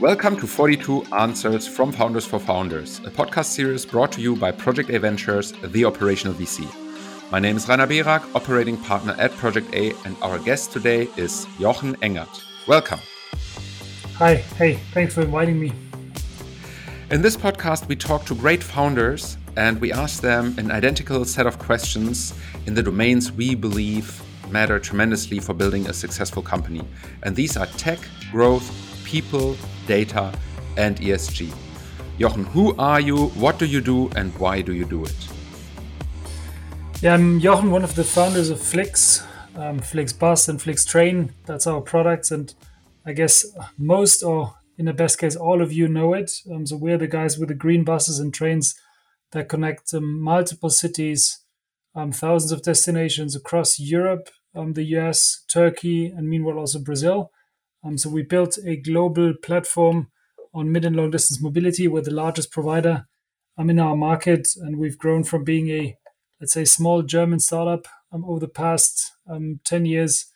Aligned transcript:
Welcome 0.00 0.40
to 0.40 0.46
42 0.46 1.02
Answers 1.12 1.68
from 1.68 1.92
Founders 1.92 2.24
for 2.24 2.38
Founders, 2.38 3.00
a 3.00 3.10
podcast 3.10 3.44
series 3.44 3.84
brought 3.84 4.10
to 4.12 4.22
you 4.22 4.34
by 4.34 4.50
Project 4.50 4.88
A 4.88 4.98
Ventures, 4.98 5.52
the 5.62 5.84
operational 5.84 6.32
VC. 6.32 6.66
My 7.30 7.38
name 7.38 7.58
is 7.58 7.68
Rainer 7.68 7.86
Berak, 7.86 8.34
operating 8.34 8.78
partner 8.78 9.14
at 9.18 9.30
Project 9.32 9.74
A, 9.74 9.92
and 10.06 10.16
our 10.22 10.38
guest 10.38 10.72
today 10.72 11.06
is 11.18 11.46
Jochen 11.58 11.96
Engert. 11.96 12.42
Welcome. 12.66 12.98
Hi, 14.14 14.36
hey, 14.36 14.76
thanks 14.94 15.12
for 15.12 15.20
inviting 15.20 15.60
me. 15.60 15.70
In 17.10 17.20
this 17.20 17.36
podcast, 17.36 17.86
we 17.86 17.94
talk 17.94 18.24
to 18.24 18.34
great 18.34 18.62
founders 18.62 19.36
and 19.58 19.78
we 19.82 19.92
ask 19.92 20.22
them 20.22 20.54
an 20.56 20.70
identical 20.70 21.26
set 21.26 21.46
of 21.46 21.58
questions 21.58 22.32
in 22.64 22.72
the 22.72 22.82
domains 22.82 23.32
we 23.32 23.54
believe 23.54 24.22
matter 24.50 24.78
tremendously 24.78 25.40
for 25.40 25.52
building 25.52 25.86
a 25.90 25.92
successful 25.92 26.42
company. 26.42 26.80
And 27.22 27.36
these 27.36 27.58
are 27.58 27.66
tech, 27.66 27.98
growth, 28.32 28.66
people, 29.04 29.56
data, 29.90 30.32
and 30.76 30.96
ESG. 30.98 31.52
Jochen, 32.20 32.44
who 32.44 32.76
are 32.78 33.00
you, 33.00 33.26
what 33.42 33.58
do 33.58 33.66
you 33.66 33.80
do, 33.80 34.08
and 34.14 34.32
why 34.38 34.62
do 34.62 34.72
you 34.72 34.84
do 34.84 35.04
it? 35.04 35.20
Yeah, 37.02 37.14
I'm 37.14 37.40
Jochen, 37.40 37.72
one 37.72 37.82
of 37.82 37.96
the 37.96 38.04
founders 38.04 38.50
of 38.50 38.60
Flix, 38.60 39.26
um, 39.56 39.80
Flix 39.80 40.12
Bus 40.12 40.48
and 40.48 40.62
Flix 40.62 40.84
Train. 40.84 41.32
That's 41.46 41.66
our 41.66 41.80
products. 41.80 42.30
And 42.30 42.54
I 43.04 43.12
guess 43.14 43.44
most, 43.78 44.22
or 44.22 44.54
in 44.78 44.84
the 44.84 44.92
best 44.92 45.18
case, 45.18 45.34
all 45.34 45.60
of 45.60 45.72
you 45.72 45.88
know 45.88 46.14
it. 46.14 46.30
Um, 46.48 46.66
so 46.66 46.76
we're 46.76 46.98
the 46.98 47.08
guys 47.08 47.36
with 47.36 47.48
the 47.48 47.54
green 47.64 47.82
buses 47.82 48.20
and 48.20 48.32
trains 48.32 48.74
that 49.32 49.48
connect 49.48 49.92
um, 49.92 50.22
multiple 50.22 50.70
cities, 50.70 51.40
um, 51.96 52.12
thousands 52.12 52.52
of 52.52 52.62
destinations 52.62 53.34
across 53.34 53.80
Europe, 53.80 54.28
um, 54.54 54.74
the 54.74 54.84
US, 54.98 55.44
Turkey, 55.52 56.06
and 56.06 56.28
meanwhile 56.28 56.58
also 56.58 56.78
Brazil. 56.78 57.32
Um, 57.84 57.96
so 57.96 58.10
we 58.10 58.22
built 58.22 58.58
a 58.64 58.76
global 58.76 59.34
platform 59.34 60.10
on 60.52 60.72
mid 60.72 60.84
and 60.84 60.96
long 60.96 61.10
distance 61.10 61.40
mobility. 61.40 61.88
We're 61.88 62.02
the 62.02 62.10
largest 62.10 62.50
provider 62.50 63.06
um, 63.56 63.70
in 63.70 63.78
our 63.78 63.96
market, 63.96 64.48
and 64.56 64.76
we've 64.76 64.98
grown 64.98 65.24
from 65.24 65.44
being 65.44 65.70
a 65.70 65.96
let's 66.40 66.52
say 66.54 66.64
small 66.64 67.02
German 67.02 67.38
startup 67.38 67.86
um, 68.12 68.24
over 68.24 68.40
the 68.40 68.48
past 68.48 69.12
um, 69.28 69.60
10 69.64 69.84
years 69.86 70.26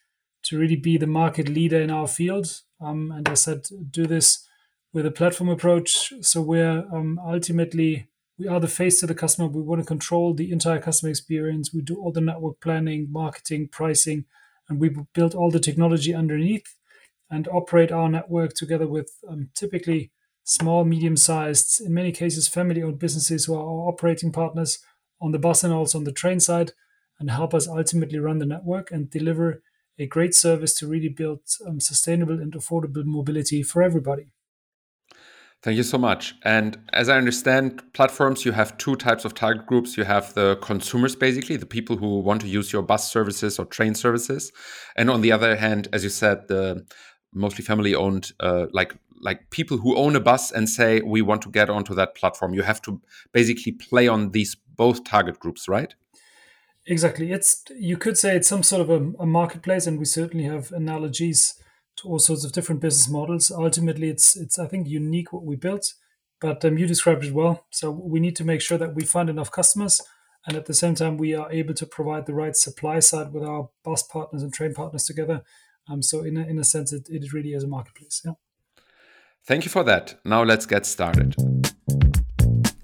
to 0.45 0.59
really 0.59 0.77
be 0.77 0.99
the 0.99 1.07
market 1.07 1.49
leader 1.49 1.81
in 1.81 1.91
our 1.91 2.07
field. 2.07 2.61
Um, 2.81 3.11
and 3.11 3.27
I 3.29 3.35
said, 3.35 3.67
do 3.91 4.07
this 4.07 4.47
with 4.93 5.07
a 5.07 5.11
platform 5.11 5.49
approach. 5.49 6.13
So 6.21 6.43
we're 6.43 6.85
um, 6.93 7.19
ultimately 7.25 8.09
we 8.39 8.49
are 8.49 8.61
the 8.61 8.69
face 8.69 9.01
to 9.01 9.07
the 9.07 9.15
customer. 9.15 9.49
We 9.49 9.63
want 9.63 9.81
to 9.81 9.87
control 9.87 10.35
the 10.35 10.51
entire 10.51 10.81
customer 10.81 11.11
experience. 11.11 11.73
We 11.73 11.83
do 11.83 11.97
all 11.97 12.13
the 12.13 12.21
network 12.21 12.61
planning, 12.61 13.09
marketing, 13.11 13.69
pricing, 13.69 14.25
and 14.69 14.81
we 14.81 14.91
build 15.15 15.35
all 15.35 15.51
the 15.51 15.61
technology 15.61 16.15
underneath 16.15 16.77
and 17.35 17.49
operate 17.49 17.91
our 17.91 18.09
network 18.09 18.55
together 18.55 18.87
with 18.87 19.11
um, 19.29 19.49
typically 19.55 20.13
small, 20.45 20.85
medium 20.85 21.17
sized, 21.17 21.81
in 21.81 21.93
many 21.93 22.13
cases, 22.13 22.47
family 22.47 22.83
owned 22.83 22.99
businesses 22.99 23.45
who 23.45 23.55
are 23.55 23.67
our 23.67 23.89
operating 23.89 24.31
partners 24.31 24.79
on 25.21 25.33
the 25.33 25.39
bus 25.39 25.65
and 25.65 25.73
also 25.73 25.99
on 25.99 26.05
the 26.05 26.13
train 26.13 26.39
side 26.39 26.73
and 27.19 27.31
help 27.31 27.53
us 27.53 27.67
ultimately 27.67 28.19
run 28.19 28.39
the 28.39 28.47
network 28.47 28.91
and 28.93 29.11
deliver 29.11 29.63
a 29.99 30.07
great 30.07 30.35
service 30.35 30.75
to 30.75 30.87
really 30.87 31.09
build 31.09 31.41
um, 31.67 31.81
sustainable 31.81 32.41
and 32.41 32.53
affordable 32.53 33.05
mobility 33.05 33.63
for 33.63 33.83
everybody. 33.83 34.27
Thank 35.65 35.79
you 35.79 35.83
so 35.83 35.97
much. 35.97 36.35
And 36.45 36.77
as 36.93 37.09
I 37.09 37.17
understand 37.17 37.83
platforms, 37.95 38.45
you 38.45 38.53
have 38.53 38.77
two 38.77 38.97
types 38.97 39.25
of 39.25 39.33
target 39.33 39.65
groups. 39.65 39.97
You 39.97 40.05
have 40.05 40.35
the 40.35 40.57
consumers, 40.57 41.17
basically, 41.17 41.57
the 41.57 41.65
people 41.65 41.97
who 41.97 42.19
want 42.19 42.43
to 42.43 42.49
use 42.49 42.71
your 42.71 42.83
bus 42.83 43.11
services 43.11 43.59
or 43.59 43.65
train 43.65 43.95
services. 43.95 44.53
And 44.95 45.09
on 45.09 45.23
the 45.23 45.33
other 45.33 45.57
hand, 45.57 45.89
as 45.91 46.05
you 46.05 46.11
said, 46.11 46.49
the 46.49 46.85
mostly 47.35 47.65
family 47.65 47.95
owned, 47.95 48.33
uh, 48.41 48.67
like 48.73 48.95
like 49.21 49.51
people 49.51 49.79
who 49.79 49.97
own 49.97 50.17
a 50.17 50.21
bus 50.21 50.53
and 50.53 50.69
say 50.69 51.01
we 51.01 51.23
want 51.23 51.43
to 51.43 51.51
get 51.51 51.71
onto 51.71 51.95
that 51.95 52.15
platform. 52.15 52.55
You 52.55 52.63
have 52.63 52.83
to 52.83 53.01
basically 53.33 53.73
play 53.73 54.07
on 54.07 54.31
these 54.31 54.57
both 54.77 55.05
target 55.05 55.39
groups, 55.39 55.67
right? 55.69 55.95
Exactly. 56.87 57.33
It's 57.33 57.65
you 57.77 57.97
could 57.97 58.19
say 58.19 58.37
it's 58.37 58.49
some 58.49 58.63
sort 58.63 58.83
of 58.83 58.91
a, 58.91 59.23
a 59.23 59.27
marketplace, 59.27 59.87
and 59.87 59.99
we 59.99 60.05
certainly 60.05 60.45
have 60.45 60.71
analogies 60.73 61.55
to 61.97 62.09
all 62.09 62.19
sorts 62.19 62.45
of 62.45 62.53
different 62.53 62.83
business 62.83 63.09
models. 63.09 63.51
Ultimately, 63.51 64.11
it's 64.11 64.37
it's 64.37 64.59
I 64.59 64.67
think 64.67 64.87
unique 64.87 65.33
what 65.33 65.45
we 65.45 65.57
built, 65.57 65.95
but 66.41 66.65
um, 66.65 66.77
you 66.77 66.87
described 66.87 67.25
it 67.25 67.33
well. 67.33 67.65
So 67.71 67.91
we 67.91 68.21
need 68.21 68.37
to 68.37 68.45
make 68.45 68.61
sure 68.61 68.77
that 68.79 68.95
we 68.95 69.05
find 69.05 69.31
enough 69.31 69.51
customers, 69.51 70.03
and 70.47 70.57
at 70.57 70.67
the 70.67 70.75
same 70.75 70.95
time 70.95 71.17
we 71.17 71.35
are 71.35 71.51
able 71.51 71.75
to 71.75 71.87
provide 71.87 72.27
the 72.27 72.35
right 72.35 72.55
supply 72.55 73.01
side 73.01 73.33
with 73.33 73.45
our 73.45 73.71
bus 73.83 74.03
partners 74.03 74.43
and 74.43 74.53
train 74.53 74.75
partners 74.75 75.05
together. 75.05 75.43
Um, 75.89 76.03
so 76.03 76.23
in 76.23 76.37
a, 76.37 76.43
in 76.47 76.59
a 76.59 76.65
sense, 76.65 76.93
it, 76.93 77.09
it 77.09 77.33
really 77.33 77.53
is 77.53 77.65
a 77.65 77.69
marketplace. 77.69 78.23
Yeah. 78.25 78.33
Thank 79.47 79.65
you 79.65 79.71
for 79.71 79.85
that. 79.85 80.19
Now 80.25 80.43
let's 80.43 80.67
get 80.67 80.87
started. 80.87 81.37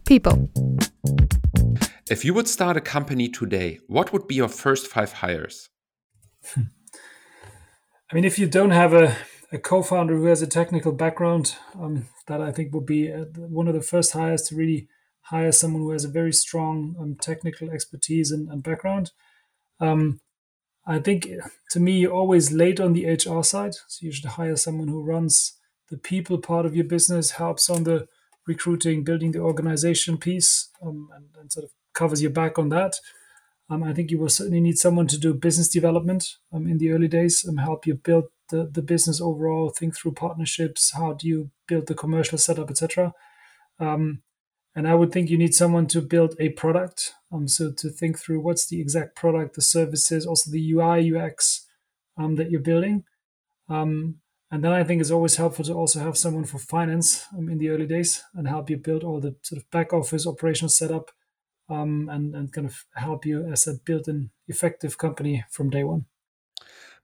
People. 0.04 0.50
If 2.10 2.24
you 2.24 2.34
would 2.34 2.48
start 2.48 2.76
a 2.76 2.80
company 2.80 3.28
today, 3.28 3.78
what 3.86 4.12
would 4.12 4.26
be 4.26 4.34
your 4.34 4.48
first 4.48 4.88
five 4.88 5.12
hires? 5.12 5.68
I 6.56 8.14
mean, 8.14 8.24
if 8.24 8.38
you 8.38 8.48
don't 8.48 8.72
have 8.72 8.92
a, 8.92 9.16
a 9.52 9.58
co-founder 9.58 10.16
who 10.16 10.24
has 10.24 10.42
a 10.42 10.46
technical 10.46 10.92
background, 10.92 11.56
um, 11.80 12.08
that 12.26 12.40
I 12.40 12.50
think 12.50 12.74
would 12.74 12.86
be 12.86 13.12
uh, 13.12 13.26
one 13.36 13.68
of 13.68 13.74
the 13.74 13.82
first 13.82 14.12
hires 14.12 14.42
to 14.48 14.56
really 14.56 14.88
hire 15.22 15.52
someone 15.52 15.82
who 15.82 15.92
has 15.92 16.04
a 16.04 16.08
very 16.08 16.32
strong 16.32 16.96
um, 16.98 17.16
technical 17.20 17.70
expertise 17.70 18.32
and, 18.32 18.48
and 18.48 18.62
background. 18.62 19.12
Um, 19.78 20.20
I 20.90 20.98
think 20.98 21.28
to 21.70 21.78
me, 21.78 22.00
you're 22.00 22.12
always 22.12 22.50
late 22.52 22.80
on 22.80 22.94
the 22.94 23.06
HR 23.06 23.44
side. 23.44 23.74
So 23.86 24.04
you 24.04 24.10
should 24.10 24.24
hire 24.24 24.56
someone 24.56 24.88
who 24.88 25.04
runs 25.04 25.56
the 25.88 25.96
people 25.96 26.38
part 26.38 26.66
of 26.66 26.74
your 26.74 26.84
business, 26.84 27.32
helps 27.32 27.70
on 27.70 27.84
the 27.84 28.08
recruiting, 28.44 29.04
building 29.04 29.30
the 29.30 29.38
organization 29.38 30.18
piece, 30.18 30.68
um, 30.82 31.08
and, 31.14 31.26
and, 31.38 31.52
sort 31.52 31.64
of 31.64 31.70
covers 31.94 32.22
your 32.22 32.32
back 32.32 32.58
on 32.58 32.70
that. 32.70 32.96
Um, 33.68 33.84
I 33.84 33.92
think 33.92 34.10
you 34.10 34.18
will 34.18 34.28
certainly 34.28 34.60
need 34.60 34.78
someone 34.78 35.06
to 35.08 35.18
do 35.18 35.32
business 35.32 35.68
development 35.68 36.36
um, 36.52 36.66
in 36.66 36.78
the 36.78 36.90
early 36.90 37.06
days 37.06 37.44
and 37.44 37.60
help 37.60 37.86
you 37.86 37.94
build 37.94 38.24
the, 38.48 38.68
the 38.72 38.82
business 38.82 39.20
overall, 39.20 39.70
think 39.70 39.96
through 39.96 40.12
partnerships, 40.12 40.92
how 40.96 41.12
do 41.12 41.28
you 41.28 41.50
build 41.68 41.86
the 41.86 41.94
commercial 41.94 42.38
setup, 42.38 42.68
etc. 42.68 43.12
Um, 43.78 44.22
and 44.74 44.86
I 44.86 44.94
would 44.94 45.12
think 45.12 45.30
you 45.30 45.38
need 45.38 45.54
someone 45.54 45.86
to 45.88 46.00
build 46.00 46.36
a 46.38 46.50
product. 46.50 47.12
Um, 47.32 47.48
so 47.48 47.72
to 47.72 47.88
think 47.88 48.18
through 48.18 48.40
what's 48.40 48.66
the 48.66 48.80
exact 48.80 49.16
product, 49.16 49.54
the 49.54 49.62
services, 49.62 50.26
also 50.26 50.50
the 50.50 50.72
UI, 50.72 51.14
UX 51.14 51.66
um, 52.16 52.36
that 52.36 52.50
you're 52.50 52.60
building. 52.60 53.04
Um, 53.68 54.16
and 54.50 54.64
then 54.64 54.72
I 54.72 54.82
think 54.84 55.00
it's 55.00 55.10
always 55.10 55.36
helpful 55.36 55.64
to 55.64 55.74
also 55.74 56.00
have 56.00 56.16
someone 56.16 56.44
for 56.44 56.58
finance 56.58 57.24
um, 57.36 57.48
in 57.48 57.58
the 57.58 57.68
early 57.68 57.86
days 57.86 58.22
and 58.34 58.48
help 58.48 58.68
you 58.68 58.76
build 58.76 59.04
all 59.04 59.20
the 59.20 59.36
sort 59.42 59.60
of 59.60 59.70
back 59.70 59.92
office 59.92 60.26
operational 60.26 60.68
setup 60.70 61.10
um, 61.68 62.08
and, 62.10 62.34
and 62.34 62.52
kind 62.52 62.66
of 62.66 62.84
help 62.94 63.24
you 63.24 63.46
as 63.46 63.66
a 63.66 63.74
build 63.74 64.08
an 64.08 64.30
effective 64.48 64.98
company 64.98 65.44
from 65.50 65.70
day 65.70 65.84
one. 65.84 66.06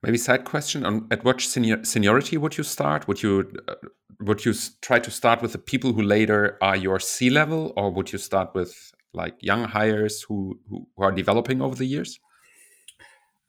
Maybe 0.03 0.19
side 0.19 0.45
question 0.45 0.85
on 0.85 1.07
at 1.11 1.25
what 1.25 1.41
senior, 1.41 1.85
seniority 1.85 2.37
would 2.37 2.57
you 2.57 2.65
start? 2.65 3.09
Would 3.09 3.23
you 3.23 3.51
uh, 3.69 3.75
would 4.21 4.45
you 4.45 4.55
try 4.81 4.99
to 4.99 5.11
start 5.11 5.43
with 5.43 5.53
the 5.53 5.59
people 5.59 5.93
who 5.93 6.03
later 6.03 6.59
are 6.63 6.77
your 6.77 7.01
C 7.01 7.31
level, 7.31 7.73
or 7.77 7.91
would 7.91 8.13
you 8.13 8.19
start 8.19 8.55
with 8.55 8.93
like 9.13 9.35
young 9.41 9.65
hires 9.65 10.23
who, 10.23 10.61
who, 10.69 10.87
are 10.99 11.13
developing 11.13 11.63
over 11.63 11.75
the 11.75 11.87
years? 11.87 12.19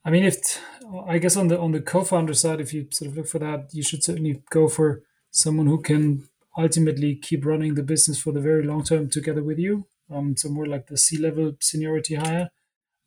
I 0.04 0.10
mean, 0.10 0.24
if 0.24 0.36
I 1.06 1.18
guess 1.18 1.36
on 1.36 1.48
the 1.48 1.58
on 1.58 1.72
the 1.72 1.80
co-founder 1.80 2.34
side, 2.34 2.60
if 2.60 2.72
you 2.72 2.88
sort 2.90 3.10
of 3.10 3.16
look 3.16 3.28
for 3.28 3.38
that, 3.38 3.68
you 3.72 3.82
should 3.82 4.02
certainly 4.02 4.42
go 4.50 4.68
for 4.68 5.02
someone 5.30 5.66
who 5.66 5.80
can 5.82 6.28
ultimately 6.56 7.14
keep 7.14 7.44
running 7.44 7.74
the 7.74 7.82
business 7.82 8.18
for 8.20 8.32
the 8.32 8.40
very 8.40 8.64
long 8.64 8.84
term 8.84 9.08
together 9.08 9.42
with 9.42 9.58
you 9.58 9.86
um, 10.10 10.36
so 10.36 10.48
more 10.48 10.66
like 10.66 10.86
the 10.86 10.96
C-level 10.96 11.52
seniority 11.60 12.14
hire. 12.14 12.50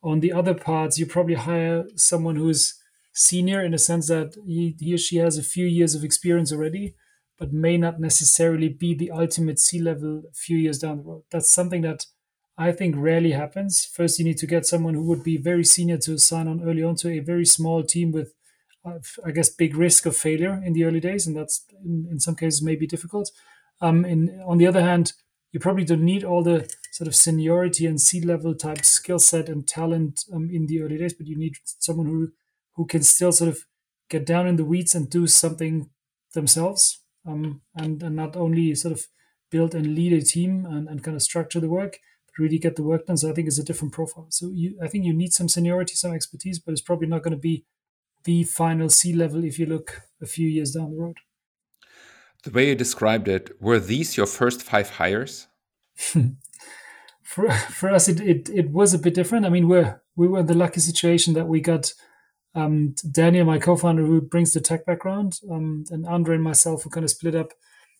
On 0.03 0.19
the 0.19 0.33
other 0.33 0.53
parts, 0.53 0.97
you 0.97 1.05
probably 1.05 1.35
hire 1.35 1.85
someone 1.95 2.35
who's 2.35 2.80
senior 3.13 3.63
in 3.63 3.71
the 3.71 3.77
sense 3.77 4.07
that 4.07 4.35
he, 4.45 4.75
he 4.79 4.93
or 4.93 4.97
she 4.97 5.17
has 5.17 5.37
a 5.37 5.43
few 5.43 5.65
years 5.65 5.95
of 5.95 6.03
experience 6.03 6.51
already, 6.51 6.95
but 7.37 7.51
may 7.51 7.77
not 7.77 7.99
necessarily 7.99 8.69
be 8.69 8.93
the 8.93 9.11
ultimate 9.11 9.59
C-level 9.59 10.23
a 10.31 10.33
few 10.33 10.57
years 10.57 10.79
down 10.79 10.97
the 10.97 11.03
road. 11.03 11.23
That's 11.31 11.51
something 11.51 11.81
that 11.81 12.05
I 12.57 12.71
think 12.71 12.95
rarely 12.97 13.31
happens. 13.31 13.85
First, 13.85 14.19
you 14.19 14.25
need 14.25 14.37
to 14.37 14.47
get 14.47 14.65
someone 14.65 14.93
who 14.93 15.03
would 15.07 15.23
be 15.23 15.37
very 15.37 15.63
senior 15.63 15.97
to 15.99 16.17
sign 16.19 16.47
on 16.47 16.61
early 16.63 16.83
on 16.83 16.95
to 16.97 17.09
a 17.09 17.19
very 17.19 17.45
small 17.45 17.83
team 17.83 18.11
with, 18.11 18.33
uh, 18.85 18.99
I 19.25 19.31
guess, 19.31 19.49
big 19.49 19.75
risk 19.75 20.05
of 20.05 20.15
failure 20.15 20.61
in 20.63 20.73
the 20.73 20.83
early 20.83 20.99
days, 20.99 21.25
and 21.25 21.35
that's 21.35 21.65
in, 21.83 22.07
in 22.11 22.19
some 22.19 22.35
cases 22.35 22.61
maybe 22.61 22.85
difficult. 22.85 23.31
Um, 23.81 24.05
and 24.05 24.29
on 24.45 24.57
the 24.57 24.67
other 24.67 24.81
hand, 24.81 25.13
you 25.51 25.59
probably 25.59 25.85
don't 25.85 26.05
need 26.05 26.23
all 26.23 26.43
the 26.43 26.71
sort 26.91 27.07
of 27.07 27.15
seniority 27.15 27.85
and 27.85 27.99
C-level 27.99 28.55
type 28.55 28.85
skill 28.85 29.19
set 29.19 29.49
and 29.49 29.67
talent 29.67 30.23
um, 30.31 30.49
in 30.51 30.67
the 30.67 30.81
early 30.81 30.97
days, 30.97 31.13
but 31.13 31.27
you 31.27 31.37
need 31.37 31.55
someone 31.63 32.05
who 32.05 32.31
who 32.75 32.85
can 32.85 33.03
still 33.03 33.31
sort 33.31 33.49
of 33.49 33.65
get 34.09 34.25
down 34.25 34.47
in 34.47 34.55
the 34.55 34.65
weeds 34.65 34.95
and 34.95 35.09
do 35.09 35.27
something 35.27 35.89
themselves, 36.33 37.01
um, 37.25 37.61
and 37.75 38.01
and 38.03 38.15
not 38.15 38.35
only 38.35 38.75
sort 38.75 38.93
of 38.93 39.07
build 39.49 39.75
and 39.75 39.95
lead 39.95 40.13
a 40.13 40.21
team 40.21 40.65
and, 40.65 40.87
and 40.87 41.03
kind 41.03 41.15
of 41.15 41.21
structure 41.21 41.59
the 41.59 41.69
work, 41.69 41.99
but 42.25 42.41
really 42.41 42.57
get 42.57 42.75
the 42.75 42.83
work 42.83 43.05
done. 43.05 43.17
So 43.17 43.29
I 43.29 43.33
think 43.33 43.47
it's 43.47 43.59
a 43.59 43.63
different 43.63 43.93
profile. 43.93 44.27
So 44.29 44.49
you, 44.53 44.77
I 44.81 44.87
think 44.87 45.05
you 45.05 45.13
need 45.13 45.33
some 45.33 45.49
seniority, 45.49 45.95
some 45.95 46.13
expertise, 46.13 46.57
but 46.57 46.71
it's 46.71 46.81
probably 46.81 47.07
not 47.07 47.21
going 47.21 47.35
to 47.35 47.39
be 47.39 47.65
the 48.23 48.43
final 48.43 48.89
C 48.89 49.13
level 49.13 49.43
if 49.43 49.59
you 49.59 49.65
look 49.65 50.01
a 50.21 50.25
few 50.25 50.47
years 50.47 50.71
down 50.71 50.91
the 50.91 51.01
road. 51.01 51.17
The 52.43 52.51
way 52.51 52.69
you 52.69 52.75
described 52.75 53.27
it, 53.27 53.61
were 53.61 53.79
these 53.79 54.17
your 54.17 54.25
first 54.25 54.63
five 54.63 54.89
hires? 54.91 55.47
for 57.21 57.51
for 57.51 57.91
us, 57.91 58.07
it, 58.07 58.19
it 58.19 58.49
it 58.49 58.71
was 58.71 58.93
a 58.93 58.99
bit 58.99 59.13
different. 59.13 59.45
I 59.45 59.49
mean, 59.49 59.67
we're 59.67 60.01
we 60.15 60.27
were 60.27 60.39
in 60.39 60.47
the 60.47 60.55
lucky 60.55 60.79
situation 60.79 61.33
that 61.35 61.47
we 61.47 61.61
got 61.61 61.93
um, 62.53 62.95
Daniel, 63.09 63.45
my 63.45 63.59
co-founder, 63.59 64.03
who 64.03 64.21
brings 64.21 64.53
the 64.53 64.59
tech 64.59 64.85
background, 64.85 65.39
um, 65.49 65.85
and 65.89 66.05
Andre 66.05 66.35
and 66.35 66.43
myself, 66.43 66.83
who 66.83 66.89
kind 66.89 67.03
of 67.03 67.09
split 67.09 67.35
up 67.35 67.53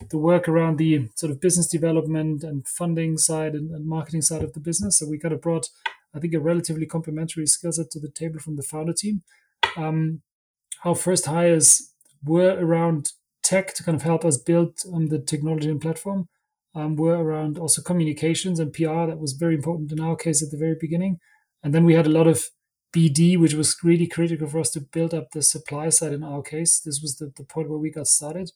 the 0.10 0.18
work 0.18 0.48
around 0.48 0.78
the 0.78 1.10
sort 1.16 1.32
of 1.32 1.40
business 1.40 1.68
development 1.68 2.44
and 2.44 2.68
funding 2.68 3.18
side 3.18 3.54
and, 3.54 3.72
and 3.72 3.86
marketing 3.86 4.22
side 4.22 4.44
of 4.44 4.54
the 4.54 4.60
business. 4.60 5.00
So 5.00 5.08
we 5.08 5.20
kind 5.20 5.34
of 5.34 5.42
brought, 5.42 5.70
I 6.14 6.20
think, 6.20 6.34
a 6.34 6.40
relatively 6.40 6.86
complementary 6.86 7.46
skill 7.46 7.72
set 7.72 7.92
to 7.92 8.00
the 8.00 8.10
table 8.10 8.40
from 8.40 8.56
the 8.56 8.64
founder 8.64 8.94
team. 8.94 9.22
Um, 9.78 10.22
our 10.84 10.96
first 10.96 11.28
hires 11.28 11.94
were 12.24 12.58
around 12.60 13.12
tech 13.44 13.74
to 13.76 13.84
kind 13.84 13.96
of 13.96 14.02
help 14.02 14.26
us 14.26 14.38
build 14.38 14.80
um, 14.94 15.08
the 15.08 15.20
technology 15.20 15.70
and 15.70 15.82
platform. 15.82 16.28
Um, 16.74 16.96
were 16.96 17.22
around 17.22 17.58
also 17.58 17.82
communications 17.82 18.58
and 18.60 18.72
PR. 18.72 19.06
That 19.06 19.20
was 19.20 19.34
very 19.34 19.56
important 19.56 19.92
in 19.92 20.00
our 20.00 20.16
case 20.16 20.42
at 20.42 20.52
the 20.52 20.58
very 20.58 20.78
beginning. 20.80 21.20
And 21.62 21.76
then 21.76 21.84
we 21.84 21.96
had 21.96 22.08
a 22.08 22.12
lot 22.12 22.28
of 22.28 22.46
BD, 22.94 23.38
which 23.38 23.54
was 23.54 23.78
really 23.84 24.08
critical 24.08 24.48
for 24.48 24.60
us 24.60 24.72
to 24.72 24.82
build 24.82 25.14
up 25.14 25.32
the 25.32 25.42
supply 25.42 25.90
side 25.90 26.14
in 26.14 26.24
our 26.24 26.42
case. 26.42 26.80
This 26.80 27.02
was 27.02 27.18
the, 27.18 27.32
the 27.36 27.44
point 27.44 27.70
where 27.70 27.80
we 27.80 27.90
got 27.90 28.08
started. 28.08 28.52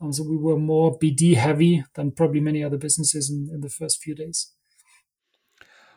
Um, 0.00 0.12
so 0.12 0.22
we 0.22 0.36
were 0.36 0.58
more 0.58 0.98
BD 0.98 1.34
heavy 1.34 1.84
than 1.94 2.12
probably 2.12 2.40
many 2.40 2.64
other 2.64 2.78
businesses 2.78 3.30
in, 3.30 3.48
in 3.52 3.60
the 3.60 3.68
first 3.68 4.02
few 4.02 4.14
days. 4.14 4.52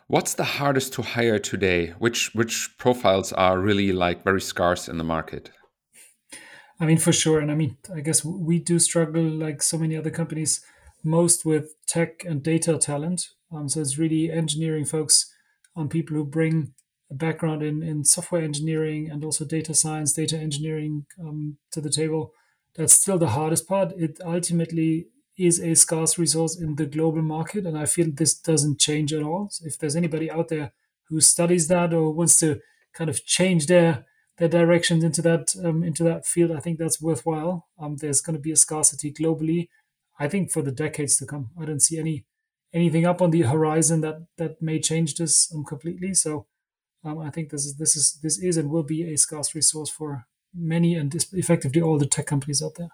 What's 0.07 0.36
the 0.36 0.45
hardest 0.45 0.94
to 0.94 1.01
hire 1.01 1.39
today? 1.39 1.88
Which 2.00 2.34
which 2.34 2.78
profiles 2.78 3.34
are 3.34 3.60
really 3.60 3.92
like 3.92 4.24
very 4.24 4.40
scarce 4.40 4.88
in 4.88 4.98
the 4.98 5.04
market? 5.04 5.51
I 6.80 6.86
mean, 6.86 6.98
for 6.98 7.12
sure. 7.12 7.40
And 7.40 7.51
I 7.51 7.56
mean, 7.56 7.78
I 7.94 8.00
guess 8.01 8.24
we 8.24 8.60
do 8.60 8.80
struggle, 8.80 9.24
like 9.24 9.62
so 9.62 9.78
many 9.78 9.98
other 9.98 10.12
companies, 10.12 10.62
most 11.04 11.45
with 11.45 11.74
tech 11.88 12.24
and 12.24 12.42
data 12.42 12.78
talent. 12.78 13.30
Um, 13.51 13.68
so 13.68 13.81
it's 13.81 13.98
really 13.98 14.31
engineering 14.31 14.86
folks, 14.86 15.33
um, 15.75 15.90
people 15.90 16.16
who 16.16 16.25
bring 16.25 16.74
background 17.12 17.63
in, 17.63 17.81
in 17.83 18.04
software 18.04 18.42
engineering 18.42 19.09
and 19.09 19.24
also 19.24 19.45
data 19.45 19.74
science, 19.74 20.13
data 20.13 20.38
engineering 20.38 21.06
um, 21.19 21.57
to 21.71 21.81
the 21.81 21.89
table. 21.89 22.33
That's 22.75 22.94
still 22.94 23.18
the 23.18 23.30
hardest 23.30 23.68
part. 23.68 23.94
It 23.98 24.19
ultimately 24.24 25.07
is 25.38 25.59
a 25.59 25.75
scarce 25.75 26.18
resource 26.18 26.59
in 26.59 26.75
the 26.75 26.86
global 26.86 27.21
market. 27.21 27.65
And 27.65 27.77
I 27.77 27.86
feel 27.86 28.07
this 28.12 28.38
doesn't 28.38 28.80
change 28.80 29.13
at 29.13 29.24
all. 29.24 29.50
So 29.51 29.65
if 29.65 29.77
there's 29.77 29.95
anybody 29.95 30.30
out 30.30 30.50
there 30.50 30.74
who 31.09 31.21
studies 31.21 31.68
that 31.68 31.94
or 31.94 32.12
wants 32.12 32.38
to 32.39 32.59
kind 32.94 33.09
of 33.09 33.25
change 33.25 33.68
their 33.68 34.06
their 34.38 34.48
directions 34.48 35.04
into 35.04 35.21
that 35.24 35.56
um, 35.63 35.83
into 35.83 36.04
that 36.04 36.25
field, 36.25 36.51
I 36.51 36.59
think 36.59 36.77
that's 36.77 37.01
worthwhile. 37.01 37.68
Um, 37.80 37.98
there's 37.98 38.21
going 38.21 38.36
to 38.36 38.42
be 38.42 38.51
a 38.51 38.56
scarcity 38.56 39.12
globally, 39.12 39.69
I 40.19 40.27
think, 40.27 40.51
for 40.51 40.62
the 40.62 40.71
decades 40.71 41.18
to 41.18 41.25
come. 41.25 41.50
I 41.59 41.65
don't 41.65 41.81
see 41.81 41.98
any 41.98 42.25
anything 42.74 43.06
up 43.06 43.21
on 43.21 43.31
the 43.31 43.44
horizon 43.44 44.01
that 44.01 44.27
that 44.38 44.62
may 44.62 44.80
change 44.80 45.15
this 45.15 45.51
um, 45.54 45.63
completely. 45.63 46.13
So 46.13 46.45
um, 47.03 47.19
I 47.19 47.29
think 47.29 47.49
this 47.49 47.65
is 47.65 47.77
this 47.77 47.95
is 47.95 48.19
this 48.21 48.39
is 48.39 48.57
and 48.57 48.69
will 48.69 48.83
be 48.83 49.13
a 49.13 49.17
scarce 49.17 49.53
resource 49.55 49.89
for 49.89 50.25
many 50.53 50.95
and 50.95 51.13
effectively 51.33 51.81
all 51.81 51.97
the 51.97 52.05
tech 52.05 52.25
companies 52.25 52.61
out 52.61 52.75
there. 52.75 52.89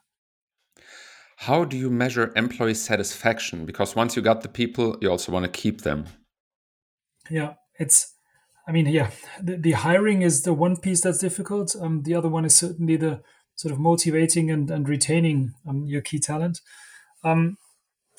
How 1.38 1.66
do 1.66 1.78
you 1.78 1.90
measure 1.90 2.32
employee 2.36 2.74
satisfaction? 2.74 3.66
Because 3.66 3.96
once 3.96 4.16
you 4.16 4.22
got 4.22 4.42
the 4.42 4.50
people, 4.50 4.98
you 5.02 5.10
also 5.10 5.32
want 5.32 5.46
to 5.46 5.52
keep 5.52 5.82
them. 5.82 6.06
Yeah, 7.30 7.56
it's. 7.80 8.14
I 8.66 8.72
mean, 8.72 8.86
yeah, 8.86 9.12
the, 9.42 9.58
the 9.58 9.72
hiring 9.72 10.22
is 10.22 10.44
the 10.44 10.54
one 10.54 10.78
piece 10.78 11.02
that's 11.02 11.18
difficult. 11.18 11.76
Um, 11.76 12.04
the 12.04 12.16
other 12.16 12.30
one 12.30 12.46
is 12.46 12.56
certainly 12.56 12.96
the 12.96 13.22
sort 13.56 13.74
of 13.74 13.80
motivating 13.80 14.50
and, 14.50 14.72
and 14.72 14.88
retaining 14.88 15.54
um, 15.68 15.86
your 15.86 16.02
key 16.02 16.18
talent. 16.18 16.62
Um, 17.26 17.58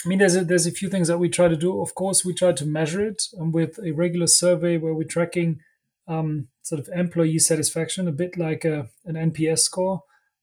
I 0.04 0.08
mean, 0.08 0.18
there's 0.18 0.36
a, 0.36 0.44
there's 0.44 0.66
a 0.66 0.70
few 0.70 0.90
things 0.90 1.08
that 1.08 1.18
we 1.18 1.30
try 1.30 1.48
to 1.48 1.56
do. 1.56 1.80
Of 1.80 1.94
course, 1.94 2.26
we 2.26 2.34
try 2.34 2.52
to 2.52 2.66
measure 2.66 3.02
it 3.02 3.22
um, 3.40 3.52
with 3.52 3.78
a 3.82 3.92
regular 3.92 4.26
survey 4.26 4.76
where 4.76 4.92
we're 4.92 5.04
tracking 5.04 5.60
um, 6.06 6.48
sort 6.62 6.80
of 6.80 6.88
employee 6.94 7.38
satisfaction, 7.38 8.08
a 8.08 8.12
bit 8.12 8.36
like 8.36 8.64
a, 8.64 8.88
an 9.04 9.14
NPS 9.14 9.60
score. 9.60 10.02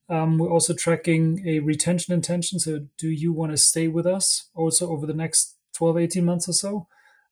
Um, 0.10 0.38
we're 0.38 0.52
also 0.52 0.74
tracking 0.74 1.48
a 1.48 1.60
retention 1.60 2.14
intention. 2.14 2.60
So, 2.60 2.88
do 2.98 3.10
you 3.10 3.32
want 3.32 3.52
to 3.52 3.58
stay 3.58 3.88
with 3.88 4.06
us 4.06 4.50
also 4.54 4.90
over 4.92 5.06
the 5.06 5.14
next 5.14 5.56
12, 5.76 5.98
18 5.98 6.26
months 6.26 6.50
or 6.50 6.54
so? 6.54 6.88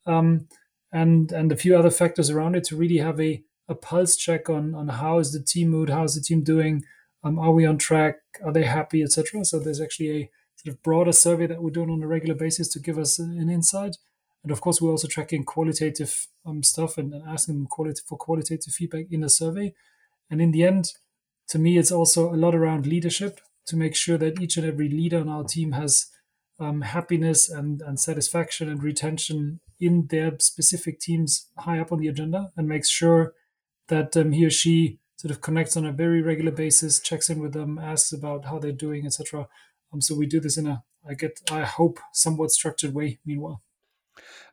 Um, 0.06 0.48
and 0.92 1.32
and 1.32 1.52
a 1.52 1.58
few 1.58 1.78
other 1.78 1.92
factors 1.92 2.30
around 2.30 2.56
it 2.56 2.64
to 2.66 2.76
really 2.76 2.98
have 2.98 3.20
a, 3.20 3.44
a 3.68 3.76
pulse 3.76 4.16
check 4.16 4.50
on 4.50 4.74
on 4.74 4.88
how 4.88 5.20
is 5.20 5.34
the 5.34 5.44
team 5.44 5.70
mood, 5.70 5.90
how 5.90 6.04
is 6.04 6.16
the 6.16 6.22
team 6.22 6.44
doing, 6.44 6.84
um, 7.24 7.38
are 7.38 7.52
we 7.52 7.66
on 7.66 7.78
track, 7.78 8.16
are 8.44 8.54
they 8.54 8.64
happy, 8.64 9.04
etc. 9.04 9.44
So 9.46 9.60
there's 9.60 9.82
actually 9.82 10.10
a 10.12 10.30
sort 10.56 10.74
of 10.74 10.84
broader 10.84 11.12
survey 11.12 11.48
that 11.48 11.62
we're 11.62 11.70
doing 11.70 11.90
on 11.90 12.02
a 12.02 12.08
regular 12.08 12.36
basis 12.36 12.68
to 12.70 12.80
give 12.80 12.98
us 12.98 13.20
an 13.20 13.50
insight. 13.50 13.98
And 14.44 14.52
of 14.52 14.62
course, 14.62 14.82
we're 14.82 14.92
also 14.92 15.08
tracking 15.08 15.44
qualitative 15.44 16.28
um, 16.46 16.64
stuff 16.64 16.98
and, 16.98 17.14
and 17.14 17.28
asking 17.28 17.56
them 17.56 17.68
quality, 17.68 18.02
for 18.08 18.18
qualitative 18.18 18.74
feedback 18.74 19.06
in 19.12 19.22
the 19.22 19.30
survey. 19.30 19.74
And 20.30 20.42
in 20.42 20.52
the 20.52 20.64
end, 20.64 20.94
to 21.50 21.60
me, 21.60 21.78
it's 21.78 21.92
also 21.92 22.34
a 22.34 22.38
lot 22.38 22.56
around 22.56 22.86
leadership 22.86 23.42
to 23.68 23.76
make 23.76 23.96
sure 23.96 24.18
that 24.18 24.42
each 24.42 24.58
and 24.58 24.66
every 24.66 24.90
leader 24.90 25.20
on 25.20 25.30
our 25.30 25.44
team 25.44 25.74
has 25.74 26.08
um, 26.60 26.82
happiness 26.82 27.50
and, 27.50 27.82
and 27.82 28.00
satisfaction 28.00 28.70
and 28.70 28.84
retention 28.84 29.60
in 29.80 30.08
their 30.10 30.32
specific 30.40 31.00
teams 31.00 31.48
high 31.60 31.80
up 31.80 31.92
on 31.92 32.00
the 32.00 32.08
agenda 32.08 32.52
and 32.58 32.68
makes 32.68 32.90
sure 32.90 33.34
that 33.88 34.16
um, 34.18 34.32
he 34.32 34.46
or 34.46 34.50
she 34.50 35.00
sort 35.18 35.32
of 35.32 35.42
connects 35.42 35.76
on 35.76 35.86
a 35.86 35.92
very 35.92 36.22
regular 36.22 36.52
basis, 36.52 37.00
checks 37.00 37.30
in 37.30 37.40
with 37.40 37.54
them, 37.54 37.78
asks 37.78 38.12
about 38.12 38.46
how 38.46 38.60
they're 38.60 38.72
doing, 38.72 39.06
etc. 39.06 39.48
Um, 39.94 40.02
so 40.02 40.16
we 40.16 40.26
do 40.26 40.40
this 40.40 40.58
in 40.58 40.68
a, 40.68 40.84
I 41.08 41.14
get, 41.14 41.40
I 41.52 41.64
hope, 41.64 42.00
somewhat 42.14 42.52
structured 42.52 42.94
way. 42.94 43.20
Meanwhile. 43.26 43.62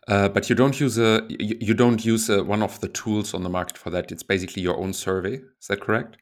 Uh, 0.09 0.29
but 0.29 0.49
you 0.49 0.55
don't 0.55 0.79
use 0.79 0.99
a 0.99 1.27
you, 1.29 1.57
you 1.61 1.75
don't 1.75 2.05
use 2.05 2.31
a, 2.31 2.45
one 2.45 2.63
of 2.63 2.81
the 2.81 2.89
tools 2.89 3.35
on 3.35 3.43
the 3.43 3.49
market 3.49 3.77
for 3.77 3.91
that. 3.91 4.13
It's 4.13 4.23
basically 4.23 4.63
your 4.63 4.79
own 4.79 4.93
survey. 4.93 5.35
Is 5.61 5.67
that 5.69 5.81
correct? 5.81 6.17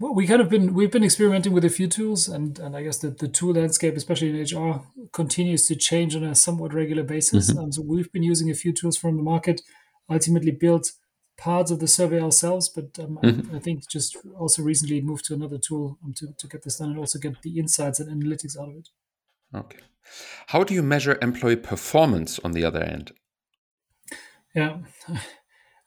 Well, 0.00 0.14
we 0.14 0.26
kind 0.26 0.40
of 0.40 0.48
been 0.48 0.74
we've 0.74 0.90
been 0.90 1.04
experimenting 1.04 1.52
with 1.52 1.64
a 1.64 1.68
few 1.68 1.86
tools, 1.86 2.26
and 2.26 2.58
and 2.58 2.74
I 2.74 2.82
guess 2.82 2.98
the, 2.98 3.10
the 3.10 3.28
tool 3.28 3.52
landscape, 3.52 3.96
especially 3.96 4.30
in 4.30 4.58
HR, 4.58 4.82
continues 5.12 5.66
to 5.66 5.76
change 5.76 6.16
on 6.16 6.24
a 6.24 6.34
somewhat 6.34 6.74
regular 6.74 7.04
basis. 7.04 7.50
Mm-hmm. 7.50 7.58
Um, 7.60 7.72
so 7.72 7.82
we've 7.82 8.10
been 8.10 8.22
using 8.22 8.50
a 8.50 8.54
few 8.54 8.72
tools 8.72 8.96
from 8.96 9.16
the 9.16 9.22
market, 9.22 9.60
ultimately 10.08 10.52
built 10.52 10.92
parts 11.36 11.70
of 11.70 11.80
the 11.80 11.86
survey 11.86 12.20
ourselves, 12.20 12.68
but 12.68 12.98
um, 12.98 13.18
mm-hmm. 13.22 13.54
I, 13.54 13.58
I, 13.58 13.60
think 13.60 13.88
just 13.88 14.16
also 14.38 14.62
recently 14.62 15.00
moved 15.00 15.24
to 15.26 15.34
another 15.34 15.58
tool 15.58 15.98
um, 16.02 16.14
to 16.14 16.28
to 16.36 16.48
get 16.48 16.64
this 16.64 16.78
done 16.78 16.90
and 16.90 16.98
also 16.98 17.18
get 17.18 17.40
the 17.42 17.58
insights 17.58 18.00
and 18.00 18.10
analytics 18.10 18.58
out 18.58 18.70
of 18.70 18.76
it. 18.76 18.88
Okay. 19.54 19.78
How 20.48 20.64
do 20.64 20.74
you 20.74 20.82
measure 20.82 21.18
employee 21.22 21.56
performance 21.56 22.38
on 22.40 22.52
the 22.52 22.64
other 22.64 22.82
end? 22.82 23.12
Yeah, 24.54 24.78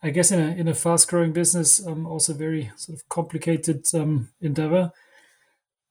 I 0.02 0.10
guess 0.10 0.32
in 0.32 0.40
a 0.40 0.52
in 0.56 0.68
a 0.68 0.74
fast 0.74 1.10
growing 1.10 1.34
business, 1.34 1.86
um, 1.86 2.06
also 2.06 2.34
very 2.34 2.72
sort 2.76 2.98
of 2.98 3.08
complicated 3.10 3.86
um, 3.94 4.30
endeavor. 4.42 4.92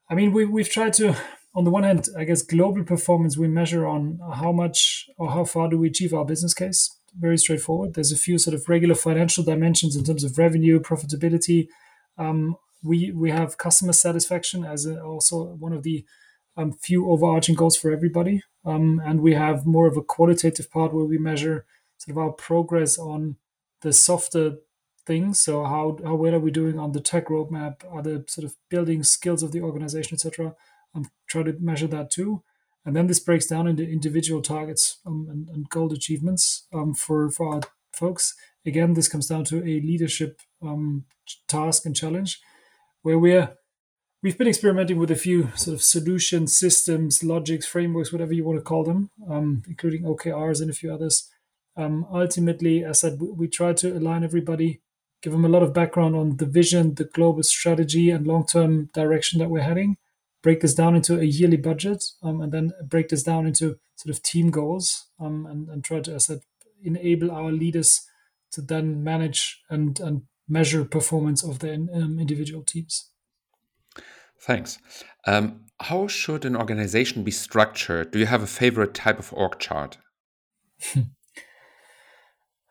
I 0.08 0.14
mean, 0.14 0.32
we 0.32 0.44
we've 0.44 0.68
tried 0.68 0.94
to, 0.94 1.14
on 1.54 1.64
the 1.64 1.70
one 1.70 1.84
hand, 1.84 2.08
I 2.16 2.24
guess 2.24 2.42
global 2.42 2.84
performance 2.84 3.36
we 3.36 3.48
measure 3.48 3.86
on 3.86 4.18
how 4.34 4.52
much 4.52 5.08
or 5.18 5.30
how 5.30 5.44
far 5.44 5.68
do 5.68 5.78
we 5.78 5.88
achieve 5.88 6.14
our 6.14 6.24
business 6.24 6.54
case. 6.54 6.98
Very 7.18 7.36
straightforward. 7.36 7.94
There's 7.94 8.12
a 8.12 8.16
few 8.16 8.38
sort 8.38 8.54
of 8.54 8.68
regular 8.68 8.94
financial 8.94 9.44
dimensions 9.44 9.96
in 9.96 10.04
terms 10.04 10.24
of 10.24 10.38
revenue, 10.38 10.80
profitability. 10.80 11.68
Um, 12.16 12.56
we 12.82 13.12
we 13.12 13.30
have 13.30 13.58
customer 13.58 13.92
satisfaction 13.92 14.64
as 14.64 14.86
a, 14.86 15.02
also 15.02 15.44
one 15.44 15.72
of 15.72 15.82
the 15.82 16.04
um, 16.56 16.72
few 16.72 17.10
overarching 17.10 17.54
goals 17.54 17.76
for 17.76 17.90
everybody. 17.90 18.42
Um, 18.64 19.00
and 19.04 19.20
we 19.20 19.34
have 19.34 19.66
more 19.66 19.86
of 19.86 19.96
a 19.96 20.02
qualitative 20.02 20.70
part 20.70 20.92
where 20.92 21.04
we 21.04 21.18
measure 21.18 21.64
sort 21.98 22.16
of 22.16 22.22
our 22.22 22.32
progress 22.32 22.98
on 22.98 23.36
the 23.80 23.92
softer 23.92 24.58
things. 25.06 25.40
So 25.40 25.64
how, 25.64 25.98
how 26.04 26.14
well 26.14 26.34
are 26.34 26.40
we 26.40 26.50
doing 26.50 26.78
on 26.78 26.92
the 26.92 27.00
tech 27.00 27.28
roadmap? 27.28 27.80
The 28.02 28.24
sort 28.28 28.44
of 28.44 28.56
building 28.68 29.02
skills 29.02 29.42
of 29.42 29.52
the 29.52 29.60
organization, 29.60 30.14
etc. 30.14 30.54
I'm 30.94 31.10
trying 31.26 31.46
to 31.46 31.56
measure 31.58 31.88
that 31.88 32.10
too. 32.10 32.42
And 32.84 32.96
then 32.96 33.06
this 33.06 33.20
breaks 33.20 33.46
down 33.46 33.66
into 33.68 33.88
individual 33.88 34.42
targets 34.42 34.98
um, 35.06 35.28
and, 35.30 35.48
and, 35.48 35.68
goal 35.68 35.92
achievements 35.92 36.66
um, 36.72 36.94
for, 36.94 37.30
for 37.30 37.54
our 37.54 37.60
folks. 37.92 38.34
Again, 38.66 38.94
this 38.94 39.08
comes 39.08 39.28
down 39.28 39.44
to 39.46 39.58
a 39.58 39.80
leadership 39.80 40.40
um, 40.60 41.04
task 41.46 41.86
and 41.86 41.94
challenge 41.94 42.40
where 43.02 43.18
we're 43.18 43.56
we've 44.22 44.38
been 44.38 44.48
experimenting 44.48 44.98
with 44.98 45.10
a 45.10 45.16
few 45.16 45.50
sort 45.56 45.74
of 45.74 45.82
solution 45.82 46.46
systems, 46.46 47.24
logics, 47.24 47.66
frameworks, 47.66 48.12
whatever 48.12 48.32
you 48.32 48.44
want 48.44 48.58
to 48.58 48.62
call 48.62 48.84
them, 48.84 49.10
um, 49.28 49.62
including 49.66 50.04
OKRs 50.04 50.60
and 50.60 50.70
a 50.70 50.74
few 50.74 50.92
others. 50.92 51.28
Um, 51.76 52.06
ultimately, 52.12 52.84
as 52.84 53.02
I 53.04 53.08
said, 53.08 53.20
we, 53.20 53.30
we 53.30 53.48
try 53.48 53.72
to 53.72 53.96
align 53.96 54.22
everybody, 54.22 54.80
give 55.22 55.32
them 55.32 55.44
a 55.44 55.48
lot 55.48 55.62
of 55.62 55.74
background 55.74 56.14
on 56.14 56.36
the 56.36 56.46
vision, 56.46 56.94
the 56.94 57.04
global 57.04 57.42
strategy, 57.42 58.10
and 58.10 58.26
long 58.26 58.46
term 58.46 58.90
direction 58.94 59.40
that 59.40 59.50
we're 59.50 59.62
heading. 59.62 59.96
Break 60.42 60.60
this 60.60 60.74
down 60.74 60.94
into 60.94 61.18
a 61.18 61.24
yearly 61.24 61.56
budget, 61.56 62.04
um, 62.22 62.40
and 62.40 62.52
then 62.52 62.72
break 62.84 63.08
this 63.08 63.22
down 63.22 63.46
into 63.46 63.78
sort 63.96 64.14
of 64.14 64.22
team 64.22 64.50
goals, 64.50 65.06
um, 65.20 65.46
and, 65.46 65.68
and 65.68 65.84
try 65.84 66.00
to, 66.00 66.14
as 66.14 66.28
I 66.28 66.34
said, 66.34 66.42
enable 66.82 67.30
our 67.30 67.52
leaders 67.52 68.02
to 68.52 68.60
then 68.60 69.02
manage 69.02 69.62
and, 69.70 69.98
and 70.00 70.22
measure 70.48 70.84
performance 70.84 71.42
of 71.42 71.60
their 71.60 71.74
um, 71.74 72.18
individual 72.18 72.62
teams. 72.62 73.11
Thanks. 74.42 74.78
Um, 75.26 75.60
how 75.80 76.06
should 76.06 76.44
an 76.44 76.56
organization 76.56 77.22
be 77.22 77.30
structured? 77.30 78.10
Do 78.10 78.18
you 78.18 78.26
have 78.26 78.42
a 78.42 78.46
favorite 78.46 78.94
type 78.94 79.18
of 79.18 79.32
org 79.32 79.58
chart? 79.58 79.98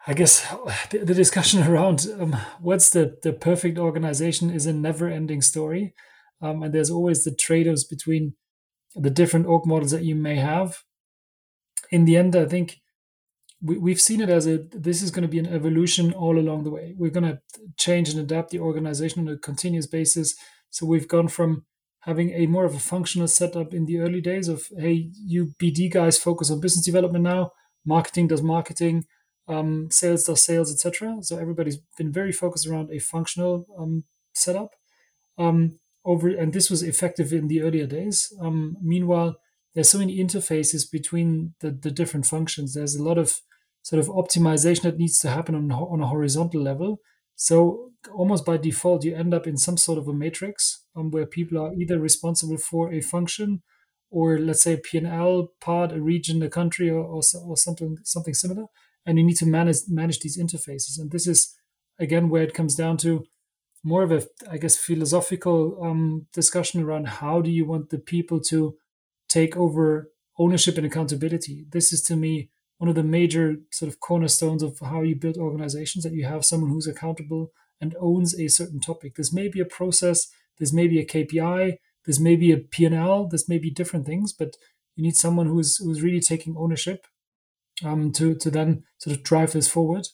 I 0.08 0.14
guess 0.14 0.48
the, 0.90 1.00
the 1.00 1.14
discussion 1.14 1.64
around 1.68 2.08
um, 2.20 2.36
what's 2.60 2.90
the, 2.90 3.18
the 3.24 3.34
perfect 3.34 3.78
organization 3.78 4.50
is 4.50 4.66
a 4.66 4.74
never 4.74 5.08
ending 5.08 5.42
story. 5.42 5.94
Um, 6.42 6.64
and 6.64 6.74
there's 6.74 6.90
always 6.90 7.24
the 7.24 7.36
trade 7.36 7.68
offs 7.68 7.84
between 7.84 8.34
the 8.96 9.10
different 9.10 9.46
org 9.46 9.66
models 9.66 9.92
that 9.92 10.04
you 10.04 10.16
may 10.16 10.38
have. 10.38 10.80
In 11.92 12.06
the 12.06 12.18
end, 12.18 12.36
I 12.36 12.46
think 12.46 12.82
we, 13.62 13.78
we've 13.78 14.02
seen 14.02 14.22
it 14.22 14.30
as 14.30 14.48
a 14.48 14.58
this 14.58 15.02
is 15.02 15.12
going 15.12 15.22
to 15.22 15.28
be 15.28 15.40
an 15.40 15.48
evolution 15.48 16.14
all 16.14 16.40
along 16.40 16.64
the 16.64 16.72
way. 16.72 16.96
We're 16.98 17.12
going 17.12 17.32
to 17.32 17.40
change 17.78 18.10
and 18.10 18.20
adapt 18.20 18.50
the 18.50 18.60
organization 18.60 19.28
on 19.28 19.34
a 19.34 19.38
continuous 19.38 19.88
basis. 19.88 20.36
So 20.72 20.86
we've 20.86 21.08
gone 21.08 21.28
from 21.28 21.66
having 22.02 22.32
a 22.32 22.48
more 22.48 22.66
of 22.66 22.74
a 22.74 22.80
functional 22.80 23.28
setup 23.28 23.74
in 23.74 23.86
the 23.86 24.00
early 24.00 24.22
days 24.22 24.48
of 24.48 24.68
hey, 24.76 25.12
you 25.24 25.54
BD 25.62 25.92
guys 25.92 26.18
focus 26.18 26.50
on 26.50 26.60
business 26.60 26.86
development 26.86 27.24
now, 27.24 27.52
marketing 27.86 28.28
does 28.28 28.42
marketing, 28.42 29.06
um, 29.48 29.92
sales 29.92 30.24
does 30.24 30.42
sales, 30.42 30.74
etc. 30.74 31.18
So 31.22 31.38
everybody's 31.38 31.78
been 31.98 32.12
very 32.12 32.32
focused 32.32 32.66
around 32.68 32.90
a 32.92 33.00
functional 33.00 33.68
um, 33.78 34.06
setup. 34.34 34.72
Um, 35.38 35.80
over 36.04 36.30
and 36.30 36.52
this 36.52 36.70
was 36.70 36.82
effective 36.82 37.32
in 37.32 37.48
the 37.48 37.62
earlier 37.62 37.86
days. 37.86 38.34
Um, 38.42 38.78
meanwhile, 38.82 39.36
there's 39.74 39.90
so 39.90 40.00
many 40.00 40.18
interfaces 40.18 40.90
between 40.90 41.54
the, 41.60 41.72
the 41.72 41.92
different 41.92 42.26
functions. 42.26 42.74
There's 42.74 42.96
a 42.96 43.04
lot 43.04 43.18
of 43.18 43.40
sort 43.84 44.00
of 44.00 44.08
optimization 44.08 44.84
that 44.84 44.98
needs 44.98 45.20
to 45.20 45.30
happen 45.30 45.56
on, 45.56 45.72
on 45.72 46.02
a 46.02 46.08
horizontal 46.08 46.62
level. 46.62 47.00
So 47.42 47.90
almost 48.14 48.46
by 48.46 48.58
default, 48.58 49.04
you 49.04 49.16
end 49.16 49.34
up 49.34 49.48
in 49.48 49.58
some 49.58 49.78
sort 49.78 49.98
of 49.98 50.08
a 50.08 50.14
matrix 50.14 50.84
um, 50.96 51.10
where 51.10 51.26
people 51.26 51.58
are 51.58 51.74
either 51.74 51.98
responsible 52.00 52.58
for 52.58 52.94
a 52.94 53.02
function 53.02 53.64
or 54.12 54.38
let's 54.38 54.62
say 54.62 54.78
P&L 54.78 55.54
part, 55.60 55.92
a 55.92 56.00
region, 56.02 56.44
a 56.44 56.50
country, 56.50 56.88
or, 56.88 57.00
or, 57.00 57.22
or 57.44 57.58
something 57.58 57.98
something 58.04 58.36
similar 58.36 58.66
and 59.06 59.18
you 59.18 59.26
need 59.26 59.38
to 59.38 59.46
manage 59.46 59.78
manage 59.88 60.20
these 60.20 60.38
interfaces. 60.38 61.00
And 61.00 61.10
this 61.10 61.26
is 61.26 61.56
again 62.00 62.30
where 62.30 62.44
it 62.44 62.54
comes 62.54 62.76
down 62.76 62.98
to 62.98 63.26
more 63.84 64.04
of 64.04 64.12
a, 64.12 64.22
I 64.50 64.58
guess, 64.58 64.78
philosophical 64.78 65.84
um, 65.84 66.28
discussion 66.34 66.84
around 66.84 67.08
how 67.08 67.42
do 67.42 67.50
you 67.50 67.66
want 67.66 67.90
the 67.90 67.98
people 67.98 68.40
to 68.42 68.76
take 69.28 69.58
over 69.58 70.12
ownership 70.38 70.78
and 70.78 70.86
accountability. 70.86 71.66
This 71.72 71.92
is 71.92 72.04
to 72.04 72.16
me 72.16 72.52
one 72.82 72.90
of 72.90 72.96
the 72.96 73.04
major 73.04 73.58
sort 73.72 73.92
of 73.92 74.00
cornerstones 74.00 74.64
of 74.64 74.80
how 74.80 75.04
you 75.04 75.16
build 75.16 75.38
organizations 75.38 76.04
that 76.04 76.14
you 76.14 76.26
have 76.26 76.44
someone 76.44 76.72
who's 76.72 76.88
accountable 76.88 77.52
and 77.80 77.96
owns 78.00 78.34
a 78.40 78.48
certain 78.48 78.80
topic. 78.80 79.14
This 79.14 79.32
may 79.32 79.48
be 79.50 79.60
a 79.60 79.66
process, 79.66 80.28
this 80.58 80.74
may 80.74 80.88
be 80.88 81.00
a 81.00 81.06
KPI, 81.06 81.76
this 82.08 82.20
may 82.20 82.36
be 82.36 82.52
a 82.52 82.58
P&L, 82.58 83.28
this 83.28 83.48
may 83.48 83.60
be 83.60 83.70
different 83.70 84.08
things, 84.08 84.34
but 84.34 84.56
you 84.96 85.04
need 85.04 85.16
someone 85.16 85.46
who's 85.46 85.78
who's 85.78 86.02
really 86.02 86.20
taking 86.20 86.56
ownership 86.58 87.06
um, 87.86 88.12
to 88.14 88.34
to 88.34 88.50
then 88.50 88.82
sort 88.98 89.16
of 89.16 89.22
drive 89.22 89.52
this 89.52 89.68
forward. 89.68 90.08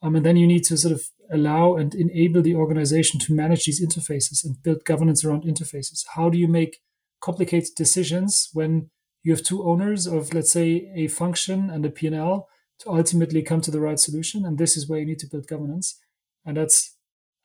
Um, 0.00 0.14
and 0.14 0.24
then 0.24 0.36
you 0.36 0.46
need 0.46 0.62
to 0.66 0.76
sort 0.76 0.94
of 0.94 1.02
allow 1.32 1.74
and 1.74 1.96
enable 1.96 2.42
the 2.42 2.54
organization 2.54 3.18
to 3.18 3.34
manage 3.34 3.64
these 3.64 3.84
interfaces 3.84 4.44
and 4.44 4.62
build 4.62 4.84
governance 4.84 5.24
around 5.24 5.42
interfaces. 5.42 6.04
How 6.14 6.30
do 6.30 6.38
you 6.38 6.46
make 6.46 6.78
complicated 7.20 7.70
decisions 7.76 8.50
when 8.52 8.90
you 9.24 9.32
have 9.32 9.42
two 9.42 9.64
owners 9.64 10.06
of, 10.06 10.32
let's 10.32 10.52
say, 10.52 10.92
a 10.94 11.08
function 11.08 11.70
and 11.70 11.84
a 11.84 11.90
P&L 11.90 12.48
to 12.80 12.90
ultimately 12.90 13.42
come 13.42 13.60
to 13.62 13.70
the 13.70 13.80
right 13.80 13.98
solution? 13.98 14.44
And 14.44 14.58
this 14.58 14.76
is 14.76 14.88
where 14.88 15.00
you 15.00 15.06
need 15.06 15.18
to 15.20 15.26
build 15.26 15.46
governance. 15.46 15.98
And 16.44 16.56
that's, 16.56 16.96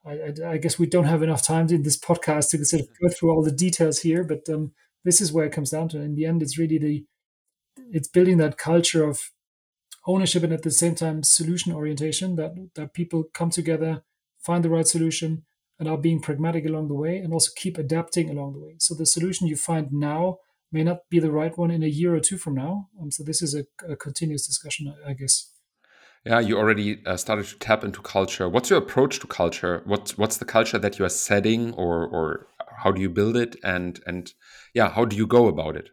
I, 0.06 0.12
I, 0.12 0.52
I 0.52 0.58
guess 0.58 0.78
we 0.78 0.88
don't 0.88 1.06
have 1.06 1.24
enough 1.24 1.42
time 1.42 1.68
in 1.70 1.84
this 1.84 1.98
podcast 1.98 2.52
to 2.52 2.64
sort 2.66 2.82
of 2.82 2.88
go 3.02 3.10
through 3.10 3.32
all 3.32 3.44
the 3.44 3.52
details 3.52 4.00
here, 4.00 4.24
but 4.24 4.48
um, 4.50 4.74
this 5.04 5.22
is 5.22 5.32
where 5.32 5.46
it 5.46 5.54
comes 5.54 5.72
down 5.72 5.90
to. 5.90 6.02
In 6.02 6.16
the 6.16 6.26
end, 6.26 6.42
it's 6.42 6.60
really 6.60 6.78
the, 6.78 7.06
it's 7.92 8.08
building 8.08 8.38
that 8.38 8.58
culture 8.58 9.04
of 9.04 9.32
ownership 10.08 10.44
and 10.44 10.54
at 10.54 10.64
the 10.64 10.72
same 10.72 10.96
time 10.96 11.24
solution 11.24 11.74
orientation 11.74 12.36
that 12.36 12.54
that 12.76 12.94
people 12.94 13.24
come 13.34 13.50
together 13.50 14.04
find 14.40 14.64
the 14.64 14.70
right 14.70 14.88
solution 14.88 15.44
and 15.78 15.88
are 15.88 15.98
being 15.98 16.22
pragmatic 16.22 16.66
along 16.66 16.88
the 16.88 16.94
way 16.94 17.18
and 17.18 17.34
also 17.34 17.52
keep 17.56 17.78
adapting 17.78 18.30
along 18.30 18.54
the 18.54 18.60
way 18.60 18.76
so 18.80 18.96
the 18.96 19.06
solution 19.06 19.48
you 19.48 19.56
find 19.56 19.92
now 19.92 20.38
may 20.72 20.84
not 20.84 21.10
be 21.10 21.20
the 21.20 21.32
right 21.32 21.58
one 21.58 21.72
in 21.72 21.84
a 21.84 21.88
year 21.88 22.16
or 22.16 22.20
two 22.20 22.38
from 22.38 22.56
now. 22.56 22.90
Um, 23.02 23.12
so 23.12 23.24
this 23.24 23.42
is 23.42 23.56
a, 23.56 23.66
a 23.92 23.96
continuous 23.96 24.46
discussion 24.46 24.94
I, 25.08 25.14
guess. 25.14 25.52
Yeah 26.26 26.40
you 26.40 26.58
already 26.58 27.04
uh, 27.06 27.18
started 27.18 27.46
to 27.48 27.58
tap 27.60 27.84
into 27.84 28.02
culture. 28.02 28.48
What's 28.48 28.70
your 28.70 28.80
approach 28.80 29.20
to 29.20 29.28
culture? 29.28 29.82
What's 29.86 30.18
what's 30.18 30.38
the 30.38 30.46
culture 30.46 30.78
that 30.78 31.00
you 31.00 31.06
are 31.06 31.10
setting 31.10 31.74
or 31.74 32.06
or 32.06 32.48
how 32.84 32.92
do 32.92 33.02
you 33.02 33.10
build 33.10 33.36
it? 33.36 33.56
And 33.64 34.00
and 34.06 34.32
yeah 34.74 34.90
how 34.90 35.06
do 35.06 35.16
you 35.16 35.28
go 35.28 35.48
about 35.48 35.76
it? 35.76 35.90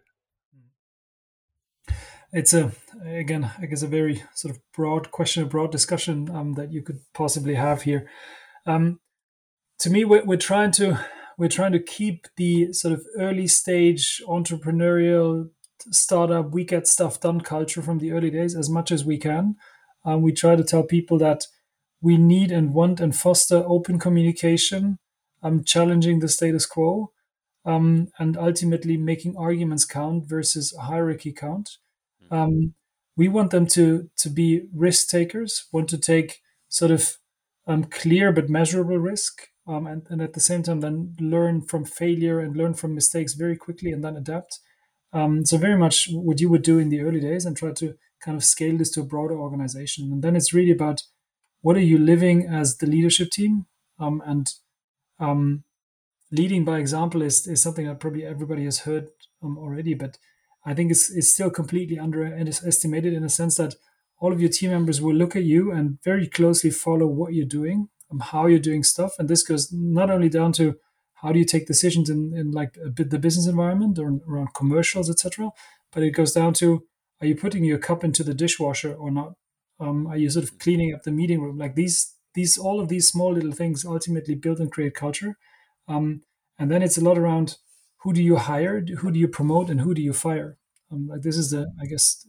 It's 2.33 2.52
a 2.52 2.73
again 3.04 3.50
i 3.59 3.66
guess 3.66 3.83
a 3.83 3.87
very 3.87 4.23
sort 4.35 4.54
of 4.54 4.61
broad 4.73 5.11
question 5.11 5.42
a 5.42 5.47
broad 5.47 5.71
discussion 5.71 6.30
um, 6.35 6.54
that 6.54 6.73
you 6.73 6.83
could 6.83 7.00
possibly 7.14 7.54
have 7.54 7.83
here. 7.83 8.09
Um, 8.66 9.00
to 9.78 9.90
me 9.90 10.04
we're, 10.04 10.25
we're 10.25 10.38
trying 10.38 10.73
to 10.73 10.99
we're 11.37 11.49
trying 11.49 11.73
to 11.73 11.83
keep 11.83 12.26
the 12.37 12.73
sort 12.73 12.95
of 12.95 13.05
early 13.19 13.47
stage 13.47 14.23
entrepreneurial 14.26 15.50
startup 15.90 16.52
we 16.52 16.64
get 16.64 16.87
stuff 16.87 17.21
done 17.21 17.40
culture 17.40 17.83
from 17.83 17.99
the 17.99 18.12
early 18.12 18.31
days 18.31 18.57
as 18.57 18.69
much 18.69 18.90
as 18.90 19.05
we 19.05 19.19
can. 19.19 19.57
Um, 20.05 20.23
we 20.23 20.33
try 20.33 20.57
to 20.57 20.64
tell 20.64 20.83
people 20.83 21.19
that 21.19 21.45
we 22.00 22.16
need 22.16 22.50
and 22.50 22.73
want 22.73 23.00
and 23.00 23.14
foster 23.14 23.64
open 23.66 23.99
communication 23.99 24.99
um, 25.43 25.64
challenging 25.64 26.21
the 26.21 26.28
status 26.28 26.66
quo 26.66 27.12
um, 27.64 28.09
and 28.19 28.37
ultimately 28.37 28.97
making 28.97 29.37
arguments 29.37 29.85
count 29.85 30.25
versus 30.26 30.75
hierarchy 30.81 31.33
count. 31.33 31.78
Um, 32.31 32.75
we 33.16 33.28
want 33.28 33.50
them 33.50 33.66
to 33.69 34.11
to 34.19 34.28
be 34.28 34.62
risk 34.75 35.09
takers, 35.09 35.66
want 35.73 35.88
to 35.90 35.99
take 35.99 36.40
sort 36.69 36.90
of 36.90 37.16
um, 37.66 37.85
clear 37.85 38.33
but 38.33 38.50
measurable 38.50 38.99
risk, 38.99 39.49
um, 39.67 39.87
and, 39.87 40.07
and 40.11 40.23
at 40.23 40.33
the 40.33 40.41
same 40.41 40.63
time 40.63 40.81
then 40.81 41.17
learn 41.21 41.61
from 41.61 41.85
failure 41.85 42.41
and 42.41 42.57
learn 42.57 42.75
from 42.75 42.95
mistakes 42.95 43.35
very 43.35 43.57
quickly 43.57 43.93
and 43.93 44.03
then 44.05 44.17
adapt. 44.17 44.61
Um, 45.13 45.45
so 45.45 45.57
very 45.57 45.79
much 45.79 46.09
what 46.11 46.41
you 46.41 46.49
would 46.51 46.63
do 46.63 46.79
in 46.79 46.89
the 46.89 47.01
early 47.01 47.21
days 47.21 47.47
and 47.47 47.57
try 47.57 47.73
to 47.73 47.95
kind 48.21 48.37
of 48.37 48.45
scale 48.45 48.77
this 48.77 48.91
to 48.93 49.01
a 49.01 49.05
broader 49.05 49.39
organization. 49.39 50.13
And 50.13 50.23
then 50.23 50.37
it's 50.37 50.53
really 50.53 50.73
about 50.73 51.03
what 51.63 51.77
are 51.77 51.81
you 51.81 51.99
living 51.99 52.47
as 52.47 52.79
the 52.79 52.87
leadership 52.87 53.31
team, 53.31 53.67
um, 53.99 54.23
and 54.25 54.47
um, 55.19 55.65
leading 56.31 56.65
by 56.65 56.79
example 56.79 57.23
is 57.23 57.47
is 57.47 57.63
something 57.63 57.87
that 57.87 58.01
probably 58.01 58.25
everybody 58.25 58.65
has 58.65 58.81
heard 58.81 59.09
um, 59.43 59.59
already, 59.59 59.95
but 59.95 60.19
I 60.65 60.75
think 60.75 60.91
it's, 60.91 61.11
it's 61.11 61.29
still 61.29 61.51
completely 61.51 61.99
underestimated 61.99 63.15
in 63.15 63.23
the 63.23 63.29
sense 63.29 63.57
that 63.57 63.75
all 64.19 64.33
of 64.33 64.41
your 64.41 64.51
team 64.51 64.71
members 64.71 65.01
will 65.01 65.15
look 65.15 65.37
at 65.37 65.45
you 65.45 65.71
and 65.71 65.99
very 66.03 66.27
closely 66.27 66.71
follow 66.71 67.07
what 67.07 67.35
you're 67.35 67.47
doing, 67.47 67.89
how 68.21 68.47
you're 68.47 68.59
doing 68.59 68.83
stuff. 68.83 69.15
And 69.19 69.29
this 69.29 69.43
goes 69.43 69.73
not 69.73 70.11
only 70.11 70.29
down 70.29 70.53
to 70.53 70.77
how 71.15 71.33
do 71.33 71.39
you 71.39 71.45
take 71.45 71.67
decisions 71.67 72.11
in, 72.11 72.33
in 72.37 72.53
like 72.53 72.77
a 72.85 72.91
bit 72.91 73.11
the 73.11 73.19
business 73.19 73.47
environment 73.47 73.99
or 73.99 74.21
around 74.29 74.55
commercials, 74.55 75.11
etc. 75.11 75.51
But 75.93 76.03
it 76.03 76.11
goes 76.11 76.33
down 76.33 76.55
to 76.55 76.85
are 77.21 77.27
you 77.27 77.35
putting 77.35 77.65
your 77.65 77.79
cup 77.79 78.05
into 78.05 78.23
the 78.23 78.35
dishwasher 78.35 78.95
or 78.95 79.11
not? 79.11 79.35
Um, 79.81 80.07
are 80.07 80.17
you 80.17 80.29
sort 80.31 80.45
of 80.45 80.59
cleaning 80.59 80.95
up 80.95 81.03
the 81.03 81.11
meeting 81.11 81.41
room? 81.41 81.59
Like 81.59 81.75
these, 81.75 82.15
these, 82.35 82.59
all 82.59 82.81
of 82.81 82.89
these 82.89 83.09
small 83.09 83.33
little 83.33 83.53
things 83.53 83.85
ultimately 83.85 84.35
build 84.35 84.59
and 84.59 84.71
create 84.71 84.95
culture. 84.95 85.37
Um, 85.89 86.23
and 86.59 86.71
then 86.71 86.83
it's 86.83 86.99
a 86.99 87.05
lot 87.05 87.19
around 87.19 87.57
who 87.99 88.13
do 88.13 88.23
you 88.23 88.37
hire, 88.37 88.85
who 88.99 89.11
do 89.11 89.19
you 89.19 89.29
promote, 89.29 89.71
and 89.71 89.81
who 89.81 89.95
do 89.95 90.03
you 90.03 90.13
fire? 90.13 90.59
Um, 90.93 91.09
like 91.09 91.23
this 91.23 91.37
is 91.37 91.51
the, 91.51 91.73
I 91.81 91.87
guess, 91.87 92.27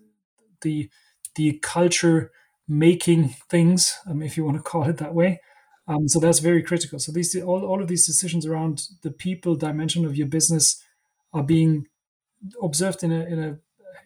the 0.62 0.89
the 1.36 1.60
culture 1.62 2.31
making 2.67 3.36
things, 3.50 3.96
um, 4.10 4.24
if 4.24 4.36
you 4.36 4.43
want 4.43 4.57
to 4.57 4.63
call 4.63 4.84
it 4.89 4.98
that 4.98 5.13
way. 5.13 5.39
Um, 5.88 6.08
so 6.08 6.20
that's 6.20 6.39
very 6.39 6.62
critical. 6.62 7.00
So 7.00 7.12
these 7.12 7.36
all, 7.41 7.65
all 7.65 7.82
of 7.82 7.88
these 7.88 8.06
decisions 8.06 8.46
around 8.46 8.88
the 9.03 9.12
people 9.12 9.56
dimension 9.56 10.06
of 10.06 10.17
your 10.17 10.27
business 10.27 10.84
are 11.34 11.44
being 11.44 11.88
observed 12.62 13.03
in 13.03 13.12
a 13.12 13.25
in 13.25 13.44
a 13.44 13.58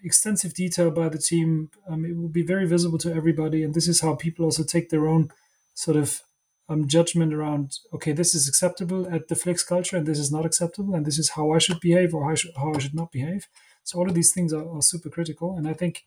extensive 0.04 0.54
detail 0.54 0.90
by 0.90 1.08
the 1.08 1.18
team. 1.18 1.70
Um, 1.88 2.04
it 2.04 2.16
will 2.16 2.28
be 2.28 2.42
very 2.42 2.66
visible 2.66 2.98
to 2.98 3.12
everybody, 3.12 3.62
and 3.62 3.74
this 3.74 3.88
is 3.88 4.00
how 4.00 4.14
people 4.14 4.44
also 4.44 4.64
take 4.64 4.90
their 4.90 5.08
own 5.08 5.30
sort 5.74 5.96
of 5.96 6.22
um, 6.68 6.86
judgment 6.86 7.34
around 7.34 7.78
okay 7.92 8.12
this 8.12 8.34
is 8.34 8.48
acceptable 8.48 9.08
at 9.12 9.28
the 9.28 9.34
Flix 9.34 9.62
culture 9.62 9.96
and 9.96 10.06
this 10.06 10.18
is 10.18 10.30
not 10.30 10.46
acceptable 10.46 10.94
and 10.94 11.04
this 11.04 11.18
is 11.18 11.30
how 11.30 11.50
i 11.50 11.58
should 11.58 11.80
behave 11.80 12.14
or 12.14 12.24
how 12.24 12.30
i 12.30 12.34
should, 12.34 12.52
how 12.56 12.72
I 12.72 12.78
should 12.78 12.94
not 12.94 13.12
behave 13.12 13.46
so 13.82 13.98
all 13.98 14.08
of 14.08 14.14
these 14.14 14.32
things 14.32 14.52
are, 14.52 14.68
are 14.68 14.82
super 14.82 15.10
critical 15.10 15.56
and 15.56 15.68
i 15.68 15.72
think 15.72 16.04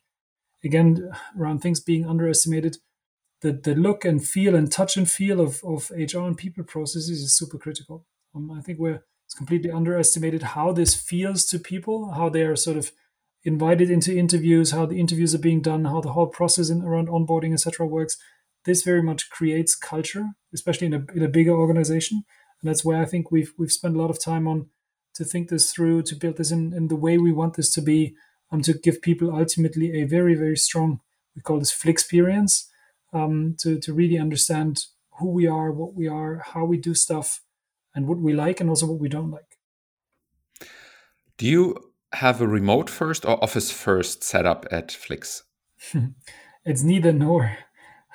again 0.64 1.10
around 1.38 1.60
things 1.60 1.78
being 1.80 2.06
underestimated 2.06 2.78
the, 3.42 3.52
the 3.52 3.74
look 3.74 4.04
and 4.04 4.26
feel 4.26 4.54
and 4.54 4.72
touch 4.72 4.96
and 4.96 5.10
feel 5.10 5.40
of, 5.40 5.62
of 5.64 5.90
hr 5.90 6.18
and 6.20 6.36
people 6.36 6.64
processes 6.64 7.20
is 7.20 7.36
super 7.36 7.58
critical 7.58 8.06
um, 8.34 8.50
i 8.50 8.60
think 8.60 8.78
we're 8.78 9.02
it's 9.24 9.34
completely 9.34 9.70
underestimated 9.70 10.42
how 10.42 10.72
this 10.72 10.94
feels 10.94 11.44
to 11.44 11.58
people 11.58 12.12
how 12.12 12.28
they 12.28 12.42
are 12.42 12.56
sort 12.56 12.76
of 12.76 12.92
invited 13.44 13.90
into 13.90 14.16
interviews 14.16 14.70
how 14.70 14.86
the 14.86 15.00
interviews 15.00 15.34
are 15.34 15.38
being 15.38 15.60
done 15.60 15.84
how 15.84 16.00
the 16.00 16.12
whole 16.12 16.26
process 16.26 16.70
in, 16.70 16.82
around 16.82 17.08
onboarding 17.08 17.52
etc 17.52 17.86
works 17.86 18.16
this 18.66 18.82
very 18.82 19.02
much 19.02 19.30
creates 19.30 19.74
culture, 19.74 20.32
especially 20.52 20.88
in 20.88 20.94
a, 20.94 21.04
in 21.14 21.22
a 21.22 21.28
bigger 21.28 21.52
organization. 21.52 22.24
And 22.60 22.68
that's 22.68 22.84
where 22.84 23.00
I 23.00 23.06
think 23.06 23.30
we've 23.30 23.54
we've 23.56 23.72
spent 23.72 23.96
a 23.96 23.98
lot 23.98 24.10
of 24.10 24.22
time 24.22 24.46
on 24.46 24.68
to 25.14 25.24
think 25.24 25.48
this 25.48 25.72
through, 25.72 26.02
to 26.02 26.14
build 26.14 26.36
this 26.36 26.50
in, 26.50 26.74
in 26.74 26.88
the 26.88 26.96
way 26.96 27.16
we 27.16 27.32
want 27.32 27.54
this 27.54 27.72
to 27.72 27.80
be, 27.80 28.14
um, 28.52 28.60
to 28.60 28.74
give 28.74 29.00
people 29.00 29.34
ultimately 29.34 30.02
a 30.02 30.04
very, 30.04 30.34
very 30.34 30.56
strong, 30.56 31.00
we 31.34 31.40
call 31.40 31.58
this 31.58 31.72
Flix 31.72 32.02
experience, 32.02 32.68
um, 33.16 33.56
to, 33.60 33.78
to 33.80 33.92
really 33.92 34.18
understand 34.18 34.84
who 35.18 35.30
we 35.30 35.46
are, 35.46 35.72
what 35.72 35.94
we 35.94 36.08
are, 36.08 36.42
how 36.52 36.64
we 36.64 36.76
do 36.76 36.94
stuff, 36.94 37.40
and 37.94 38.06
what 38.06 38.18
we 38.18 38.34
like, 38.34 38.60
and 38.60 38.68
also 38.68 38.86
what 38.86 39.00
we 39.00 39.08
don't 39.08 39.30
like. 39.30 39.58
Do 41.38 41.46
you 41.46 41.92
have 42.12 42.40
a 42.40 42.46
remote 42.46 42.90
first 42.90 43.24
or 43.24 43.42
office 43.42 43.70
first 43.70 44.22
setup 44.22 44.66
at 44.70 44.92
Flix? 44.92 45.42
it's 46.64 46.82
neither 46.82 47.12
nor. 47.12 47.58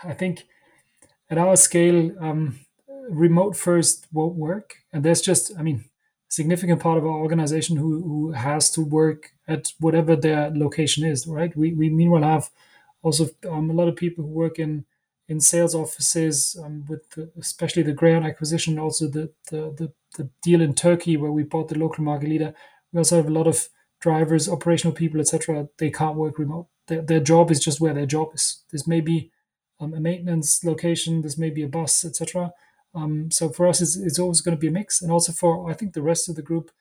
I 0.03 0.13
think 0.13 0.45
at 1.29 1.37
our 1.37 1.55
scale, 1.55 2.11
um, 2.19 2.59
remote 3.09 3.55
first 3.55 4.07
won't 4.11 4.35
work. 4.35 4.75
And 4.93 5.03
there's 5.03 5.21
just, 5.21 5.51
I 5.57 5.61
mean, 5.61 5.85
a 6.29 6.33
significant 6.33 6.81
part 6.81 6.97
of 6.97 7.05
our 7.05 7.19
organization 7.19 7.77
who, 7.77 8.01
who 8.01 8.31
has 8.31 8.69
to 8.71 8.81
work 8.81 9.31
at 9.47 9.73
whatever 9.79 10.15
their 10.15 10.51
location 10.51 11.05
is, 11.05 11.27
right? 11.27 11.55
We, 11.55 11.73
we 11.73 11.89
meanwhile 11.89 12.23
have 12.23 12.49
also 13.01 13.27
um, 13.49 13.69
a 13.69 13.73
lot 13.73 13.87
of 13.87 13.95
people 13.95 14.23
who 14.23 14.31
work 14.31 14.59
in 14.59 14.85
in 15.31 15.39
sales 15.39 15.73
offices 15.73 16.35
um, 16.63 16.85
with 16.89 17.09
the, 17.11 17.31
especially 17.39 17.83
the 17.83 17.99
Greyhound 17.99 18.25
acquisition, 18.25 18.77
also 18.77 19.07
the, 19.07 19.25
the, 19.49 19.61
the 19.79 19.93
the 20.17 20.29
deal 20.41 20.61
in 20.61 20.73
Turkey 20.73 21.17
where 21.17 21.31
we 21.31 21.43
bought 21.43 21.69
the 21.69 21.77
local 21.77 22.03
market 22.03 22.29
leader. 22.29 22.53
We 22.91 22.97
also 22.97 23.17
have 23.17 23.27
a 23.27 23.37
lot 23.39 23.47
of 23.47 23.69
drivers, 23.99 24.49
operational 24.49 24.95
people, 24.95 25.19
etc. 25.19 25.67
They 25.77 25.89
can't 25.89 26.17
work 26.17 26.37
remote. 26.37 26.67
Their, 26.87 27.01
their 27.01 27.19
job 27.19 27.51
is 27.51 27.59
just 27.59 27.79
where 27.79 27.93
their 27.93 28.05
job 28.05 28.29
is. 28.33 28.63
This 28.71 28.87
may 28.87 29.01
be 29.01 29.31
um, 29.79 29.93
a 29.93 29.99
maintenance 29.99 30.63
location, 30.63 31.21
this 31.21 31.37
may 31.37 31.49
be 31.49 31.63
a 31.63 31.67
bus, 31.67 32.03
etc. 32.05 32.51
Um, 32.93 33.31
so 33.31 33.49
for 33.49 33.67
us, 33.67 33.81
it's, 33.81 33.95
it's 33.95 34.19
always 34.19 34.41
going 34.41 34.55
to 34.55 34.59
be 34.59 34.67
a 34.67 34.71
mix, 34.71 35.01
and 35.01 35.11
also 35.11 35.31
for 35.31 35.69
I 35.69 35.73
think 35.73 35.93
the 35.93 36.01
rest 36.01 36.27
of 36.27 36.35
the 36.35 36.41
group, 36.41 36.71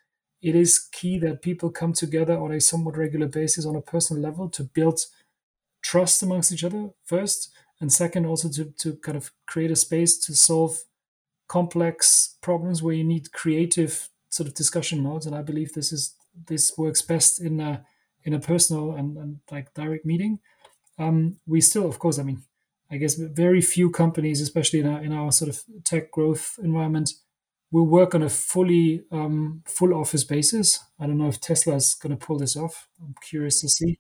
it 0.43 0.55
is 0.55 0.89
key 0.93 1.19
that 1.21 1.43
people 1.43 1.71
come 1.71 1.93
together 1.93 2.37
on 2.37 2.53
a 2.53 2.61
somewhat 2.61 2.97
regular 2.97 3.29
basis 3.29 3.65
on 3.65 3.77
a 3.77 3.81
personal 3.81 4.23
level 4.23 4.49
to 4.49 4.65
build 4.65 5.01
trust 5.83 6.23
amongst 6.23 6.53
each 6.53 6.65
other 6.65 6.91
first, 7.05 7.53
and 7.81 7.93
second 7.93 8.27
also 8.27 8.49
to 8.51 8.73
to 8.79 8.97
kind 8.97 9.17
of 9.17 9.33
create 9.47 9.71
a 9.71 9.77
space 9.77 10.19
to 10.19 10.35
solve 10.35 10.79
complex 11.49 12.37
problems 12.41 12.83
where 12.83 12.95
you 12.95 13.05
need 13.05 13.33
creative 13.33 14.09
sort 14.29 14.47
of 14.47 14.55
discussion 14.55 15.03
modes. 15.03 15.27
And 15.27 15.35
I 15.35 15.43
believe 15.43 15.73
this 15.73 15.93
is 15.93 16.15
this 16.47 16.79
works 16.79 17.03
best 17.03 17.41
in 17.41 17.61
a 17.61 17.85
in 18.25 18.35
a 18.35 18.41
personal 18.41 18.93
and, 18.93 19.17
and 19.17 19.41
like 19.51 19.75
direct 19.75 20.05
meeting. 20.05 20.39
Um, 20.99 21.39
we 21.47 21.61
still, 21.61 21.89
of 21.89 21.99
course, 21.99 22.19
I 22.19 22.23
mean, 22.23 22.43
I 22.91 22.99
guess 22.99 23.15
very 23.15 23.61
few 23.61 23.91
companies, 23.91 24.41
especially 24.41 24.81
in 24.81 24.87
our, 24.87 25.03
in 25.03 25.13
our 25.13 25.33
sort 25.33 25.49
of 25.49 25.63
tech 25.85 26.11
growth 26.11 26.59
environment, 26.63 27.11
will 27.73 27.87
work 27.87 28.15
on 28.15 28.23
a 28.23 28.29
fully 28.29 29.05
um, 29.11 29.63
full 29.67 29.95
office 29.95 30.25
basis. 30.25 30.81
I 30.99 31.07
don't 31.07 31.19
know 31.19 31.29
if 31.29 31.41
Tesla 31.41 31.77
is 31.77 31.95
going 31.95 32.17
to 32.17 32.27
pull 32.27 32.39
this 32.39 32.57
off. 32.57 32.89
I'm 33.01 33.15
curious 33.23 33.61
to 33.61 33.69
see, 33.69 33.99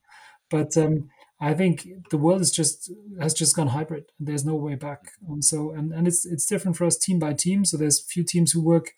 but 0.50 0.76
um, 0.76 1.08
I 1.40 1.54
think 1.54 1.88
the 2.10 2.18
world 2.18 2.42
is 2.42 2.50
just 2.50 2.92
has 3.18 3.32
just 3.32 3.56
gone 3.56 3.68
hybrid. 3.68 4.04
There's 4.18 4.44
no 4.44 4.54
way 4.56 4.74
back. 4.74 5.12
Um, 5.28 5.40
so 5.40 5.70
and 5.70 5.92
and 5.92 6.06
it's 6.06 6.26
it's 6.26 6.44
different 6.44 6.76
for 6.76 6.84
us 6.84 6.98
team 6.98 7.18
by 7.18 7.32
team. 7.32 7.64
So 7.64 7.78
there's 7.78 8.00
few 8.00 8.24
teams 8.24 8.52
who 8.52 8.60
work 8.60 8.92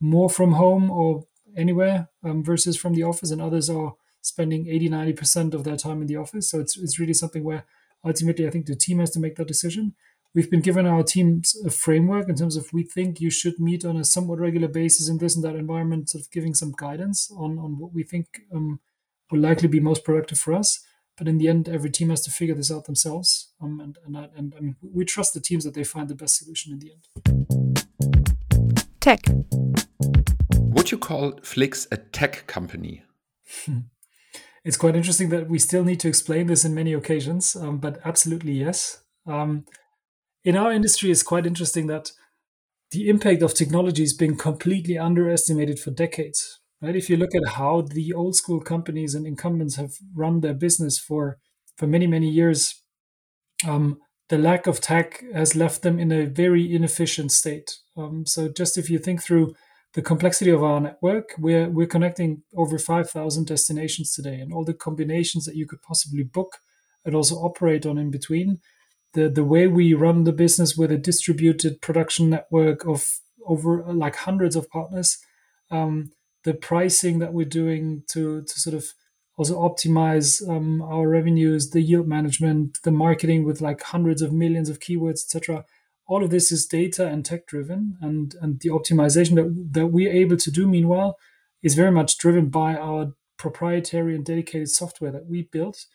more 0.00 0.30
from 0.30 0.52
home 0.52 0.90
or 0.90 1.26
anywhere 1.56 2.08
um, 2.22 2.44
versus 2.44 2.76
from 2.76 2.94
the 2.94 3.02
office, 3.02 3.32
and 3.32 3.42
others 3.42 3.68
are 3.68 3.94
spending 4.22 4.68
80 4.68 4.88
90 4.88 5.12
percent 5.14 5.54
of 5.54 5.64
their 5.64 5.76
time 5.76 6.00
in 6.00 6.06
the 6.06 6.16
office. 6.16 6.48
So 6.48 6.60
it's 6.60 6.78
it's 6.78 7.00
really 7.00 7.14
something 7.14 7.42
where 7.42 7.64
ultimately 8.04 8.46
I 8.46 8.50
think 8.50 8.66
the 8.66 8.76
team 8.76 9.00
has 9.00 9.10
to 9.12 9.20
make 9.20 9.34
that 9.36 9.48
decision. 9.48 9.94
We've 10.32 10.50
been 10.50 10.60
given 10.60 10.86
our 10.86 11.02
teams 11.02 11.60
a 11.66 11.70
framework 11.70 12.28
in 12.28 12.36
terms 12.36 12.54
of 12.56 12.72
we 12.72 12.84
think 12.84 13.20
you 13.20 13.30
should 13.30 13.58
meet 13.58 13.84
on 13.84 13.96
a 13.96 14.04
somewhat 14.04 14.38
regular 14.38 14.68
basis 14.68 15.08
in 15.08 15.18
this 15.18 15.34
and 15.34 15.44
that 15.44 15.56
environment, 15.56 16.10
sort 16.10 16.22
of 16.22 16.30
giving 16.30 16.54
some 16.54 16.72
guidance 16.76 17.32
on 17.36 17.58
on 17.58 17.80
what 17.80 17.92
we 17.92 18.04
think 18.04 18.42
um, 18.54 18.78
will 19.32 19.40
likely 19.40 19.66
be 19.66 19.80
most 19.80 20.04
productive 20.04 20.38
for 20.38 20.54
us 20.54 20.86
but 21.20 21.28
in 21.28 21.36
the 21.36 21.48
end, 21.48 21.68
every 21.68 21.90
team 21.90 22.08
has 22.08 22.22
to 22.22 22.30
figure 22.30 22.54
this 22.54 22.72
out 22.72 22.86
themselves. 22.86 23.52
Um, 23.62 23.78
and 23.78 23.98
and, 24.06 24.16
I, 24.16 24.28
and 24.34 24.54
I 24.56 24.60
mean, 24.60 24.76
we 24.80 25.04
trust 25.04 25.34
the 25.34 25.40
teams 25.40 25.64
that 25.64 25.74
they 25.74 25.84
find 25.84 26.08
the 26.08 26.14
best 26.14 26.38
solution 26.38 26.72
in 26.72 26.78
the 26.78 26.92
end. 26.92 27.04
Tech. 29.00 29.20
Would 30.74 30.90
you 30.90 30.96
call 30.96 31.38
Flix 31.42 31.86
a 31.92 31.98
tech 31.98 32.46
company? 32.46 33.02
it's 34.64 34.78
quite 34.78 34.96
interesting 34.96 35.28
that 35.28 35.50
we 35.50 35.58
still 35.58 35.84
need 35.84 36.00
to 36.00 36.08
explain 36.08 36.46
this 36.46 36.64
in 36.64 36.74
many 36.74 36.94
occasions, 36.94 37.54
um, 37.54 37.76
but 37.76 38.00
absolutely 38.02 38.52
yes. 38.52 39.02
Um, 39.26 39.66
in 40.42 40.56
our 40.56 40.72
industry, 40.72 41.10
it's 41.10 41.22
quite 41.22 41.44
interesting 41.44 41.86
that 41.88 42.12
the 42.92 43.10
impact 43.10 43.42
of 43.42 43.52
technology 43.52 44.04
is 44.04 44.14
being 44.14 44.38
completely 44.38 44.96
underestimated 44.96 45.78
for 45.80 45.90
decades 45.90 46.59
right? 46.82 46.96
If 46.96 47.10
you 47.10 47.16
look 47.16 47.34
at 47.34 47.52
how 47.54 47.82
the 47.82 48.12
old 48.12 48.36
school 48.36 48.60
companies 48.60 49.14
and 49.14 49.26
incumbents 49.26 49.76
have 49.76 49.92
run 50.14 50.40
their 50.40 50.54
business 50.54 50.98
for 50.98 51.38
for 51.76 51.86
many 51.86 52.06
many 52.06 52.28
years, 52.28 52.82
um, 53.66 53.98
the 54.28 54.38
lack 54.38 54.66
of 54.66 54.80
tech 54.80 55.24
has 55.34 55.56
left 55.56 55.82
them 55.82 55.98
in 55.98 56.12
a 56.12 56.26
very 56.26 56.72
inefficient 56.72 57.32
state. 57.32 57.76
Um, 57.96 58.24
so 58.26 58.48
just 58.48 58.78
if 58.78 58.88
you 58.88 58.98
think 58.98 59.22
through 59.22 59.54
the 59.94 60.02
complexity 60.02 60.50
of 60.50 60.62
our 60.62 60.80
network, 60.80 61.34
we're 61.38 61.68
we're 61.68 61.86
connecting 61.86 62.42
over 62.56 62.78
five 62.78 63.10
thousand 63.10 63.46
destinations 63.46 64.12
today, 64.14 64.40
and 64.40 64.52
all 64.52 64.64
the 64.64 64.74
combinations 64.74 65.44
that 65.44 65.56
you 65.56 65.66
could 65.66 65.82
possibly 65.82 66.22
book 66.22 66.58
and 67.04 67.14
also 67.14 67.36
operate 67.36 67.86
on 67.86 67.98
in 67.98 68.10
between. 68.10 68.58
The 69.14 69.28
the 69.28 69.44
way 69.44 69.66
we 69.66 69.94
run 69.94 70.24
the 70.24 70.32
business 70.32 70.76
with 70.76 70.92
a 70.92 70.98
distributed 70.98 71.80
production 71.82 72.30
network 72.30 72.86
of 72.86 73.18
over 73.44 73.82
like 73.92 74.16
hundreds 74.16 74.54
of 74.54 74.70
partners. 74.70 75.18
Um, 75.70 76.12
the 76.44 76.54
pricing 76.54 77.18
that 77.18 77.32
we're 77.32 77.44
doing 77.44 78.02
to 78.08 78.42
to 78.42 78.60
sort 78.60 78.74
of 78.74 78.92
also 79.36 79.58
optimize 79.58 80.46
um, 80.48 80.82
our 80.82 81.08
revenues, 81.08 81.70
the 81.70 81.80
yield 81.80 82.06
management, 82.06 82.78
the 82.82 82.90
marketing 82.90 83.44
with 83.44 83.60
like 83.60 83.82
hundreds 83.82 84.20
of 84.20 84.32
millions 84.32 84.68
of 84.68 84.80
keywords, 84.80 85.24
etc. 85.24 85.64
All 86.06 86.22
of 86.22 86.30
this 86.30 86.52
is 86.52 86.66
data 86.66 87.06
and 87.06 87.24
tech 87.24 87.46
driven, 87.46 87.96
and 88.00 88.34
and 88.40 88.60
the 88.60 88.68
optimization 88.70 89.34
that 89.36 89.68
that 89.72 89.86
we're 89.86 90.12
able 90.12 90.36
to 90.36 90.50
do 90.50 90.66
meanwhile 90.66 91.16
is 91.62 91.74
very 91.74 91.90
much 91.90 92.18
driven 92.18 92.48
by 92.48 92.74
our 92.74 93.12
proprietary 93.36 94.14
and 94.14 94.24
dedicated 94.24 94.68
software 94.68 95.10
that 95.10 95.26
we 95.26 95.42
built. 95.42 95.86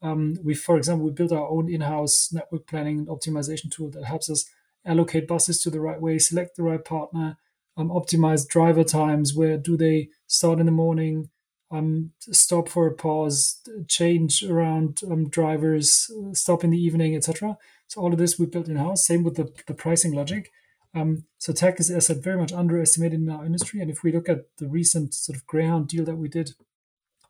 Um, 0.00 0.36
we, 0.42 0.54
for 0.54 0.76
example, 0.76 1.06
we 1.06 1.12
built 1.12 1.32
our 1.32 1.48
own 1.48 1.70
in-house 1.70 2.30
network 2.32 2.66
planning 2.66 2.98
and 2.98 3.08
optimization 3.08 3.70
tool 3.70 3.90
that 3.90 4.04
helps 4.04 4.28
us 4.28 4.44
allocate 4.84 5.26
buses 5.26 5.60
to 5.62 5.70
the 5.70 5.80
right 5.80 6.00
way, 6.00 6.18
select 6.18 6.56
the 6.56 6.62
right 6.62 6.84
partner, 6.84 7.38
um, 7.76 7.88
optimize 7.88 8.46
driver 8.46 8.84
times. 8.84 9.34
Where 9.34 9.56
do 9.56 9.76
they 9.76 10.08
start 10.26 10.60
in 10.60 10.66
the 10.66 10.72
morning, 10.72 11.30
um, 11.70 12.12
stop 12.20 12.68
for 12.68 12.86
a 12.86 12.94
pause, 12.94 13.60
change 13.88 14.42
around 14.44 15.00
um, 15.10 15.28
drivers, 15.28 16.10
stop 16.32 16.62
in 16.62 16.70
the 16.70 16.78
evening, 16.78 17.16
etc. 17.16 17.56
So 17.88 18.00
all 18.00 18.12
of 18.12 18.18
this 18.18 18.38
we 18.38 18.46
built 18.46 18.68
in 18.68 18.76
house. 18.76 19.06
Same 19.06 19.24
with 19.24 19.36
the, 19.36 19.52
the 19.66 19.74
pricing 19.74 20.12
logic. 20.12 20.50
Um, 20.94 21.24
so 21.38 21.52
tech 21.52 21.80
is, 21.80 21.90
as 21.90 22.10
I 22.10 22.14
said, 22.14 22.22
very 22.22 22.38
much 22.38 22.52
underestimated 22.52 23.20
in 23.20 23.28
our 23.28 23.44
industry. 23.44 23.80
And 23.80 23.90
if 23.90 24.02
we 24.04 24.12
look 24.12 24.28
at 24.28 24.44
the 24.58 24.68
recent 24.68 25.14
sort 25.14 25.36
of 25.36 25.46
Greyhound 25.46 25.88
deal 25.88 26.04
that 26.04 26.16
we 26.16 26.28
did, 26.28 26.52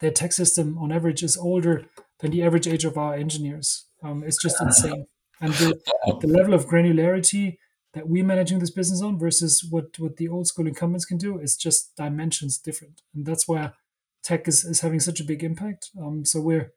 their 0.00 0.10
tech 0.10 0.32
system 0.32 0.76
on 0.78 0.92
average 0.92 1.22
is 1.22 1.36
older 1.36 1.86
than 2.20 2.30
the 2.30 2.42
average 2.42 2.68
age 2.68 2.84
of 2.84 2.98
our 2.98 3.14
engineers. 3.14 3.86
Um, 4.02 4.22
it's 4.22 4.40
just 4.40 4.60
insane. 4.60 5.06
And 5.40 5.52
the, 5.54 5.80
the 6.20 6.28
level 6.28 6.54
of 6.54 6.66
granularity 6.66 7.56
that 7.94 8.08
we're 8.08 8.24
managing 8.24 8.58
this 8.58 8.70
business 8.70 9.00
on 9.00 9.18
versus 9.18 9.64
what 9.64 9.98
what 9.98 10.16
the 10.16 10.28
old 10.28 10.46
school 10.46 10.66
incumbents 10.66 11.04
can 11.04 11.16
do 11.16 11.38
is 11.38 11.56
just 11.56 11.96
dimensions 11.96 12.58
different. 12.58 13.02
And 13.14 13.24
that's 13.24 13.48
where 13.48 13.74
tech 14.22 14.48
is, 14.48 14.64
is 14.64 14.80
having 14.80 15.00
such 15.00 15.20
a 15.20 15.24
big 15.24 15.42
impact. 15.42 15.90
Um, 16.00 16.24
so 16.24 16.40
we're 16.40 16.72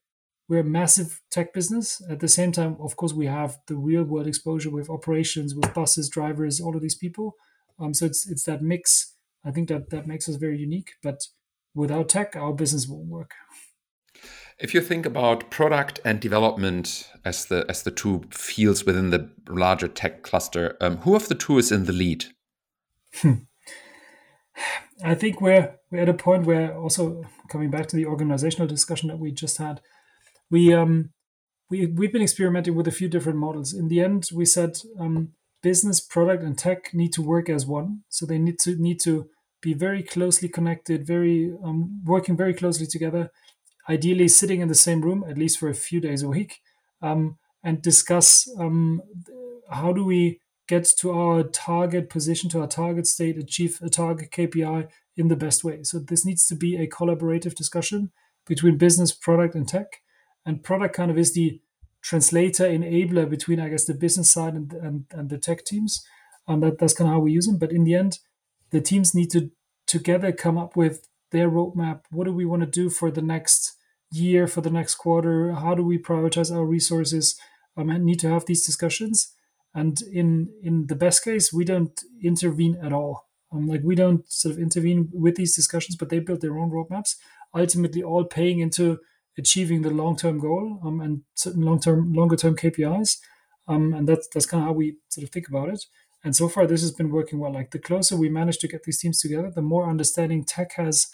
we're 0.47 0.59
a 0.61 0.63
massive 0.63 1.21
tech 1.29 1.53
business. 1.53 2.01
At 2.09 2.19
the 2.19 2.27
same 2.27 2.51
time 2.51 2.77
of 2.79 2.95
course 2.95 3.13
we 3.13 3.25
have 3.25 3.57
the 3.67 3.75
real 3.75 4.03
world 4.03 4.27
exposure 4.27 4.69
with 4.69 4.89
operations 4.89 5.55
with 5.55 5.73
buses 5.73 6.09
drivers 6.09 6.61
all 6.61 6.75
of 6.75 6.81
these 6.81 6.95
people. 6.95 7.35
Um, 7.79 7.93
so 7.93 8.05
it's 8.05 8.29
it's 8.29 8.43
that 8.43 8.61
mix. 8.61 9.13
I 9.43 9.51
think 9.51 9.69
that 9.69 9.89
that 9.89 10.07
makes 10.07 10.29
us 10.29 10.35
very 10.35 10.57
unique 10.57 10.93
but 11.01 11.27
without 11.73 12.09
tech 12.09 12.35
our 12.35 12.53
business 12.53 12.87
won't 12.87 13.07
work 13.07 13.31
if 14.59 14.73
you 14.73 14.81
think 14.81 15.05
about 15.05 15.49
product 15.51 15.99
and 16.03 16.19
development 16.19 17.09
as 17.23 17.45
the 17.45 17.65
as 17.69 17.83
the 17.83 17.91
two 17.91 18.23
fields 18.31 18.85
within 18.85 19.11
the 19.11 19.29
larger 19.49 19.87
tech 19.87 20.23
cluster, 20.23 20.75
um, 20.81 20.97
who 20.97 21.15
of 21.15 21.27
the 21.27 21.35
two 21.35 21.57
is 21.57 21.71
in 21.71 21.85
the 21.85 21.93
lead? 21.93 22.25
I 25.03 25.13
think 25.13 25.41
we're 25.41 25.75
we're 25.91 26.01
at 26.01 26.09
a 26.09 26.13
point 26.13 26.45
where 26.45 26.75
also 26.75 27.23
coming 27.49 27.69
back 27.69 27.87
to 27.87 27.95
the 27.95 28.05
organizational 28.05 28.67
discussion 28.67 29.09
that 29.09 29.19
we 29.19 29.31
just 29.31 29.57
had, 29.57 29.81
we 30.49 30.73
um 30.73 31.11
we 31.69 31.85
we've 31.85 32.11
been 32.11 32.23
experimenting 32.23 32.75
with 32.75 32.87
a 32.87 32.91
few 32.91 33.07
different 33.07 33.37
models. 33.37 33.73
In 33.73 33.89
the 33.89 34.01
end, 34.01 34.29
we 34.33 34.45
said 34.45 34.79
um, 34.99 35.33
business, 35.61 35.99
product, 35.99 36.43
and 36.43 36.57
tech 36.57 36.93
need 36.93 37.13
to 37.13 37.21
work 37.21 37.47
as 37.49 37.67
one. 37.67 38.01
So 38.09 38.25
they 38.25 38.39
need 38.39 38.57
to 38.59 38.75
need 38.75 38.99
to 39.01 39.29
be 39.61 39.75
very 39.75 40.01
closely 40.01 40.49
connected, 40.49 41.05
very 41.05 41.53
um, 41.63 42.01
working 42.05 42.35
very 42.35 42.53
closely 42.55 42.87
together 42.87 43.31
ideally 43.89 44.27
sitting 44.27 44.61
in 44.61 44.67
the 44.67 44.75
same 44.75 45.01
room 45.01 45.23
at 45.27 45.37
least 45.37 45.59
for 45.59 45.69
a 45.69 45.75
few 45.75 45.99
days 45.99 46.23
a 46.23 46.27
week 46.27 46.61
um, 47.01 47.37
and 47.63 47.81
discuss 47.81 48.49
um, 48.59 49.01
how 49.69 49.91
do 49.93 50.03
we 50.03 50.39
get 50.67 50.85
to 50.85 51.11
our 51.11 51.43
target 51.43 52.09
position, 52.09 52.49
to 52.49 52.59
our 52.61 52.67
target 52.67 53.07
state, 53.07 53.37
achieve 53.37 53.79
a 53.81 53.89
target 53.89 54.31
KPI 54.31 54.89
in 55.15 55.29
the 55.29 55.35
best 55.35 55.63
way. 55.63 55.83
So 55.83 55.99
this 55.99 56.25
needs 56.25 56.45
to 56.47 56.55
be 56.55 56.75
a 56.75 56.87
collaborative 56.87 57.55
discussion 57.55 58.11
between 58.45 58.77
business, 58.77 59.11
product, 59.11 59.55
and 59.55 59.67
tech. 59.67 60.01
And 60.45 60.63
product 60.63 60.95
kind 60.95 61.09
of 61.09 61.17
is 61.17 61.33
the 61.33 61.61
translator, 62.01 62.65
enabler 62.65 63.29
between, 63.29 63.59
I 63.59 63.69
guess, 63.69 63.85
the 63.85 63.93
business 63.93 64.29
side 64.29 64.53
and, 64.53 64.73
and, 64.73 65.05
and 65.11 65.29
the 65.29 65.37
tech 65.37 65.65
teams. 65.65 66.05
And 66.47 66.63
that, 66.63 66.79
that's 66.79 66.93
kind 66.93 67.09
of 67.09 67.13
how 67.15 67.19
we 67.19 67.31
use 67.31 67.47
them. 67.47 67.57
But 67.57 67.71
in 67.71 67.83
the 67.83 67.95
end, 67.95 68.19
the 68.71 68.81
teams 68.81 69.15
need 69.15 69.31
to 69.31 69.51
together 69.85 70.31
come 70.31 70.57
up 70.57 70.75
with 70.75 71.07
their 71.31 71.49
roadmap. 71.49 72.01
What 72.11 72.25
do 72.25 72.33
we 72.33 72.45
want 72.45 72.61
to 72.61 72.67
do 72.67 72.89
for 72.89 73.09
the 73.09 73.21
next 73.21 73.76
year, 74.11 74.47
for 74.47 74.61
the 74.61 74.69
next 74.69 74.95
quarter? 74.95 75.53
How 75.53 75.75
do 75.75 75.83
we 75.83 75.97
prioritize 75.97 76.55
our 76.55 76.65
resources? 76.65 77.39
Um, 77.75 77.89
and 77.89 78.05
need 78.05 78.19
to 78.21 78.29
have 78.29 78.45
these 78.45 78.65
discussions. 78.65 79.33
And 79.75 80.01
in 80.01 80.49
in 80.63 80.87
the 80.87 80.95
best 80.95 81.23
case, 81.23 81.53
we 81.53 81.63
don't 81.63 82.01
intervene 82.23 82.77
at 82.83 82.93
all. 82.93 83.27
Um, 83.51 83.67
like 83.67 83.81
we 83.83 83.95
don't 83.95 84.29
sort 84.31 84.55
of 84.55 84.61
intervene 84.61 85.09
with 85.13 85.35
these 85.35 85.55
discussions, 85.55 85.95
but 85.95 86.09
they 86.09 86.19
build 86.19 86.41
their 86.41 86.57
own 86.57 86.71
roadmaps. 86.71 87.15
Ultimately, 87.55 88.03
all 88.03 88.25
paying 88.25 88.59
into 88.59 88.99
achieving 89.37 89.83
the 89.83 89.91
long 89.91 90.17
term 90.17 90.39
goal 90.39 90.79
um, 90.83 90.99
and 90.99 91.21
certain 91.35 91.61
long 91.61 91.79
term, 91.79 92.13
longer 92.13 92.35
term 92.35 92.55
KPIs. 92.55 93.17
Um, 93.67 93.93
and 93.93 94.07
that's 94.07 94.27
that's 94.33 94.45
kind 94.45 94.63
of 94.63 94.67
how 94.67 94.73
we 94.73 94.97
sort 95.09 95.23
of 95.25 95.29
think 95.31 95.47
about 95.47 95.69
it. 95.69 95.85
And 96.23 96.35
so 96.35 96.49
far, 96.49 96.65
this 96.65 96.81
has 96.81 96.91
been 96.91 97.11
working 97.11 97.39
well. 97.39 97.53
Like 97.53 97.71
the 97.71 97.79
closer 97.79 98.17
we 98.17 98.29
manage 98.29 98.57
to 98.59 98.67
get 98.67 98.83
these 98.83 98.99
teams 98.99 99.21
together, 99.21 99.51
the 99.53 99.61
more 99.61 99.89
understanding 99.89 100.43
tech 100.43 100.73
has 100.73 101.07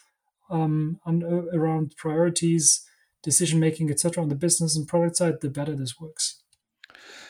um, 0.50 1.00
on, 1.06 1.24
uh, 1.24 1.58
around 1.58 1.94
priorities, 1.98 2.84
decision 3.22 3.60
making, 3.60 3.90
etc. 3.90 4.22
On 4.22 4.30
the 4.30 4.36
business 4.36 4.76
and 4.76 4.88
product 4.88 5.18
side, 5.18 5.42
the 5.42 5.50
better 5.50 5.76
this 5.76 6.00
works. 6.00 6.44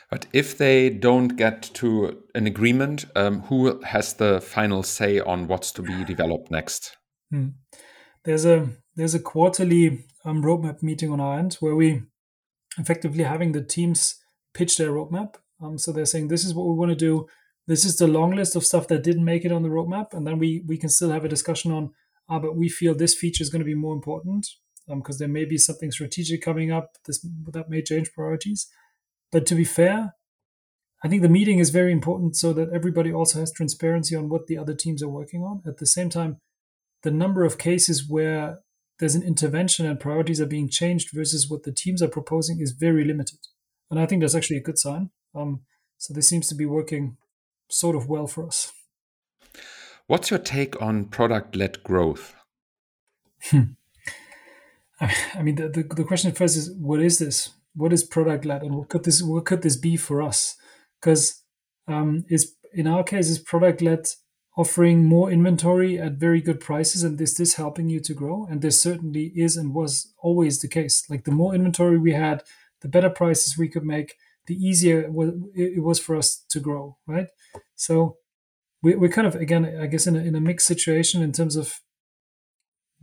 But 0.09 0.27
if 0.31 0.57
they 0.57 0.89
don't 0.89 1.29
get 1.29 1.63
to 1.75 2.21
an 2.35 2.45
agreement, 2.45 3.05
um, 3.15 3.41
who 3.41 3.81
has 3.81 4.13
the 4.13 4.41
final 4.41 4.83
say 4.83 5.19
on 5.19 5.47
what's 5.47 5.71
to 5.71 5.81
be 5.81 6.03
developed 6.03 6.51
next? 6.51 6.97
Hmm. 7.31 7.49
There's 8.23 8.45
a 8.45 8.69
there's 8.95 9.15
a 9.15 9.19
quarterly 9.19 10.05
um, 10.23 10.43
roadmap 10.43 10.83
meeting 10.83 11.11
on 11.11 11.19
our 11.19 11.39
end 11.39 11.55
where 11.55 11.75
we 11.75 12.03
effectively 12.77 13.23
having 13.23 13.51
the 13.51 13.63
teams 13.63 14.15
pitch 14.53 14.77
their 14.77 14.91
roadmap. 14.91 15.35
Um, 15.61 15.77
so 15.77 15.91
they're 15.91 16.05
saying 16.05 16.27
this 16.27 16.45
is 16.45 16.53
what 16.53 16.67
we 16.67 16.75
want 16.75 16.91
to 16.91 16.95
do. 16.95 17.27
This 17.65 17.85
is 17.85 17.97
the 17.97 18.07
long 18.07 18.35
list 18.35 18.55
of 18.55 18.65
stuff 18.65 18.87
that 18.89 19.03
didn't 19.03 19.25
make 19.25 19.45
it 19.45 19.51
on 19.51 19.63
the 19.63 19.69
roadmap, 19.69 20.13
and 20.13 20.27
then 20.27 20.37
we 20.37 20.63
we 20.67 20.77
can 20.77 20.89
still 20.89 21.11
have 21.11 21.25
a 21.25 21.29
discussion 21.29 21.71
on. 21.71 21.91
Ah, 22.29 22.39
but 22.39 22.55
we 22.55 22.69
feel 22.69 22.95
this 22.95 23.15
feature 23.15 23.41
is 23.41 23.49
going 23.49 23.59
to 23.59 23.65
be 23.65 23.75
more 23.75 23.93
important 23.93 24.47
because 24.87 25.15
um, 25.15 25.19
there 25.19 25.27
may 25.27 25.45
be 25.45 25.57
something 25.57 25.91
strategic 25.91 26.41
coming 26.41 26.71
up. 26.71 26.91
This 27.05 27.25
that 27.51 27.69
may 27.69 27.81
change 27.81 28.13
priorities. 28.13 28.67
But 29.31 29.45
to 29.47 29.55
be 29.55 29.65
fair, 29.65 30.13
I 31.03 31.09
think 31.09 31.21
the 31.21 31.29
meeting 31.29 31.59
is 31.59 31.69
very 31.69 31.91
important 31.91 32.35
so 32.35 32.53
that 32.53 32.69
everybody 32.73 33.11
also 33.11 33.39
has 33.39 33.51
transparency 33.51 34.15
on 34.15 34.29
what 34.29 34.47
the 34.47 34.57
other 34.57 34.73
teams 34.73 35.03
are 35.03 35.09
working 35.09 35.41
on. 35.41 35.61
At 35.67 35.77
the 35.77 35.85
same 35.85 36.09
time, 36.09 36.37
the 37.01 37.11
number 37.11 37.43
of 37.43 37.57
cases 37.57 38.05
where 38.07 38.59
there's 38.99 39.15
an 39.15 39.23
intervention 39.23 39.85
and 39.85 39.99
priorities 39.99 40.39
are 40.39 40.45
being 40.45 40.69
changed 40.69 41.09
versus 41.13 41.49
what 41.49 41.63
the 41.63 41.73
teams 41.73 42.01
are 42.01 42.07
proposing 42.07 42.61
is 42.61 42.71
very 42.71 43.03
limited. 43.03 43.39
And 43.91 43.99
I 43.99 44.05
think 44.05 44.21
that's 44.21 44.35
actually 44.35 44.57
a 44.57 44.63
good 44.63 44.79
sign. 44.79 45.09
Um, 45.35 45.61
so 45.97 46.13
this 46.13 46.27
seems 46.27 46.47
to 46.47 46.55
be 46.55 46.65
working 46.65 47.17
sort 47.69 47.95
of 47.95 48.07
well 48.07 48.27
for 48.27 48.47
us. 48.47 48.71
What's 50.07 50.29
your 50.29 50.39
take 50.39 50.81
on 50.81 51.05
product 51.05 51.55
led 51.55 51.83
growth? 51.83 52.35
I 53.51 55.41
mean, 55.41 55.55
the, 55.55 55.69
the, 55.69 55.83
the 55.83 56.03
question 56.03 56.31
first 56.31 56.55
is 56.55 56.71
what 56.71 57.01
is 57.01 57.19
this? 57.19 57.49
what 57.75 57.93
is 57.93 58.03
product 58.03 58.45
led 58.45 58.61
and 58.61 58.75
what 58.75 58.89
could 58.89 59.03
this 59.03 59.21
what 59.21 59.45
could 59.45 59.61
this 59.61 59.75
be 59.75 59.97
for 59.97 60.21
us? 60.21 60.55
Because 60.99 61.43
um, 61.87 62.25
is 62.29 62.55
in 62.73 62.87
our 62.87 63.03
case 63.03 63.29
is 63.29 63.39
product 63.39 63.81
led 63.81 64.07
offering 64.55 65.03
more 65.03 65.31
inventory 65.31 65.99
at 65.99 66.13
very 66.13 66.39
good 66.39 66.59
prices 66.59 67.03
and 67.03 67.17
this 67.17 67.31
is 67.31 67.37
this 67.37 67.53
helping 67.55 67.89
you 67.89 67.99
to 68.01 68.13
grow? 68.13 68.45
And 68.49 68.61
this 68.61 68.81
certainly 68.81 69.31
is 69.35 69.57
and 69.57 69.73
was 69.73 70.13
always 70.19 70.59
the 70.59 70.67
case. 70.67 71.03
Like 71.09 71.23
the 71.23 71.31
more 71.31 71.55
inventory 71.55 71.97
we 71.97 72.13
had 72.13 72.43
the 72.81 72.87
better 72.87 73.09
prices 73.09 73.57
we 73.57 73.69
could 73.69 73.85
make 73.85 74.15
the 74.45 74.55
easier 74.55 75.09
it 75.55 75.83
was 75.83 75.99
for 75.99 76.15
us 76.15 76.43
to 76.49 76.59
grow 76.59 76.97
right? 77.07 77.27
So 77.75 78.17
we, 78.83 78.95
we're 78.95 79.09
kind 79.09 79.25
of 79.25 79.35
again 79.35 79.65
i 79.81 79.87
guess 79.87 80.05
in 80.05 80.15
a, 80.15 80.19
in 80.19 80.35
a 80.35 80.41
mixed 80.41 80.67
situation 80.67 81.23
in 81.23 81.31
terms 81.31 81.55
of 81.55 81.79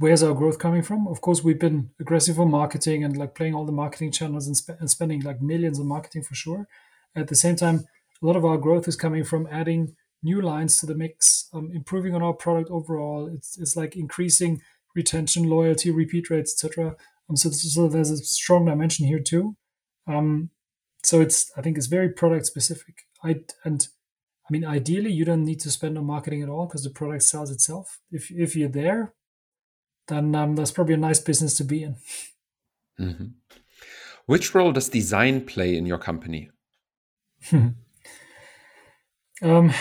where's 0.00 0.22
our 0.22 0.34
growth 0.34 0.58
coming 0.58 0.82
from? 0.82 1.06
Of 1.06 1.20
course, 1.20 1.44
we've 1.44 1.58
been 1.58 1.90
aggressive 2.00 2.40
on 2.40 2.50
marketing 2.50 3.04
and 3.04 3.16
like 3.16 3.34
playing 3.34 3.54
all 3.54 3.66
the 3.66 3.72
marketing 3.72 4.10
channels 4.10 4.46
and, 4.46 4.56
and 4.80 4.90
spending 4.90 5.20
like 5.20 5.42
millions 5.42 5.78
on 5.78 5.86
marketing 5.86 6.22
for 6.22 6.34
sure. 6.34 6.66
At 7.14 7.28
the 7.28 7.34
same 7.34 7.54
time, 7.54 7.84
a 8.22 8.26
lot 8.26 8.34
of 8.34 8.44
our 8.44 8.56
growth 8.56 8.88
is 8.88 8.96
coming 8.96 9.24
from 9.24 9.46
adding 9.50 9.94
new 10.22 10.40
lines 10.40 10.78
to 10.78 10.86
the 10.86 10.94
mix, 10.94 11.48
um, 11.52 11.70
improving 11.74 12.14
on 12.14 12.22
our 12.22 12.32
product 12.32 12.70
overall. 12.70 13.30
It's, 13.32 13.58
it's 13.58 13.76
like 13.76 13.94
increasing 13.94 14.62
retention, 14.96 15.50
loyalty, 15.50 15.90
repeat 15.90 16.30
rates, 16.30 16.52
etc. 16.52 16.96
Um, 17.28 17.36
so, 17.36 17.50
so 17.50 17.86
there's 17.86 18.10
a 18.10 18.16
strong 18.16 18.64
dimension 18.64 19.06
here 19.06 19.20
too. 19.20 19.56
Um, 20.06 20.50
so 21.02 21.20
it's 21.20 21.50
I 21.56 21.62
think 21.62 21.76
it's 21.76 21.86
very 21.86 22.10
product 22.10 22.46
specific. 22.46 23.06
I 23.22 23.40
and 23.64 23.86
I 24.50 24.52
mean 24.52 24.64
ideally 24.64 25.12
you 25.12 25.24
don't 25.24 25.44
need 25.44 25.60
to 25.60 25.70
spend 25.70 25.96
on 25.96 26.06
marketing 26.06 26.42
at 26.42 26.48
all 26.48 26.66
because 26.66 26.82
the 26.82 26.90
product 26.90 27.22
sells 27.22 27.52
itself. 27.52 28.00
If 28.10 28.32
if 28.32 28.56
you're 28.56 28.68
there, 28.68 29.14
then 30.08 30.34
um, 30.34 30.56
that's 30.56 30.72
probably 30.72 30.94
a 30.94 30.98
nice 31.08 31.20
business 31.20 31.56
to 31.58 31.64
be 31.64 31.84
in. 31.84 31.96
Mm-hmm. 32.98 33.26
Which 34.26 34.52
role 34.52 34.72
does 34.72 34.88
design 34.88 35.46
play 35.46 35.76
in 35.76 35.86
your 35.86 35.98
company? 35.98 36.50
um, 37.52 37.74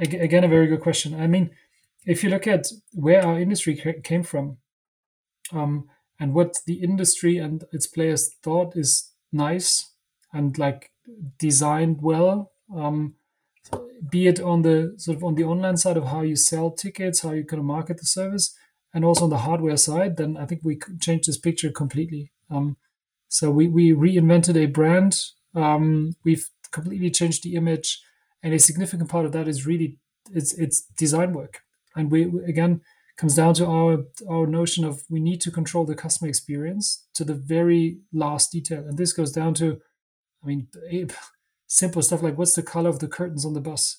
again, 0.00 0.44
a 0.44 0.48
very 0.48 0.68
good 0.68 0.82
question. 0.82 1.20
I 1.20 1.26
mean, 1.26 1.50
if 2.06 2.22
you 2.22 2.30
look 2.30 2.46
at 2.46 2.68
where 2.92 3.26
our 3.26 3.40
industry 3.40 3.74
came 4.04 4.22
from 4.22 4.58
um, 5.52 5.88
and 6.20 6.32
what 6.32 6.58
the 6.64 6.74
industry 6.74 7.38
and 7.38 7.64
its 7.72 7.88
players 7.88 8.34
thought 8.40 8.76
is 8.76 9.10
nice 9.32 9.90
and 10.32 10.56
like 10.58 10.92
designed 11.38 12.02
well, 12.02 12.52
um, 12.72 13.16
be 14.08 14.26
it 14.26 14.40
on 14.40 14.62
the 14.62 14.94
sort 14.96 15.16
of 15.16 15.24
on 15.24 15.34
the 15.34 15.44
online 15.44 15.76
side 15.76 15.96
of 15.96 16.06
how 16.06 16.22
you 16.22 16.36
sell 16.36 16.70
tickets, 16.70 17.20
how 17.20 17.32
you 17.32 17.44
kind 17.44 17.60
of 17.60 17.66
market 17.66 17.98
the 17.98 18.06
service, 18.06 18.54
and 18.94 19.04
also 19.04 19.24
on 19.24 19.30
the 19.30 19.38
hardware 19.38 19.76
side, 19.76 20.16
then 20.16 20.36
I 20.36 20.46
think 20.46 20.62
we 20.64 20.78
changed 21.00 21.28
this 21.28 21.38
picture 21.38 21.70
completely. 21.70 22.32
Um, 22.50 22.76
so 23.28 23.50
we, 23.50 23.68
we 23.68 23.92
reinvented 23.92 24.56
a 24.56 24.66
brand. 24.66 25.20
Um, 25.54 26.16
we've 26.24 26.48
completely 26.72 27.10
changed 27.10 27.44
the 27.44 27.54
image, 27.54 28.02
and 28.42 28.54
a 28.54 28.58
significant 28.58 29.08
part 29.10 29.26
of 29.26 29.32
that 29.32 29.48
is 29.48 29.66
really 29.66 29.98
it's 30.32 30.52
it's 30.54 30.82
design 30.96 31.32
work. 31.32 31.60
And 31.94 32.10
we 32.10 32.22
again 32.46 32.80
comes 33.16 33.34
down 33.34 33.54
to 33.54 33.66
our 33.66 34.04
our 34.28 34.46
notion 34.46 34.84
of 34.84 35.02
we 35.08 35.20
need 35.20 35.40
to 35.42 35.50
control 35.50 35.84
the 35.84 35.94
customer 35.94 36.28
experience 36.28 37.06
to 37.14 37.24
the 37.24 37.34
very 37.34 37.98
last 38.12 38.52
detail, 38.52 38.84
and 38.86 38.98
this 38.98 39.12
goes 39.12 39.32
down 39.32 39.54
to, 39.54 39.80
I 40.42 40.46
mean, 40.46 40.68
simple 41.72 42.02
stuff 42.02 42.20
like 42.20 42.36
what's 42.36 42.54
the 42.54 42.62
color 42.62 42.90
of 42.90 42.98
the 42.98 43.08
curtains 43.08 43.46
on 43.46 43.54
the 43.54 43.60
bus? 43.60 43.98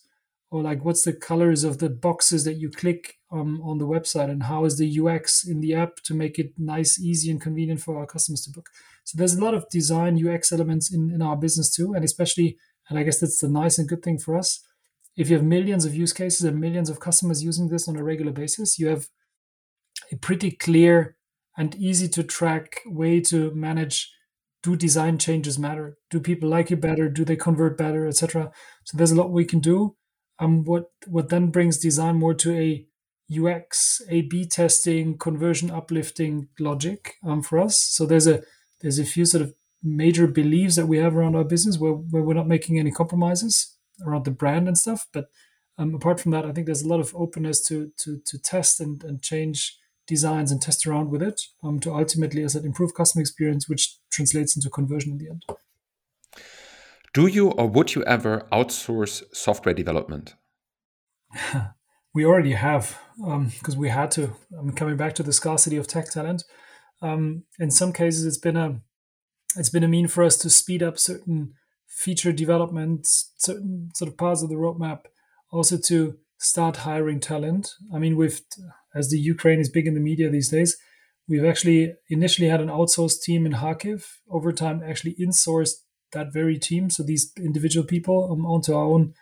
Or 0.49 0.61
like 0.61 0.83
what's 0.83 1.03
the 1.03 1.13
colors 1.13 1.63
of 1.63 1.77
the 1.77 1.89
boxes 1.89 2.43
that 2.43 2.55
you 2.57 2.69
click 2.69 3.15
um, 3.31 3.61
on 3.63 3.77
the 3.77 3.87
website? 3.87 4.29
And 4.29 4.43
how 4.43 4.65
is 4.65 4.77
the 4.77 4.99
ux 4.99 5.47
in 5.47 5.61
the 5.61 5.73
app 5.73 5.95
to 6.03 6.13
make 6.13 6.37
it 6.37 6.51
nice 6.57 6.99
easy 6.99 7.31
and 7.31 7.39
convenient 7.39 7.79
for 7.79 7.97
our 7.97 8.05
customers 8.05 8.41
to 8.41 8.51
book? 8.51 8.67
So 9.05 9.17
there's 9.17 9.35
a 9.35 9.43
lot 9.43 9.53
of 9.53 9.69
design 9.69 10.19
ux 10.27 10.51
elements 10.51 10.93
in, 10.93 11.11
in 11.11 11.21
our 11.21 11.37
business 11.37 11.73
too. 11.73 11.93
And 11.93 12.03
especially 12.03 12.57
and 12.89 12.99
i 12.99 13.03
guess 13.03 13.19
that's 13.19 13.39
the 13.39 13.47
nice 13.47 13.77
and 13.79 13.87
good 13.87 14.03
thing 14.03 14.19
for 14.19 14.37
us 14.37 14.63
if 15.15 15.29
you 15.29 15.35
have 15.35 15.45
millions 15.45 15.85
of 15.85 15.95
use 15.95 16.13
cases 16.13 16.43
and 16.43 16.59
millions 16.59 16.89
of 16.89 16.99
customers 16.99 17.43
using 17.43 17.69
this 17.69 17.87
on 17.87 17.95
a 17.95 18.03
regular 18.03 18.31
basis 18.31 18.77
you 18.77 18.87
have 18.87 19.07
a 20.11 20.17
pretty 20.17 20.51
clear 20.51 21.15
and 21.57 21.75
easy 21.75 22.07
to 22.07 22.23
track 22.23 22.81
way 22.85 23.19
to 23.19 23.51
manage 23.55 24.11
do 24.63 24.75
design 24.75 25.17
changes 25.17 25.57
matter 25.57 25.97
do 26.09 26.19
people 26.19 26.49
like 26.49 26.71
it 26.71 26.81
better 26.81 27.09
do 27.09 27.25
they 27.25 27.35
convert 27.35 27.77
better 27.77 28.07
etc 28.07 28.51
so 28.83 28.97
there's 28.97 29.11
a 29.11 29.15
lot 29.15 29.31
we 29.31 29.45
can 29.45 29.59
do 29.59 29.95
um, 30.39 30.63
what 30.63 30.85
what 31.07 31.29
then 31.29 31.51
brings 31.51 31.77
design 31.77 32.15
more 32.15 32.33
to 32.33 32.53
a 32.53 32.85
UX, 33.31 34.01
A/B 34.09 34.47
testing, 34.47 35.17
conversion 35.17 35.71
uplifting 35.71 36.49
logic 36.59 37.15
um, 37.23 37.41
for 37.41 37.59
us. 37.59 37.79
So 37.79 38.05
there's 38.05 38.27
a 38.27 38.41
there's 38.81 38.99
a 38.99 39.05
few 39.05 39.25
sort 39.25 39.43
of 39.43 39.53
major 39.83 40.27
beliefs 40.27 40.75
that 40.75 40.87
we 40.87 40.97
have 40.97 41.15
around 41.15 41.35
our 41.35 41.43
business 41.43 41.77
where, 41.77 41.93
where 41.93 42.23
we're 42.23 42.33
not 42.33 42.47
making 42.47 42.77
any 42.77 42.91
compromises 42.91 43.77
around 44.05 44.25
the 44.25 44.31
brand 44.31 44.67
and 44.67 44.77
stuff. 44.77 45.07
But 45.13 45.25
um, 45.77 45.95
apart 45.95 46.19
from 46.19 46.31
that, 46.31 46.45
I 46.45 46.51
think 46.51 46.65
there's 46.65 46.83
a 46.83 46.87
lot 46.87 46.99
of 46.99 47.15
openness 47.15 47.65
to 47.67 47.91
to 47.99 48.19
to 48.25 48.39
test 48.39 48.81
and, 48.81 49.03
and 49.03 49.21
change 49.21 49.77
designs 50.11 50.51
and 50.51 50.61
test 50.61 50.85
around 50.85 51.09
with 51.09 51.23
it 51.23 51.39
um, 51.63 51.79
to 51.79 51.93
ultimately, 51.93 52.43
as 52.43 52.53
I 52.53 52.59
said, 52.59 52.65
improve 52.65 52.93
customer 52.93 53.21
experience, 53.21 53.69
which 53.69 53.97
translates 54.11 54.55
into 54.55 54.69
conversion 54.69 55.13
in 55.13 55.17
the 55.17 55.29
end. 55.29 55.43
Do 57.13 57.27
you 57.27 57.51
or 57.51 57.67
would 57.67 57.95
you 57.95 58.03
ever 58.03 58.45
outsource 58.51 59.23
software 59.33 59.73
development? 59.73 60.35
we 62.13 62.25
already 62.25 62.53
have, 62.53 62.97
because 63.17 63.75
um, 63.75 63.81
we 63.81 63.89
had 63.89 64.11
to. 64.11 64.35
I'm 64.59 64.73
coming 64.73 64.97
back 64.97 65.15
to 65.15 65.23
the 65.23 65.33
scarcity 65.33 65.77
of 65.77 65.87
tech 65.87 66.11
talent. 66.11 66.43
Um, 67.01 67.43
in 67.57 67.71
some 67.71 67.93
cases, 67.93 68.25
it's 68.25 68.43
been 68.47 68.57
a 68.57 68.81
it's 69.55 69.69
been 69.69 69.83
a 69.83 69.93
mean 69.95 70.07
for 70.07 70.23
us 70.23 70.37
to 70.37 70.49
speed 70.49 70.83
up 70.83 70.99
certain 70.99 71.53
feature 71.87 72.33
development, 72.33 73.07
certain 73.37 73.89
sort 73.95 74.11
of 74.11 74.17
parts 74.17 74.43
of 74.43 74.49
the 74.49 74.55
roadmap, 74.55 75.05
also 75.51 75.77
to 75.77 76.17
start 76.37 76.77
hiring 76.77 77.19
talent. 77.19 77.75
I 77.93 77.99
mean, 77.99 78.15
with 78.17 78.41
as 78.93 79.09
the 79.09 79.19
Ukraine 79.19 79.59
is 79.59 79.69
big 79.69 79.87
in 79.87 79.93
the 79.93 79.99
media 79.99 80.29
these 80.29 80.49
days, 80.49 80.77
we've 81.27 81.45
actually 81.45 81.93
initially 82.09 82.49
had 82.49 82.61
an 82.61 82.69
outsourced 82.69 83.21
team 83.21 83.45
in 83.45 83.53
Kharkiv. 83.53 84.05
Over 84.29 84.51
time, 84.51 84.81
actually 84.85 85.15
insourced 85.15 85.75
that 86.11 86.33
very 86.33 86.59
team, 86.59 86.89
so 86.89 87.03
these 87.03 87.31
individual 87.37 87.85
people 87.85 88.31
um, 88.31 88.45
onto 88.45 88.73
our 88.73 88.83
own 88.83 89.13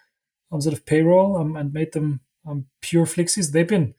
um, 0.51 0.61
sort 0.61 0.73
of 0.73 0.85
payroll 0.85 1.37
um, 1.37 1.55
and 1.55 1.71
made 1.73 1.93
them 1.93 2.21
um, 2.47 2.65
pure 2.81 3.05
Flixies. 3.05 3.51
They've 3.51 3.67
been 3.67 3.93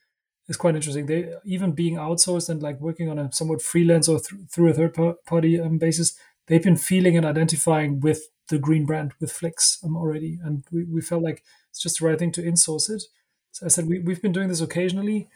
it's 0.48 0.56
quite 0.56 0.74
interesting. 0.74 1.06
They 1.06 1.32
even 1.44 1.72
being 1.72 1.94
outsourced 1.94 2.48
and 2.48 2.60
like 2.60 2.80
working 2.80 3.08
on 3.08 3.20
a 3.20 3.30
somewhat 3.32 3.62
freelance 3.62 4.08
or 4.08 4.18
th- 4.18 4.50
through 4.50 4.70
a 4.70 4.74
third 4.74 4.98
party 5.24 5.60
um, 5.60 5.78
basis, 5.78 6.18
they've 6.48 6.62
been 6.62 6.76
feeling 6.76 7.16
and 7.16 7.24
identifying 7.24 8.00
with 8.00 8.20
the 8.48 8.58
green 8.58 8.84
brand 8.84 9.12
with 9.20 9.30
Flix 9.30 9.78
um, 9.84 9.96
already, 9.96 10.40
and 10.44 10.64
we, 10.72 10.82
we 10.82 11.00
felt 11.00 11.22
like 11.22 11.44
it's 11.70 11.80
just 11.80 12.00
the 12.00 12.06
right 12.06 12.18
thing 12.18 12.32
to 12.32 12.42
insource 12.42 12.90
it. 12.90 13.04
So 13.52 13.66
I 13.66 13.68
said 13.68 13.86
we, 13.86 14.00
we've 14.00 14.20
been 14.20 14.32
doing 14.32 14.48
this 14.48 14.60
occasionally. 14.60 15.28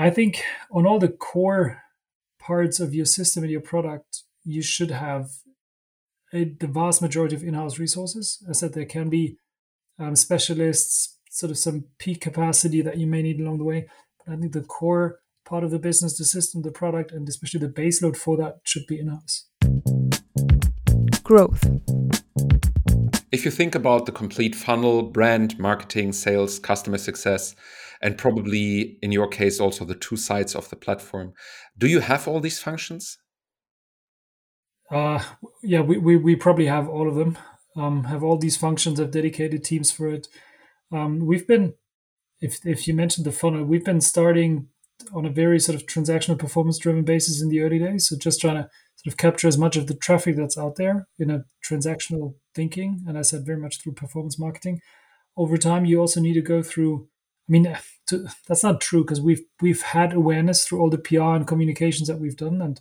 I 0.00 0.10
think 0.10 0.44
on 0.70 0.86
all 0.86 1.00
the 1.00 1.08
core 1.08 1.82
parts 2.38 2.78
of 2.78 2.94
your 2.94 3.04
system 3.04 3.42
and 3.42 3.50
your 3.50 3.60
product, 3.60 4.22
you 4.44 4.62
should 4.62 4.92
have 4.92 5.30
a, 6.32 6.44
the 6.44 6.68
vast 6.68 7.02
majority 7.02 7.34
of 7.34 7.42
in-house 7.42 7.80
resources. 7.80 8.40
I 8.48 8.52
said 8.52 8.74
there 8.74 8.84
can 8.84 9.08
be 9.08 9.38
um, 9.98 10.14
specialists, 10.14 11.18
sort 11.30 11.50
of 11.50 11.58
some 11.58 11.86
peak 11.98 12.20
capacity 12.20 12.80
that 12.80 12.98
you 12.98 13.08
may 13.08 13.22
need 13.22 13.40
along 13.40 13.58
the 13.58 13.64
way. 13.64 13.88
But 14.24 14.34
I 14.34 14.36
think 14.36 14.52
the 14.52 14.60
core 14.60 15.18
part 15.44 15.64
of 15.64 15.72
the 15.72 15.80
business, 15.80 16.16
the 16.16 16.24
system, 16.24 16.62
the 16.62 16.70
product, 16.70 17.10
and 17.10 17.28
especially 17.28 17.58
the 17.58 17.68
base 17.68 18.00
load 18.00 18.16
for 18.16 18.36
that 18.36 18.58
should 18.62 18.86
be 18.86 19.00
in-house. 19.00 19.48
Growth. 21.24 21.64
If 23.32 23.44
you 23.44 23.50
think 23.50 23.74
about 23.74 24.06
the 24.06 24.12
complete 24.12 24.54
funnel, 24.54 25.02
brand, 25.02 25.58
marketing, 25.58 26.12
sales, 26.12 26.60
customer 26.60 26.98
success, 26.98 27.56
and 28.00 28.16
probably 28.16 28.98
in 29.02 29.12
your 29.12 29.28
case 29.28 29.60
also 29.60 29.84
the 29.84 29.94
two 29.94 30.16
sides 30.16 30.54
of 30.54 30.68
the 30.70 30.76
platform, 30.76 31.32
do 31.76 31.86
you 31.86 32.00
have 32.00 32.28
all 32.28 32.40
these 32.40 32.60
functions? 32.60 33.18
Uh, 34.90 35.22
yeah, 35.62 35.80
we, 35.80 35.98
we, 35.98 36.16
we 36.16 36.36
probably 36.36 36.66
have 36.66 36.88
all 36.88 37.08
of 37.08 37.14
them. 37.14 37.36
Um, 37.76 38.04
have 38.04 38.24
all 38.24 38.38
these 38.38 38.56
functions, 38.56 38.98
have 38.98 39.10
dedicated 39.10 39.62
teams 39.62 39.92
for 39.92 40.08
it. 40.08 40.26
Um, 40.90 41.26
we've 41.26 41.46
been, 41.46 41.74
if 42.40 42.64
if 42.66 42.88
you 42.88 42.94
mentioned 42.94 43.24
the 43.24 43.32
funnel, 43.32 43.64
we've 43.64 43.84
been 43.84 44.00
starting 44.00 44.68
on 45.12 45.24
a 45.24 45.30
very 45.30 45.60
sort 45.60 45.76
of 45.76 45.86
transactional 45.86 46.38
performance 46.38 46.78
driven 46.78 47.04
basis 47.04 47.40
in 47.40 47.50
the 47.50 47.60
early 47.60 47.78
days. 47.78 48.08
So 48.08 48.16
just 48.16 48.40
trying 48.40 48.56
to 48.56 48.68
sort 48.96 49.12
of 49.12 49.16
capture 49.16 49.46
as 49.46 49.58
much 49.58 49.76
of 49.76 49.86
the 49.86 49.94
traffic 49.94 50.36
that's 50.36 50.58
out 50.58 50.74
there 50.76 51.06
in 51.18 51.30
a 51.30 51.44
transactional 51.64 52.34
thinking. 52.54 53.04
And 53.06 53.16
I 53.16 53.22
said 53.22 53.46
very 53.46 53.60
much 53.60 53.80
through 53.80 53.92
performance 53.92 54.38
marketing. 54.38 54.80
Over 55.36 55.56
time, 55.56 55.84
you 55.84 56.00
also 56.00 56.20
need 56.20 56.34
to 56.34 56.42
go 56.42 56.62
through. 56.62 57.08
I 57.48 57.52
mean, 57.52 57.76
to, 58.08 58.28
that's 58.46 58.62
not 58.62 58.80
true 58.80 59.04
because 59.04 59.20
we've 59.20 59.42
we've 59.60 59.82
had 59.82 60.12
awareness 60.12 60.64
through 60.64 60.80
all 60.80 60.90
the 60.90 60.98
PR 60.98 61.34
and 61.36 61.46
communications 61.46 62.08
that 62.08 62.18
we've 62.18 62.36
done. 62.36 62.60
And 62.60 62.80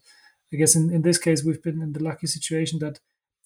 I 0.53 0.58
guess 0.58 0.75
in, 0.75 0.91
in 0.91 1.01
this 1.03 1.17
case, 1.17 1.43
we've 1.43 1.62
been 1.62 1.82
in 1.82 1.93
the 1.93 2.03
lucky 2.03 2.27
situation 2.27 2.80
that 2.80 2.99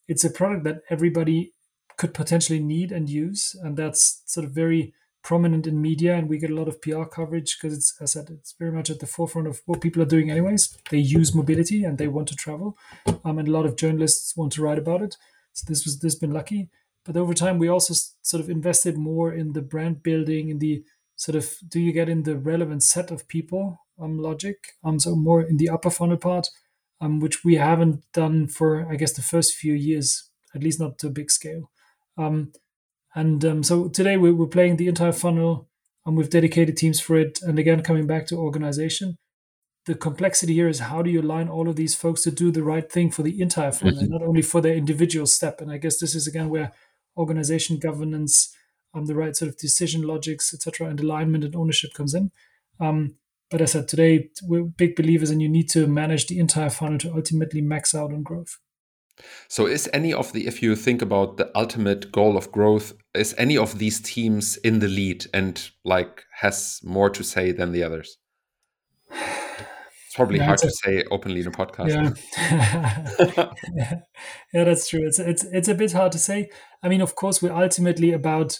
it's 0.08 0.24
a 0.24 0.30
product 0.30 0.64
that 0.64 0.82
everybody 0.90 1.54
could 1.98 2.14
potentially 2.14 2.60
need 2.60 2.92
and 2.92 3.10
use. 3.10 3.56
And 3.62 3.78
that's 3.78 4.24
sort 4.26 4.46
of 4.46 4.52
very 4.52 4.94
prominent 5.24 5.68
in 5.68 5.82
media 5.82 6.16
and 6.16 6.28
we 6.28 6.40
get 6.40 6.50
a 6.50 6.56
lot 6.56 6.68
of 6.68 6.82
PR 6.82 7.04
coverage 7.04 7.58
because 7.58 7.78
it's 7.78 7.94
as 8.02 8.16
I 8.16 8.20
said 8.20 8.32
it's 8.32 8.56
very 8.58 8.72
much 8.72 8.90
at 8.90 9.00
the 9.00 9.06
forefront 9.06 9.48
of 9.48 9.62
what 9.66 9.82
people 9.82 10.02
are 10.02 10.06
doing 10.06 10.32
anyways. 10.32 10.76
They 10.90 10.98
use 10.98 11.36
mobility 11.36 11.84
and 11.84 11.98
they 11.98 12.08
want 12.08 12.28
to 12.30 12.36
travel, 12.36 12.78
um, 13.24 13.38
and 13.38 13.48
a 13.48 13.52
lot 13.52 13.66
of 13.66 13.76
journalists 13.76 14.36
want 14.36 14.54
to 14.54 14.64
write 14.64 14.80
about 14.80 15.02
it. 15.02 15.18
So 15.54 15.66
this 15.68 15.86
was 15.86 16.00
this 16.00 16.16
been 16.16 16.32
lucky, 16.32 16.70
but 17.06 17.18
over 17.18 17.34
time 17.34 17.60
we 17.60 17.68
also 17.68 17.94
sort 18.22 18.42
of 18.42 18.50
invested 18.50 18.98
more 18.98 19.32
in 19.32 19.54
the 19.54 19.62
brand 19.62 20.02
building, 20.02 20.50
in 20.50 20.60
the 20.60 20.84
sort 21.22 21.36
of 21.36 21.46
do 21.68 21.80
you 21.80 21.92
get 21.92 22.10
in 22.10 22.24
the 22.24 22.36
relevant 22.36 22.82
set 22.82 23.12
of 23.12 23.28
people 23.28 23.78
um, 24.02 24.18
logic, 24.18 24.58
um, 24.84 25.00
so 25.00 25.16
more 25.16 25.44
in 25.44 25.58
the 25.58 25.70
upper 25.70 25.92
funnel 25.92 26.18
part, 26.18 26.48
um, 27.00 27.20
which 27.20 27.44
we 27.44 27.56
haven't 27.56 28.02
done 28.12 28.48
for 28.48 28.92
I 28.92 28.96
guess 28.96 29.14
the 29.14 29.22
first 29.22 29.54
few 29.54 29.74
years, 29.74 30.32
at 30.56 30.64
least 30.64 30.80
not 30.80 30.98
to 30.98 31.08
a 31.08 31.18
big 31.20 31.30
scale. 31.30 31.70
Um, 32.18 32.54
and 33.14 33.46
um, 33.46 33.62
so 33.62 33.88
today 33.88 34.18
we're, 34.18 34.34
we're 34.34 34.48
playing 34.48 34.78
the 34.78 34.88
entire 34.88 35.12
funnel 35.12 35.70
and 36.08 36.18
we've 36.18 36.30
dedicated 36.30 36.76
teams 36.76 37.00
for 37.00 37.18
it. 37.18 37.40
And 37.44 37.60
again, 37.60 37.84
coming 37.84 38.08
back 38.08 38.26
to 38.28 38.38
organization, 38.38 39.20
the 39.86 39.94
complexity 39.94 40.56
here 40.56 40.70
is 40.70 40.80
how 40.80 41.04
do 41.04 41.12
you 41.12 41.22
align 41.22 41.50
all 41.50 41.70
of 41.70 41.76
these 41.76 41.94
folks 41.94 42.24
to 42.24 42.32
do 42.32 42.50
the 42.50 42.64
right 42.64 42.92
thing 42.92 43.12
for 43.12 43.22
the 43.22 43.40
entire 43.40 43.72
funnel, 43.72 44.02
mm-hmm. 44.02 44.12
not 44.12 44.24
only 44.24 44.42
for 44.42 44.60
their 44.60 44.74
individual 44.74 45.28
step. 45.28 45.62
And 45.62 45.70
I 45.72 45.78
guess 45.78 46.00
this 46.00 46.16
is 46.16 46.26
again 46.26 46.50
where 46.50 46.72
organization 47.16 47.78
governance, 47.78 48.56
um, 48.94 49.06
the 49.06 49.16
right 49.16 49.36
sort 49.36 49.50
of 49.50 49.58
decision 49.58 50.02
logics, 50.02 50.54
etc., 50.54 50.88
and 50.88 51.00
alignment 51.00 51.44
and 51.44 51.56
ownership 51.56 51.94
comes 51.94 52.14
in. 52.14 52.32
Um, 52.80 53.16
but 53.50 53.62
as 53.62 53.76
I 53.76 53.80
said 53.80 53.88
today, 53.88 54.30
we're 54.44 54.64
big 54.64 54.96
believers, 54.96 55.30
and 55.30 55.42
you 55.42 55.50
need 55.50 55.70
to 55.72 55.88
manage 55.88 56.28
the 56.28 56.40
entire 56.40 56.70
funnel 56.70 57.00
to 57.00 57.14
ultimately 57.14 57.62
max 57.62 57.94
out 57.94 58.14
on 58.14 58.24
growth. 58.24 58.58
So, 59.50 59.68
is 59.68 59.90
any 59.94 60.14
of 60.14 60.32
the, 60.34 60.48
if 60.48 60.64
you 60.64 60.76
think 60.76 61.02
about 61.02 61.38
the 61.38 61.52
ultimate 61.56 62.12
goal 62.12 62.38
of 62.38 62.52
growth, 62.52 62.94
is 63.14 63.36
any 63.38 63.58
of 63.58 63.78
these 63.78 64.00
teams 64.00 64.58
in 64.58 64.80
the 64.80 64.88
lead 64.88 65.26
and 65.34 65.70
like 65.84 66.24
has 66.40 66.80
more 66.84 67.10
to 67.10 67.24
say 67.24 67.52
than 67.52 67.72
the 67.72 67.84
others? 67.84 68.18
It's 69.12 70.16
probably 70.16 70.40
yeah, 70.40 70.46
hard 70.46 70.60
to 70.60 70.68
a, 70.68 70.72
say 70.72 71.04
openly 71.12 71.42
in 71.42 71.48
a 71.48 71.52
podcast. 71.52 72.18
Yeah. 72.38 73.52
yeah, 74.54 74.64
that's 74.64 74.90
true. 74.90 75.06
It's 75.06 75.20
it's 75.20 75.44
it's 75.46 75.68
a 75.68 75.76
bit 75.76 75.94
hard 75.94 76.12
to 76.14 76.20
say. 76.20 76.50
I 76.84 76.90
mean, 76.90 77.02
of 77.02 77.16
course, 77.16 77.42
we're 77.42 77.54
ultimately 77.54 78.12
about 78.12 78.60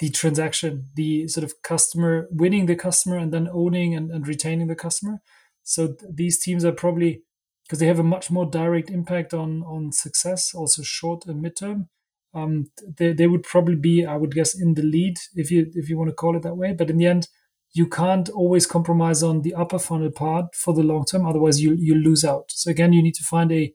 the 0.00 0.10
transaction, 0.10 0.88
the 0.94 1.28
sort 1.28 1.44
of 1.44 1.62
customer 1.62 2.28
winning 2.30 2.66
the 2.66 2.76
customer 2.76 3.16
and 3.16 3.32
then 3.32 3.48
owning 3.52 3.94
and, 3.94 4.10
and 4.10 4.26
retaining 4.26 4.66
the 4.66 4.74
customer. 4.74 5.20
So 5.62 5.88
th- 5.88 6.12
these 6.12 6.38
teams 6.40 6.64
are 6.64 6.72
probably 6.72 7.22
because 7.64 7.78
they 7.78 7.86
have 7.86 7.98
a 7.98 8.04
much 8.04 8.30
more 8.30 8.46
direct 8.46 8.90
impact 8.90 9.32
on 9.32 9.62
on 9.62 9.92
success, 9.92 10.54
also 10.54 10.82
short 10.82 11.26
and 11.26 11.42
midterm. 11.42 11.88
Um, 12.34 12.66
they, 12.98 13.12
they 13.12 13.28
would 13.28 13.44
probably 13.44 13.76
be, 13.76 14.04
I 14.04 14.16
would 14.16 14.34
guess, 14.34 14.60
in 14.60 14.74
the 14.74 14.82
lead 14.82 15.18
if 15.34 15.50
you 15.50 15.70
if 15.74 15.88
you 15.88 15.96
want 15.96 16.10
to 16.10 16.14
call 16.14 16.36
it 16.36 16.42
that 16.42 16.56
way. 16.56 16.72
But 16.72 16.90
in 16.90 16.98
the 16.98 17.06
end, 17.06 17.28
you 17.72 17.86
can't 17.86 18.28
always 18.28 18.66
compromise 18.66 19.22
on 19.22 19.42
the 19.42 19.54
upper 19.54 19.78
funnel 19.78 20.10
part 20.10 20.54
for 20.54 20.74
the 20.74 20.82
long 20.82 21.04
term. 21.04 21.24
Otherwise, 21.24 21.62
you 21.62 21.74
you 21.78 21.94
lose 21.94 22.24
out. 22.24 22.50
So 22.50 22.70
again, 22.70 22.92
you 22.92 23.02
need 23.02 23.14
to 23.14 23.24
find 23.24 23.52
a 23.52 23.72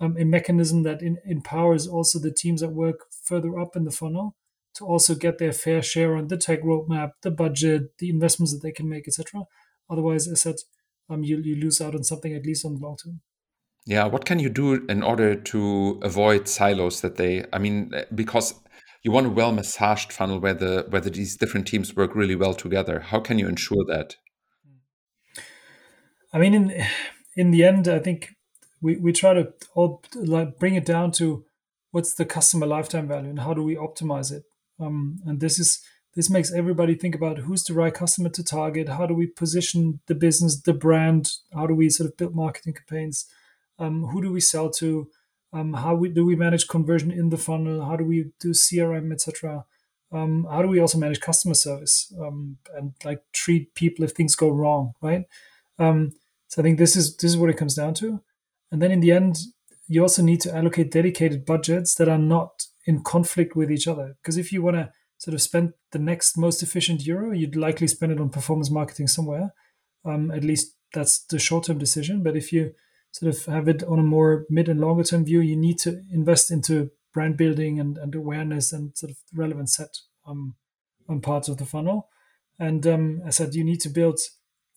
um, 0.00 0.16
a 0.18 0.24
mechanism 0.24 0.82
that 0.84 1.02
in, 1.02 1.18
empowers 1.26 1.86
also 1.86 2.18
the 2.18 2.32
teams 2.32 2.62
that 2.62 2.70
work 2.70 3.00
further 3.24 3.58
up 3.58 3.76
in 3.76 3.84
the 3.84 3.90
funnel 3.90 4.34
to 4.74 4.84
also 4.84 5.14
get 5.14 5.38
their 5.38 5.52
fair 5.52 5.82
share 5.82 6.16
on 6.16 6.28
the 6.28 6.36
tech 6.36 6.62
roadmap, 6.62 7.12
the 7.22 7.30
budget, 7.30 7.98
the 7.98 8.10
investments 8.10 8.52
that 8.52 8.62
they 8.62 8.72
can 8.72 8.88
make, 8.88 9.06
etc. 9.08 9.42
Otherwise, 9.88 10.28
as 10.28 10.32
I 10.32 10.50
said, 10.50 10.56
um, 11.08 11.24
you, 11.24 11.38
you 11.38 11.56
lose 11.56 11.80
out 11.80 11.94
on 11.94 12.04
something 12.04 12.34
at 12.34 12.46
least 12.46 12.64
on 12.64 12.74
the 12.74 12.80
long 12.80 12.96
term. 12.96 13.20
Yeah, 13.86 14.06
what 14.06 14.24
can 14.24 14.38
you 14.38 14.50
do 14.50 14.86
in 14.88 15.02
order 15.02 15.34
to 15.34 16.00
avoid 16.02 16.46
silos 16.46 17.00
that 17.00 17.16
they? 17.16 17.44
I 17.52 17.58
mean, 17.58 17.92
because 18.14 18.54
you 19.02 19.10
want 19.10 19.26
a 19.26 19.30
well 19.30 19.52
massaged 19.52 20.12
funnel 20.12 20.38
where 20.38 20.54
the 20.54 20.86
where 20.90 21.00
these 21.00 21.36
different 21.36 21.66
teams 21.66 21.96
work 21.96 22.14
really 22.14 22.36
well 22.36 22.54
together. 22.54 23.00
How 23.00 23.20
can 23.20 23.38
you 23.38 23.48
ensure 23.48 23.84
that? 23.88 24.16
I 26.32 26.38
mean, 26.38 26.54
in 26.54 26.86
in 27.36 27.50
the 27.50 27.64
end, 27.64 27.88
I 27.88 27.98
think 27.98 28.30
we, 28.80 28.96
we 28.96 29.12
try 29.12 29.34
to 29.34 29.52
all, 29.74 30.02
like, 30.14 30.58
bring 30.58 30.74
it 30.74 30.84
down 30.84 31.12
to 31.12 31.44
what's 31.90 32.14
the 32.14 32.24
customer 32.24 32.66
lifetime 32.66 33.08
value 33.08 33.30
and 33.30 33.40
how 33.40 33.54
do 33.54 33.62
we 33.62 33.76
optimize 33.76 34.32
it. 34.32 34.44
Um, 34.80 35.20
and 35.26 35.40
this 35.40 35.58
is 35.58 35.80
this 36.14 36.28
makes 36.28 36.52
everybody 36.52 36.96
think 36.96 37.14
about 37.14 37.38
who's 37.38 37.62
the 37.62 37.74
right 37.74 37.94
customer 37.94 38.30
to 38.30 38.42
target. 38.42 38.88
How 38.88 39.06
do 39.06 39.14
we 39.14 39.26
position 39.26 40.00
the 40.06 40.14
business 40.14 40.60
the 40.60 40.74
brand? 40.74 41.30
How 41.54 41.66
do 41.66 41.74
we 41.74 41.88
sort 41.88 42.10
of 42.10 42.16
build 42.16 42.34
marketing 42.34 42.74
campaigns? 42.74 43.26
Um, 43.78 44.06
who 44.06 44.20
do 44.22 44.32
we 44.32 44.40
sell 44.40 44.70
to? 44.70 45.08
Um, 45.52 45.74
how 45.74 45.94
we, 45.94 46.08
do 46.08 46.24
we 46.24 46.36
manage 46.36 46.68
conversion 46.68 47.10
in 47.10 47.30
the 47.30 47.38
funnel? 47.38 47.84
How 47.84 47.96
do 47.96 48.04
we 48.04 48.32
do 48.40 48.50
crm 48.50 49.12
etc 49.12 49.64
um, 50.12 50.46
how 50.50 50.62
do 50.62 50.68
we 50.68 50.80
also 50.80 50.98
manage 50.98 51.20
customer 51.20 51.54
service 51.54 52.12
um, 52.20 52.58
and 52.74 52.94
like 53.04 53.22
treat 53.32 53.74
people 53.74 54.04
if 54.04 54.12
things 54.12 54.34
go 54.34 54.50
wrong 54.50 54.94
right? 55.00 55.24
Um, 55.78 56.12
so 56.48 56.60
i 56.60 56.64
think 56.64 56.78
this 56.78 56.96
is 56.96 57.16
this 57.16 57.30
is 57.30 57.38
what 57.38 57.50
it 57.50 57.56
comes 57.56 57.74
down 57.74 57.94
to. 57.94 58.20
And 58.72 58.82
then 58.82 58.90
in 58.90 59.00
the 59.00 59.12
end 59.12 59.38
you 59.86 60.02
also 60.02 60.22
need 60.22 60.40
to 60.42 60.54
allocate 60.54 60.90
dedicated 60.90 61.44
budgets 61.44 61.94
that 61.96 62.08
are 62.08 62.18
not 62.18 62.66
in 62.86 63.02
conflict 63.02 63.54
with 63.54 63.70
each 63.70 63.86
other 63.86 64.16
because 64.22 64.36
if 64.36 64.52
you 64.52 64.62
want 64.62 64.76
to 64.76 64.90
sort 65.18 65.34
of 65.34 65.42
spend 65.42 65.74
the 65.92 65.98
next 65.98 66.38
most 66.38 66.62
efficient 66.62 67.04
euro, 67.06 67.32
you'd 67.32 67.56
likely 67.56 67.86
spend 67.86 68.10
it 68.10 68.20
on 68.20 68.30
performance 68.30 68.70
marketing 68.70 69.06
somewhere. 69.06 69.52
Um, 70.04 70.30
at 70.30 70.42
least 70.42 70.76
that's 70.94 71.24
the 71.26 71.38
short 71.38 71.66
term 71.66 71.78
decision. 71.78 72.22
But 72.22 72.36
if 72.36 72.52
you 72.52 72.72
sort 73.12 73.34
of 73.34 73.44
have 73.46 73.68
it 73.68 73.82
on 73.84 73.98
a 73.98 74.02
more 74.02 74.46
mid 74.48 74.68
and 74.68 74.80
longer 74.80 75.04
term 75.04 75.24
view, 75.24 75.40
you 75.40 75.56
need 75.56 75.78
to 75.80 76.02
invest 76.10 76.50
into 76.50 76.90
brand 77.12 77.36
building 77.36 77.78
and, 77.78 77.98
and 77.98 78.14
awareness 78.14 78.72
and 78.72 78.96
sort 78.96 79.10
of 79.10 79.18
relevant 79.34 79.68
set 79.68 79.98
um, 80.26 80.54
on 81.08 81.20
parts 81.20 81.48
of 81.48 81.58
the 81.58 81.66
funnel. 81.66 82.08
And 82.58 82.86
um, 82.86 83.22
I 83.26 83.30
said, 83.30 83.54
you 83.54 83.64
need 83.64 83.80
to 83.80 83.88
build 83.88 84.20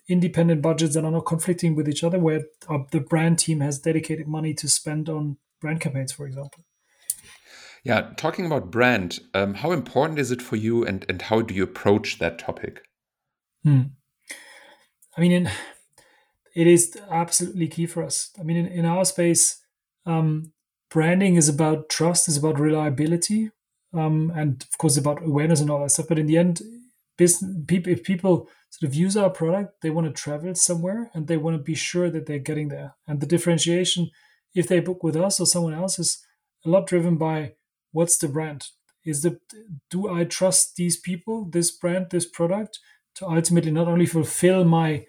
independent 0.10 0.62
budgets 0.62 0.96
that 0.96 1.06
are 1.06 1.12
not 1.12 1.26
conflicting 1.26 1.76
with 1.76 1.88
each 1.88 2.04
other, 2.04 2.20
where 2.20 2.44
uh, 2.68 2.80
the 2.92 3.00
brand 3.00 3.40
team 3.40 3.62
has 3.62 3.80
dedicated 3.80 4.28
money 4.28 4.54
to 4.56 4.68
spend 4.68 5.10
on 5.10 5.38
brand 5.62 5.80
campaigns, 5.80 6.12
for 6.12 6.26
example. 6.26 6.66
Yeah, 7.84 8.12
talking 8.16 8.46
about 8.46 8.72
brand, 8.72 9.20
um, 9.34 9.56
how 9.56 9.72
important 9.72 10.18
is 10.18 10.32
it 10.32 10.42
for 10.42 10.56
you, 10.56 10.86
and 10.86 11.06
and 11.10 11.22
how 11.22 11.42
do 11.42 11.54
you 11.54 11.64
approach 11.64 12.20
that 12.20 12.40
topic? 12.40 12.82
Hmm. 13.64 13.82
I 15.18 15.22
mean, 15.22 15.50
it 16.56 16.68
is 16.68 16.98
absolutely 17.10 17.68
key 17.68 17.86
for 17.86 18.04
us. 18.04 18.32
I 18.40 18.44
mean, 18.44 18.58
in, 18.58 18.68
in 18.68 18.86
our 18.86 19.06
space, 19.06 19.62
um, 20.06 20.54
branding 20.90 21.36
is 21.36 21.50
about 21.50 21.90
trust, 21.90 22.28
is 22.28 22.38
about 22.38 22.60
reliability, 22.60 23.52
um, 23.94 24.32
and 24.36 24.64
of 24.64 24.78
course 24.78 24.98
about 24.98 25.24
awareness 25.24 25.60
and 25.60 25.70
all 25.70 25.82
that 25.82 25.92
stuff. 25.92 26.08
But 26.08 26.20
in 26.20 26.28
the 26.28 26.38
end, 26.38 26.62
business 27.18 27.54
people, 27.68 27.92
if 27.92 28.04
people 28.04 28.50
sort 28.70 28.90
of 28.90 28.96
use 28.96 29.18
our 29.18 29.30
product, 29.30 29.82
they 29.82 29.90
want 29.90 30.08
to 30.08 30.14
travel 30.14 30.56
somewhere 30.56 31.12
and 31.14 31.28
they 31.28 31.38
want 31.38 31.58
to 31.58 31.64
be 31.64 31.76
sure 31.76 32.10
that 32.10 32.26
they're 32.26 32.40
getting 32.40 32.70
there. 32.70 32.96
And 33.08 33.20
the 33.20 33.28
differentiation, 33.28 34.10
if 34.56 34.68
they 34.68 34.80
book 34.80 35.04
with 35.04 35.16
us 35.16 35.40
or 35.40 35.46
someone 35.46 35.74
else, 35.74 36.00
is 36.00 36.26
a 36.66 36.70
lot 36.70 36.88
driven 36.88 37.18
by 37.18 37.54
what's 37.94 38.18
the 38.18 38.28
brand. 38.28 38.68
Is 39.06 39.22
the 39.22 39.40
do 39.90 40.10
I 40.10 40.26
trust 40.26 40.76
these 40.76 40.98
people, 40.98 41.46
this 41.50 41.72
brand, 41.72 42.08
this 42.10 42.26
product, 42.26 42.80
to 43.16 43.28
ultimately 43.28 43.72
not 43.72 43.88
only 43.88 44.06
fulfill 44.06 44.66
my 44.66 45.06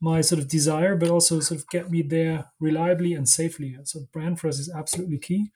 my 0.00 0.20
sort 0.20 0.40
of 0.40 0.48
desire, 0.48 0.94
but 0.94 1.10
also 1.10 1.40
sort 1.40 1.60
of 1.60 1.68
get 1.68 1.90
me 1.90 2.02
there 2.02 2.46
reliably 2.60 3.14
and 3.14 3.28
safely. 3.28 3.76
So 3.84 4.00
brand 4.12 4.38
for 4.38 4.48
us 4.48 4.58
is 4.58 4.70
absolutely 4.70 5.18
key. 5.18 5.52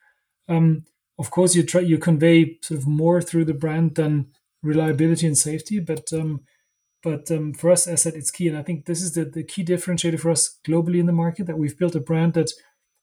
Um, 0.48 0.84
of 1.18 1.30
course, 1.30 1.54
you 1.54 1.62
try 1.62 1.82
you 1.82 1.98
convey 1.98 2.58
sort 2.62 2.80
of 2.80 2.86
more 2.86 3.20
through 3.20 3.44
the 3.44 3.54
brand 3.54 3.96
than 3.96 4.26
reliability 4.62 5.26
and 5.26 5.36
safety, 5.36 5.80
but 5.80 6.12
um, 6.12 6.40
but 7.02 7.30
um, 7.30 7.54
for 7.54 7.70
us, 7.70 7.86
as 7.86 7.92
I 7.92 8.10
said, 8.10 8.14
it's 8.14 8.30
key. 8.30 8.48
And 8.48 8.56
I 8.56 8.62
think 8.62 8.86
this 8.86 9.02
is 9.02 9.14
the, 9.14 9.24
the 9.24 9.42
key 9.42 9.64
differentiator 9.64 10.20
for 10.20 10.30
us 10.30 10.58
globally 10.66 11.00
in 11.00 11.06
the 11.06 11.12
market 11.12 11.46
that 11.46 11.58
we've 11.58 11.78
built 11.78 11.94
a 11.94 12.00
brand 12.00 12.34
that 12.34 12.52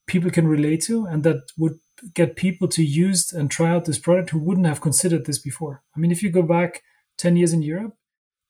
people 0.08 0.32
can 0.32 0.48
relate 0.48 0.82
to 0.82 1.06
and 1.06 1.24
that 1.24 1.42
would 1.58 1.80
get 2.13 2.36
people 2.36 2.67
to 2.69 2.83
use 2.83 3.31
and 3.33 3.49
try 3.49 3.69
out 3.69 3.86
this 3.86 3.99
product 3.99 4.29
who 4.29 4.39
wouldn't 4.39 4.67
have 4.67 4.81
considered 4.81 5.25
this 5.25 5.39
before. 5.39 5.83
I 5.95 5.99
mean, 5.99 6.12
if 6.12 6.21
you 6.21 6.29
go 6.29 6.43
back 6.43 6.83
10 7.17 7.36
years 7.36 7.53
in 7.53 7.62
Europe, 7.62 7.95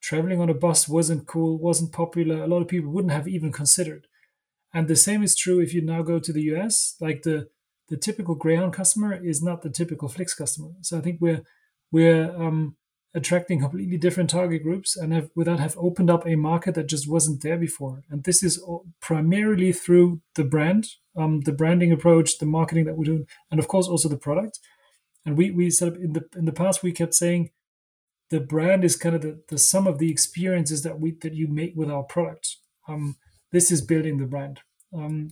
traveling 0.01 0.39
on 0.39 0.49
a 0.49 0.53
bus 0.53 0.87
wasn't 0.87 1.27
cool, 1.27 1.57
wasn't 1.57 1.91
popular. 1.91 2.43
A 2.43 2.47
lot 2.47 2.61
of 2.61 2.67
people 2.67 2.91
wouldn't 2.91 3.13
have 3.13 3.27
even 3.27 3.51
considered. 3.51 4.07
And 4.73 4.87
the 4.87 4.95
same 4.95 5.23
is 5.23 5.35
true 5.35 5.59
if 5.59 5.73
you 5.73 5.81
now 5.81 6.01
go 6.01 6.19
to 6.19 6.33
the 6.33 6.43
US. 6.53 6.95
Like 6.99 7.23
the 7.23 7.49
the 7.89 7.97
typical 7.97 8.35
Greyhound 8.35 8.73
customer 8.73 9.13
is 9.13 9.41
not 9.41 9.61
the 9.61 9.69
typical 9.69 10.09
Flix 10.09 10.33
customer. 10.33 10.71
So 10.81 10.97
I 10.97 11.01
think 11.01 11.19
we're 11.21 11.43
we're 11.91 12.35
um, 12.35 12.75
attracting 13.17 13.59
completely 13.59 13.97
different 13.97 14.29
target 14.29 14.61
groups 14.61 14.95
and 14.95 15.11
have 15.11 15.31
with 15.35 15.47
that 15.47 15.59
have 15.59 15.75
opened 15.79 16.09
up 16.09 16.25
a 16.27 16.35
market 16.35 16.75
that 16.75 16.87
just 16.87 17.09
wasn't 17.09 17.41
there 17.41 17.57
before. 17.57 18.03
And 18.11 18.23
this 18.23 18.43
is 18.43 18.63
primarily 19.01 19.73
through 19.73 20.21
the 20.35 20.43
brand, 20.43 20.87
um, 21.17 21.41
the 21.41 21.51
branding 21.51 21.91
approach, 21.91 22.37
the 22.37 22.45
marketing 22.45 22.85
that 22.85 22.95
we're 22.95 23.05
doing, 23.05 23.25
and 23.49 23.59
of 23.59 23.67
course 23.67 23.87
also 23.87 24.07
the 24.07 24.17
product. 24.17 24.59
And 25.25 25.35
we 25.35 25.49
we 25.49 25.71
sort 25.71 25.95
of 25.95 26.01
in 26.01 26.13
the 26.13 26.25
in 26.35 26.45
the 26.45 26.53
past 26.53 26.83
we 26.83 26.91
kept 26.91 27.15
saying 27.15 27.49
the 28.29 28.39
brand 28.39 28.83
is 28.83 28.95
kind 28.95 29.15
of 29.15 29.21
the, 29.23 29.41
the 29.49 29.57
sum 29.57 29.87
of 29.87 29.97
the 29.97 30.11
experiences 30.11 30.83
that 30.83 30.99
we 30.99 31.17
that 31.23 31.33
you 31.33 31.47
make 31.47 31.73
with 31.75 31.89
our 31.89 32.03
product. 32.03 32.57
Um, 32.87 33.15
this 33.51 33.71
is 33.71 33.81
building 33.81 34.19
the 34.19 34.27
brand, 34.27 34.61
um, 34.93 35.31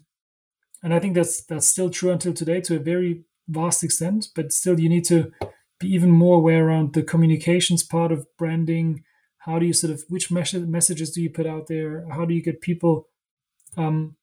and 0.82 0.92
I 0.92 1.00
think 1.00 1.14
that's 1.14 1.44
that's 1.46 1.68
still 1.68 1.92
true 1.92 2.10
until 2.10 2.34
today 2.34 2.62
to 2.62 2.78
a 2.78 2.80
very 2.80 3.26
vast 3.48 3.84
extent. 3.84 4.30
But 4.36 4.52
still, 4.52 4.80
you 4.80 4.90
need 4.90 5.06
to 5.06 5.32
be 5.80 5.88
even 5.90 6.10
more 6.10 6.38
aware 6.38 6.68
around 6.68 6.94
the 6.94 7.04
communications 7.04 7.84
part 7.84 8.12
of 8.12 8.28
branding. 8.38 9.04
How 9.40 9.60
do 9.60 9.66
you 9.66 9.74
sort 9.74 9.94
of 9.94 10.04
which 10.10 10.32
messages 10.32 11.12
do 11.12 11.22
you 11.22 11.30
put 11.30 11.46
out 11.46 11.68
there? 11.68 12.06
How 12.12 12.26
do 12.26 12.34
you 12.34 12.42
get 12.42 12.62
people 12.62 13.10
um, 13.78 14.16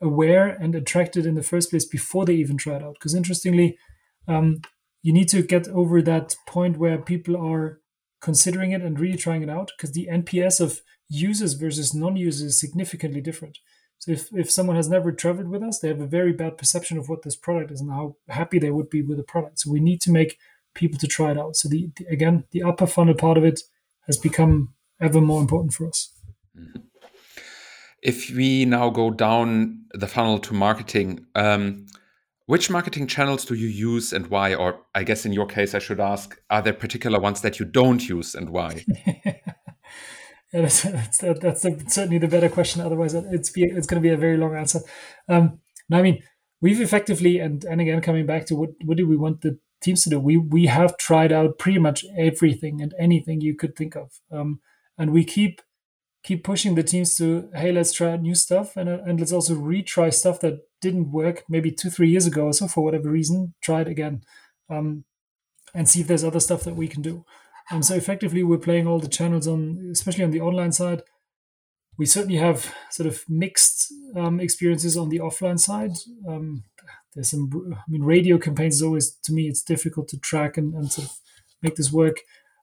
aware 0.00 0.48
and 0.48 0.74
attracted 0.74 1.26
in 1.26 1.34
the 1.34 1.42
first 1.42 1.70
place 1.70 1.84
before 1.84 2.24
they 2.24 2.34
even 2.34 2.56
try 2.56 2.76
it 2.76 2.82
out? 2.82 2.94
Because 2.94 3.14
interestingly, 3.14 3.76
um, 4.26 4.60
you 5.02 5.12
need 5.12 5.28
to 5.30 5.42
get 5.42 5.68
over 5.68 6.02
that 6.02 6.36
point 6.46 6.76
where 6.76 6.98
people 6.98 7.36
are 7.36 7.80
considering 8.20 8.72
it 8.72 8.82
and 8.82 8.98
really 8.98 9.16
trying 9.16 9.42
it 9.42 9.50
out 9.50 9.70
because 9.76 9.92
the 9.92 10.08
NPS 10.10 10.60
of 10.60 10.80
users 11.08 11.54
versus 11.54 11.94
non-users 11.94 12.42
is 12.42 12.60
significantly 12.60 13.20
different. 13.20 13.58
So 13.98 14.12
if, 14.12 14.28
if 14.32 14.50
someone 14.50 14.76
has 14.76 14.88
never 14.88 15.10
traveled 15.10 15.48
with 15.48 15.62
us, 15.62 15.78
they 15.78 15.88
have 15.88 16.00
a 16.00 16.06
very 16.06 16.32
bad 16.32 16.56
perception 16.56 16.98
of 16.98 17.08
what 17.08 17.22
this 17.22 17.36
product 17.36 17.70
is 17.70 17.80
and 17.80 17.90
how 17.90 18.16
happy 18.28 18.58
they 18.58 18.70
would 18.70 18.90
be 18.90 19.02
with 19.02 19.16
the 19.16 19.24
product. 19.24 19.60
So 19.60 19.72
we 19.72 19.80
need 19.80 20.00
to 20.02 20.12
make 20.12 20.38
people 20.78 20.98
to 20.98 21.06
try 21.06 21.30
it 21.30 21.38
out. 21.38 21.56
So 21.56 21.68
the, 21.68 21.90
the 21.96 22.06
again, 22.06 22.44
the 22.52 22.62
upper 22.62 22.86
funnel 22.86 23.14
part 23.14 23.36
of 23.36 23.44
it 23.44 23.60
has 24.06 24.16
become 24.16 24.74
ever 25.00 25.20
more 25.20 25.40
important 25.40 25.74
for 25.74 25.88
us. 25.88 26.12
If 28.02 28.30
we 28.30 28.64
now 28.64 28.90
go 28.90 29.10
down 29.10 29.84
the 29.92 30.06
funnel 30.06 30.38
to 30.38 30.54
marketing, 30.54 31.26
um, 31.34 31.86
which 32.46 32.70
marketing 32.70 33.08
channels 33.08 33.44
do 33.44 33.54
you 33.54 33.68
use 33.68 34.12
and 34.12 34.28
why? 34.28 34.54
Or 34.54 34.80
I 34.94 35.02
guess 35.02 35.26
in 35.26 35.32
your 35.32 35.46
case, 35.46 35.74
I 35.74 35.80
should 35.80 36.00
ask: 36.00 36.40
Are 36.48 36.62
there 36.62 36.72
particular 36.72 37.20
ones 37.20 37.40
that 37.42 37.58
you 37.58 37.66
don't 37.66 38.08
use 38.08 38.34
and 38.34 38.50
why? 38.50 38.84
yeah, 39.06 39.32
that's, 40.52 40.82
that's, 40.82 41.18
that's 41.18 41.62
certainly 41.94 42.18
the 42.18 42.28
better 42.28 42.48
question. 42.48 42.80
Otherwise, 42.80 43.14
it's 43.14 43.50
be, 43.50 43.64
it's 43.64 43.86
going 43.86 44.00
to 44.00 44.08
be 44.08 44.14
a 44.14 44.16
very 44.16 44.36
long 44.36 44.54
answer. 44.54 44.80
Um, 45.28 45.60
I 45.92 46.02
mean, 46.02 46.22
we've 46.60 46.80
effectively 46.80 47.38
and 47.38 47.64
and 47.64 47.80
again 47.80 48.00
coming 48.00 48.26
back 48.26 48.46
to 48.46 48.56
what 48.56 48.70
what 48.84 48.96
do 48.96 49.06
we 49.06 49.16
want 49.16 49.40
the 49.40 49.58
teams 49.80 50.02
to 50.02 50.10
do? 50.10 50.20
We 50.20 50.36
we 50.36 50.66
have 50.66 50.96
tried 50.98 51.32
out 51.32 51.58
pretty 51.58 51.78
much 51.78 52.04
everything 52.16 52.80
and 52.80 52.94
anything 52.98 53.40
you 53.40 53.54
could 53.54 53.76
think 53.76 53.96
of, 53.96 54.20
um, 54.30 54.60
and 54.96 55.12
we 55.12 55.24
keep 55.24 55.60
keep 56.24 56.44
pushing 56.44 56.74
the 56.74 56.82
teams 56.82 57.14
to 57.16 57.48
hey 57.54 57.70
let's 57.70 57.92
try 57.92 58.16
new 58.16 58.34
stuff 58.34 58.76
and 58.76 58.88
and 58.88 59.20
let's 59.20 59.32
also 59.32 59.54
retry 59.54 60.12
stuff 60.12 60.40
that 60.40 60.58
didn't 60.80 61.12
work 61.12 61.44
maybe 61.48 61.70
two 61.70 61.90
three 61.90 62.10
years 62.10 62.26
ago 62.26 62.46
or 62.46 62.52
so 62.52 62.66
for 62.66 62.84
whatever 62.84 63.10
reason 63.10 63.54
try 63.62 63.80
it 63.80 63.88
again 63.88 64.20
um, 64.70 65.04
and 65.74 65.88
see 65.88 66.00
if 66.00 66.06
there's 66.06 66.24
other 66.24 66.40
stuff 66.40 66.64
that 66.64 66.76
we 66.76 66.88
can 66.88 67.02
do. 67.02 67.24
And 67.70 67.84
so 67.84 67.94
effectively 67.94 68.42
we're 68.42 68.58
playing 68.58 68.86
all 68.86 68.98
the 68.98 69.08
channels 69.08 69.46
on 69.46 69.90
especially 69.92 70.24
on 70.24 70.30
the 70.30 70.40
online 70.40 70.72
side. 70.72 71.02
We 71.98 72.06
certainly 72.06 72.36
have 72.36 72.74
sort 72.90 73.08
of 73.08 73.24
mixed 73.28 73.92
um, 74.16 74.40
experiences 74.40 74.96
on 74.96 75.08
the 75.08 75.18
offline 75.18 75.58
side. 75.58 75.92
Um, 76.28 76.64
there's 77.14 77.30
some 77.30 77.50
i 77.72 77.82
mean 77.88 78.02
radio 78.02 78.38
campaigns 78.38 78.76
is 78.76 78.82
always 78.82 79.16
to 79.22 79.32
me 79.32 79.48
it's 79.48 79.62
difficult 79.62 80.08
to 80.08 80.18
track 80.18 80.56
and, 80.56 80.74
and 80.74 80.92
sort 80.92 81.08
of 81.08 81.16
make 81.62 81.76
this 81.76 81.92
work 81.92 82.18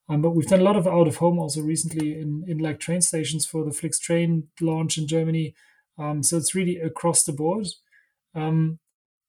um, 0.07 0.21
but 0.21 0.31
we've 0.31 0.47
done 0.47 0.59
a 0.59 0.63
lot 0.63 0.75
of 0.75 0.87
out 0.87 1.07
of 1.07 1.17
home 1.17 1.39
also 1.39 1.61
recently 1.61 2.13
in, 2.13 2.43
in 2.47 2.59
like 2.59 2.79
train 2.79 3.01
stations 3.01 3.45
for 3.45 3.65
the 3.65 3.71
Flix 3.71 3.99
train 3.99 4.47
launch 4.61 4.97
in 4.97 5.07
Germany. 5.07 5.55
Um, 5.97 6.21
so 6.21 6.37
it's 6.37 6.53
really 6.53 6.77
across 6.77 7.23
the 7.23 7.33
board. 7.33 7.67
Um, 8.35 8.79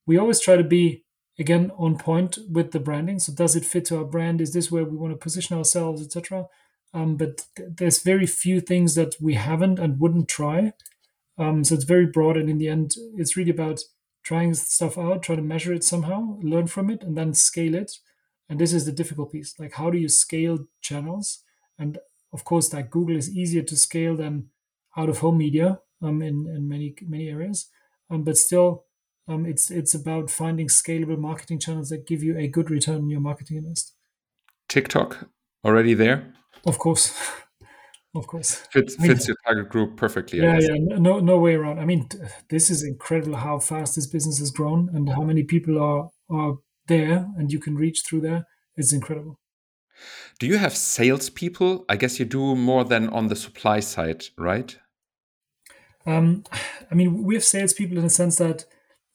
we 0.06 0.18
always 0.18 0.40
try 0.40 0.56
to 0.56 0.64
be 0.64 1.04
again 1.38 1.70
on 1.78 1.96
point 1.96 2.38
with 2.50 2.72
the 2.72 2.80
branding. 2.80 3.18
So 3.18 3.32
does 3.32 3.56
it 3.56 3.64
fit 3.64 3.86
to 3.86 3.98
our 3.98 4.04
brand? 4.04 4.40
Is 4.40 4.52
this 4.52 4.70
where 4.70 4.84
we 4.84 4.96
want 4.96 5.12
to 5.12 5.18
position 5.18 5.56
ourselves, 5.56 6.02
etc. 6.02 6.46
Um, 6.92 7.16
but 7.16 7.46
th- 7.56 7.70
there's 7.76 8.02
very 8.02 8.26
few 8.26 8.60
things 8.60 8.94
that 8.96 9.14
we 9.20 9.34
haven't 9.34 9.78
and 9.78 10.00
wouldn't 10.00 10.28
try. 10.28 10.72
Um, 11.38 11.64
so 11.64 11.74
it's 11.74 11.84
very 11.84 12.06
broad, 12.06 12.36
and 12.36 12.48
in 12.48 12.56
the 12.56 12.68
end, 12.68 12.94
it's 13.16 13.36
really 13.36 13.50
about 13.50 13.80
trying 14.26 14.52
stuff 14.54 14.98
out, 14.98 15.22
trying 15.22 15.38
to 15.38 15.44
measure 15.44 15.72
it 15.72 15.84
somehow, 15.84 16.36
learn 16.42 16.66
from 16.66 16.90
it, 16.90 17.00
and 17.04 17.16
then 17.16 17.32
scale 17.32 17.76
it. 17.76 17.92
And 18.48 18.58
this 18.58 18.72
is 18.72 18.84
the 18.84 18.90
difficult 18.90 19.30
piece. 19.30 19.54
Like, 19.56 19.74
how 19.74 19.88
do 19.88 19.98
you 19.98 20.08
scale 20.08 20.66
channels? 20.80 21.44
And 21.78 21.98
of 22.32 22.44
course, 22.44 22.72
like 22.72 22.90
Google 22.90 23.16
is 23.16 23.30
easier 23.30 23.62
to 23.62 23.76
scale 23.76 24.16
than 24.16 24.48
out 24.96 25.08
of 25.08 25.18
home 25.18 25.38
media 25.38 25.78
um, 26.02 26.22
in, 26.22 26.48
in 26.48 26.68
many 26.68 26.96
many 27.06 27.28
areas. 27.28 27.70
Um, 28.10 28.24
but 28.24 28.36
still, 28.36 28.86
um, 29.28 29.46
it's 29.46 29.70
it's 29.70 29.94
about 29.94 30.28
finding 30.28 30.66
scalable 30.66 31.18
marketing 31.18 31.60
channels 31.60 31.90
that 31.90 32.08
give 32.08 32.24
you 32.24 32.36
a 32.36 32.48
good 32.48 32.68
return 32.68 32.96
on 32.96 33.10
your 33.10 33.20
marketing 33.20 33.58
invest. 33.58 33.94
TikTok 34.68 35.28
already 35.64 35.94
there? 35.94 36.34
Of 36.66 36.78
course, 36.78 37.16
of 38.18 38.26
course. 38.26 38.54
Fits 38.70 38.94
fits 38.96 39.00
I 39.00 39.06
mean, 39.08 39.18
your 39.26 39.36
target 39.46 39.68
group 39.68 39.96
perfectly. 39.96 40.40
Yeah, 40.40 40.58
yeah, 40.58 40.74
no 40.78 41.20
no 41.20 41.38
way 41.38 41.54
around. 41.54 41.78
I 41.78 41.84
mean, 41.84 42.08
this 42.50 42.70
is 42.70 42.82
incredible 42.82 43.36
how 43.36 43.58
fast 43.58 43.96
this 43.96 44.06
business 44.06 44.38
has 44.38 44.50
grown 44.50 44.90
and 44.94 45.08
how 45.08 45.22
many 45.22 45.42
people 45.42 45.80
are 45.82 46.10
are 46.30 46.58
there 46.88 47.28
and 47.36 47.52
you 47.52 47.58
can 47.58 47.76
reach 47.76 48.02
through 48.06 48.20
there. 48.20 48.46
It's 48.76 48.92
incredible. 48.92 49.38
Do 50.38 50.46
you 50.46 50.58
have 50.58 50.76
salespeople? 50.76 51.84
I 51.88 51.96
guess 51.96 52.18
you 52.18 52.26
do 52.26 52.54
more 52.54 52.84
than 52.84 53.08
on 53.08 53.28
the 53.28 53.36
supply 53.36 53.80
side, 53.80 54.26
right? 54.36 54.76
Um, 56.04 56.44
I 56.90 56.94
mean, 56.94 57.24
we 57.24 57.34
have 57.34 57.44
salespeople 57.44 57.96
in 57.96 58.04
the 58.04 58.10
sense 58.10 58.36
that 58.36 58.66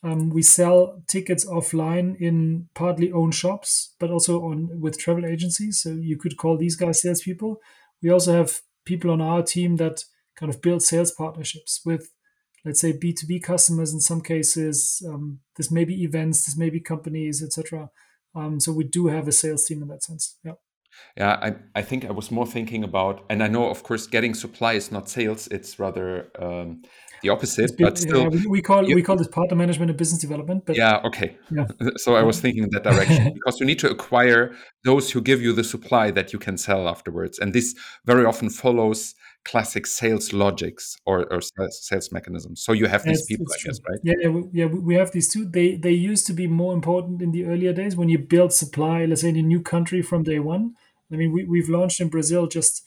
um, 0.04 0.30
we 0.30 0.42
sell 0.42 1.04
tickets 1.08 1.46
offline 1.46 2.20
in 2.20 2.68
partly 2.74 3.12
owned 3.12 3.36
shops, 3.36 3.96
but 4.00 4.10
also 4.10 4.42
on 4.42 4.82
with 4.82 4.98
travel 4.98 5.26
agencies. 5.26 5.82
So 5.82 5.90
you 5.92 6.18
could 6.18 6.38
call 6.38 6.58
these 6.58 6.76
guys 6.76 7.02
salespeople. 7.02 7.58
We 8.02 8.10
also 8.10 8.34
have 8.34 8.62
people 8.86 9.12
on 9.12 9.22
our 9.22 9.44
team 9.44 9.78
that 9.78 10.04
kind 10.36 10.54
of 10.54 10.62
build 10.62 10.82
sales 10.82 11.12
partnerships 11.12 11.82
with, 11.86 12.12
let's 12.66 12.82
say, 12.82 12.92
B 12.92 13.14
two 13.14 13.28
B 13.28 13.40
customers. 13.40 13.94
In 13.94 14.00
some 14.00 14.22
cases, 14.22 15.02
um, 15.08 15.40
this 15.58 15.72
may 15.72 15.86
be 15.86 16.04
events, 16.04 16.46
this 16.46 16.58
may 16.58 16.70
be 16.70 16.80
companies, 16.80 17.44
etc. 17.44 17.90
Um, 18.36 18.60
so 18.60 18.72
we 18.72 18.84
do 18.84 19.08
have 19.08 19.28
a 19.28 19.32
sales 19.32 19.66
team 19.66 19.82
in 19.82 19.88
that 19.90 20.04
sense. 20.04 20.38
Yeah. 20.44 20.54
Yeah, 21.18 21.40
I, 21.42 21.56
I 21.80 21.82
think 21.82 22.06
I 22.06 22.12
was 22.12 22.32
more 22.32 22.46
thinking 22.46 22.84
about, 22.84 23.24
and 23.30 23.42
I 23.42 23.48
know, 23.48 23.70
of 23.70 23.82
course, 23.82 24.08
getting 24.08 24.34
supply 24.34 24.74
is 24.74 24.92
not 24.92 25.10
sales; 25.10 25.48
it's 25.48 25.80
rather 25.80 26.30
um, 26.38 26.84
the 27.22 27.30
opposite. 27.30 27.78
Been, 27.78 27.88
but 27.88 27.98
still, 27.98 28.34
yeah, 28.34 28.42
we, 28.48 28.62
call 28.62 28.88
you, 28.88 28.96
we 28.96 29.02
call 29.02 29.16
this 29.16 29.28
partner 29.28 29.56
management 29.56 29.90
and 29.90 29.98
business 29.98 30.22
development. 30.22 30.66
But 30.66 30.76
yeah, 30.78 31.02
okay. 31.06 31.38
Yeah. 31.50 31.68
So 31.98 32.16
I 32.16 32.24
was 32.24 32.40
thinking 32.40 32.64
in 32.64 32.70
that 32.72 32.84
direction 32.84 33.34
because 33.34 33.60
you 33.60 33.66
need 33.66 33.80
to 33.80 33.90
acquire 33.90 34.54
those 34.84 35.12
who 35.12 35.22
give 35.22 35.42
you 35.42 35.54
the 35.54 35.64
supply 35.64 36.12
that 36.12 36.34
you 36.34 36.40
can 36.40 36.58
sell 36.58 36.88
afterwards, 36.88 37.40
and 37.40 37.54
this 37.54 37.76
very 38.06 38.26
often 38.26 38.50
follows 38.50 39.16
classic 39.44 39.88
sales 39.88 40.34
logics 40.34 40.96
or, 41.06 41.26
or 41.34 41.42
sales 41.42 42.12
mechanisms. 42.12 42.62
So 42.62 42.74
you 42.74 42.88
have 42.88 43.04
these 43.04 43.26
people, 43.26 43.48
I 43.52 43.58
guess, 43.66 43.80
right? 43.90 44.00
Yeah, 44.04 44.14
yeah, 44.22 44.42
yeah, 44.54 44.66
we 44.66 44.96
have 44.96 45.12
these 45.12 45.30
two. 45.30 45.46
They 45.46 45.76
they 45.76 45.92
used 45.92 46.28
to 46.28 46.34
be 46.34 46.48
more 46.48 46.74
important 46.74 47.22
in 47.22 47.32
the 47.32 47.46
earlier 47.46 47.74
days 47.74 47.96
when 47.96 48.10
you 48.10 48.20
build 48.20 48.54
supply, 48.54 49.06
let's 49.06 49.22
say 49.22 49.30
in 49.30 49.38
a 49.38 49.42
new 49.42 49.62
country 49.62 50.02
from 50.02 50.24
day 50.24 50.40
one. 50.40 50.76
I 51.12 51.16
mean, 51.16 51.32
we, 51.34 51.44
we've 51.44 51.70
launched 51.70 52.00
in 52.00 52.08
Brazil 52.08 52.48
just 52.48 52.84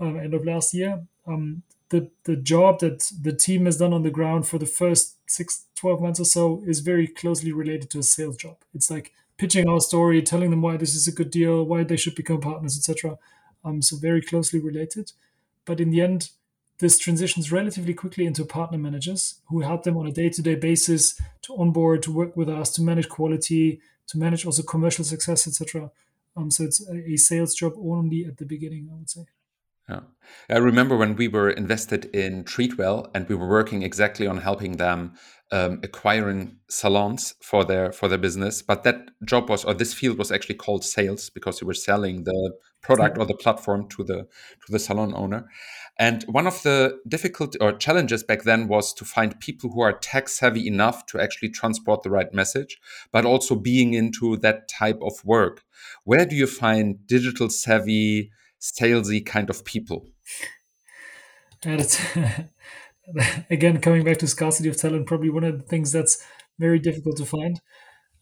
uh, 0.00 0.14
end 0.14 0.34
of 0.34 0.44
last 0.44 0.74
year. 0.74 1.04
Um, 1.26 1.62
the, 1.90 2.10
the 2.24 2.36
job 2.36 2.80
that 2.80 3.12
the 3.20 3.32
team 3.32 3.66
has 3.66 3.76
done 3.76 3.92
on 3.92 4.02
the 4.02 4.10
ground 4.10 4.46
for 4.46 4.58
the 4.58 4.66
first 4.66 5.16
six, 5.28 5.66
12 5.76 6.00
months 6.00 6.20
or 6.20 6.24
so 6.24 6.62
is 6.66 6.80
very 6.80 7.06
closely 7.06 7.52
related 7.52 7.90
to 7.90 7.98
a 7.98 8.02
sales 8.02 8.36
job. 8.36 8.56
It's 8.74 8.90
like 8.90 9.12
pitching 9.36 9.68
our 9.68 9.80
story, 9.80 10.22
telling 10.22 10.50
them 10.50 10.62
why 10.62 10.76
this 10.76 10.94
is 10.94 11.08
a 11.08 11.12
good 11.12 11.30
deal, 11.30 11.64
why 11.64 11.82
they 11.82 11.96
should 11.96 12.14
become 12.14 12.40
partners, 12.40 12.76
etc. 12.76 13.18
Um, 13.64 13.82
so 13.82 13.96
very 13.96 14.22
closely 14.22 14.60
related. 14.60 15.12
But 15.64 15.80
in 15.80 15.90
the 15.90 16.00
end, 16.00 16.30
this 16.78 16.98
transitions 16.98 17.52
relatively 17.52 17.92
quickly 17.92 18.24
into 18.24 18.44
partner 18.44 18.78
managers 18.78 19.40
who 19.48 19.60
help 19.60 19.82
them 19.82 19.96
on 19.96 20.06
a 20.06 20.12
day-to-day 20.12 20.54
basis 20.54 21.20
to 21.42 21.56
onboard, 21.56 22.02
to 22.04 22.12
work 22.12 22.36
with 22.36 22.48
us, 22.48 22.70
to 22.74 22.82
manage 22.82 23.08
quality, 23.08 23.80
to 24.06 24.18
manage 24.18 24.46
also 24.46 24.62
commercial 24.62 25.04
success, 25.04 25.46
etc. 25.46 25.90
Um, 26.36 26.50
so 26.50 26.64
it's 26.64 26.86
a, 26.88 27.12
a 27.12 27.16
sales 27.16 27.54
job 27.54 27.74
only 27.76 28.24
at 28.24 28.38
the 28.38 28.46
beginning, 28.46 28.88
I 28.90 28.96
would 28.96 29.10
say. 29.10 29.26
Yeah. 29.90 30.00
I 30.48 30.58
remember 30.58 30.96
when 30.96 31.16
we 31.16 31.26
were 31.26 31.50
invested 31.50 32.04
in 32.14 32.44
Treatwell 32.44 33.10
and 33.14 33.28
we 33.28 33.34
were 33.34 33.48
working 33.48 33.82
exactly 33.82 34.26
on 34.26 34.38
helping 34.38 34.76
them 34.76 35.14
um, 35.52 35.80
acquiring 35.82 36.58
salons 36.68 37.34
for 37.42 37.64
their 37.64 37.92
for 37.92 38.08
their 38.08 38.18
business. 38.18 38.62
But 38.62 38.84
that 38.84 39.10
job 39.24 39.48
was 39.48 39.64
or 39.64 39.74
this 39.74 39.92
field 39.92 40.18
was 40.18 40.30
actually 40.30 40.54
called 40.54 40.84
sales 40.84 41.30
because 41.30 41.60
you 41.60 41.66
were 41.66 41.74
selling 41.74 42.22
the 42.24 42.52
product 42.82 43.18
or 43.18 43.26
the 43.26 43.34
platform 43.34 43.88
to 43.88 44.04
the 44.04 44.18
to 44.66 44.72
the 44.72 44.78
salon 44.78 45.12
owner. 45.14 45.48
And 45.98 46.22
one 46.24 46.46
of 46.46 46.62
the 46.62 46.98
difficult 47.06 47.56
or 47.60 47.72
challenges 47.72 48.22
back 48.22 48.44
then 48.44 48.68
was 48.68 48.94
to 48.94 49.04
find 49.04 49.38
people 49.40 49.70
who 49.70 49.80
are 49.80 49.92
tech 49.92 50.28
savvy 50.28 50.66
enough 50.66 51.04
to 51.06 51.20
actually 51.20 51.50
transport 51.50 52.02
the 52.02 52.10
right 52.10 52.32
message, 52.32 52.78
but 53.12 53.26
also 53.26 53.54
being 53.54 53.92
into 53.94 54.36
that 54.38 54.68
type 54.68 55.00
of 55.02 55.12
work. 55.24 55.62
Where 56.04 56.24
do 56.24 56.36
you 56.36 56.46
find 56.46 57.06
digital 57.06 57.50
savvy, 57.50 58.30
salesy 58.60 59.24
kind 59.24 59.50
of 59.50 59.64
people? 59.64 60.06
And 61.64 61.98
again 63.50 63.80
coming 63.80 64.04
back 64.04 64.18
to 64.18 64.26
scarcity 64.26 64.68
of 64.68 64.76
talent, 64.76 65.06
probably 65.06 65.30
one 65.30 65.44
of 65.44 65.58
the 65.58 65.64
things 65.64 65.92
that's 65.92 66.24
very 66.58 66.78
difficult 66.78 67.16
to 67.16 67.26
find. 67.26 67.60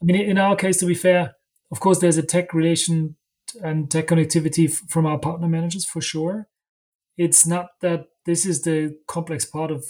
I 0.00 0.04
mean, 0.04 0.16
in 0.16 0.38
our 0.38 0.56
case, 0.56 0.78
to 0.78 0.86
be 0.86 0.94
fair, 0.94 1.34
of 1.70 1.80
course, 1.80 1.98
there's 1.98 2.16
a 2.16 2.22
tech 2.22 2.54
relation 2.54 3.16
and 3.62 3.90
tech 3.90 4.06
connectivity 4.06 4.70
from 4.70 5.06
our 5.06 5.18
partner 5.18 5.48
managers 5.48 5.84
for 5.84 6.00
sure. 6.00 6.48
It's 7.16 7.46
not 7.46 7.70
that 7.80 8.06
this 8.24 8.46
is 8.46 8.62
the 8.62 8.96
complex 9.06 9.44
part 9.44 9.70
of 9.70 9.84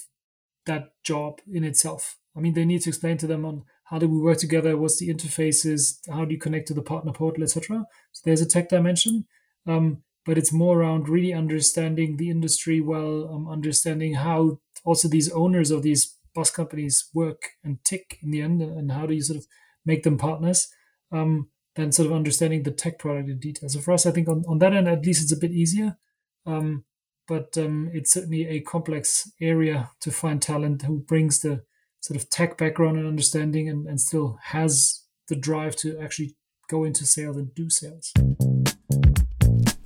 that 0.66 0.92
job 1.05 1.40
in 1.53 1.64
itself. 1.64 2.16
I 2.36 2.40
mean, 2.40 2.55
they 2.55 2.64
need 2.64 2.82
to 2.82 2.90
explain 2.90 3.18
to 3.18 3.26
them 3.26 3.44
on 3.44 3.64
how 3.84 3.99
do 3.99 4.09
we 4.09 4.20
work 4.20 4.38
together, 4.38 4.76
what's 4.76 4.99
the 4.99 5.09
interfaces, 5.09 5.99
how 6.11 6.24
do 6.24 6.32
you 6.32 6.38
connect 6.38 6.68
to 6.68 6.74
the 6.74 6.82
partner 6.82 7.12
portal, 7.12 7.42
etc. 7.42 7.84
So 8.12 8.22
there's 8.24 8.40
a 8.40 8.46
tech 8.46 8.68
dimension, 8.68 9.26
um, 9.66 10.03
but 10.29 10.37
it's 10.37 10.53
more 10.53 10.83
around 10.83 11.09
really 11.09 11.33
understanding 11.33 12.18
the 12.18 12.29
industry 12.29 12.83
well, 12.83 13.31
um, 13.33 13.49
understanding 13.49 14.12
how 14.12 14.61
also 14.85 15.09
these 15.09 15.33
owners 15.33 15.70
of 15.70 15.83
these 15.83 16.16
bus 16.35 16.51
companies 16.51 17.09
work 17.14 17.53
and 17.64 17.83
tick 17.83 18.18
in 18.22 18.31
the 18.31 18.43
end, 18.43 18.61
and 18.61 18.93
how 18.93 19.07
do 19.07 19.14
you 19.14 19.22
sort 19.22 19.39
of 19.39 19.47
make 19.87 20.03
them 20.03 20.18
partners. 20.18 20.68
Um, 21.11 21.49
than 21.76 21.93
sort 21.93 22.07
of 22.07 22.12
understanding 22.12 22.64
the 22.64 22.72
tech 22.72 22.99
product 22.99 23.31
in 23.31 23.39
detail. 23.39 23.68
So 23.68 23.79
for 23.79 23.93
us, 23.93 24.05
I 24.05 24.11
think 24.11 24.29
on, 24.29 24.45
on 24.49 24.59
that 24.59 24.74
end, 24.74 24.89
at 24.89 25.07
least 25.07 25.22
it's 25.22 25.33
a 25.33 25.37
bit 25.37 25.53
easier. 25.53 25.97
Um, 26.45 26.85
but 27.29 27.57
um, 27.57 27.91
it's 27.95 28.12
certainly 28.12 28.49
a 28.49 28.61
complex 28.61 29.31
area 29.41 29.91
to 30.01 30.11
find 30.11 30.43
talent 30.43 30.83
who 30.83 30.99
brings 30.99 31.39
the 31.39 31.62
sort 32.01 32.20
of 32.20 32.29
tech 32.31 32.59
background 32.59 32.99
and 32.99 33.07
understanding 33.07 33.68
and, 33.68 33.87
and 33.87 34.01
still 34.01 34.39
has 34.47 35.05
the 35.29 35.37
drive 35.37 35.76
to 35.76 35.99
actually 36.01 36.35
go 36.68 36.83
into 36.83 37.07
sales 37.07 37.37
and 37.37 37.55
do 37.55 37.70
sales. 37.70 38.12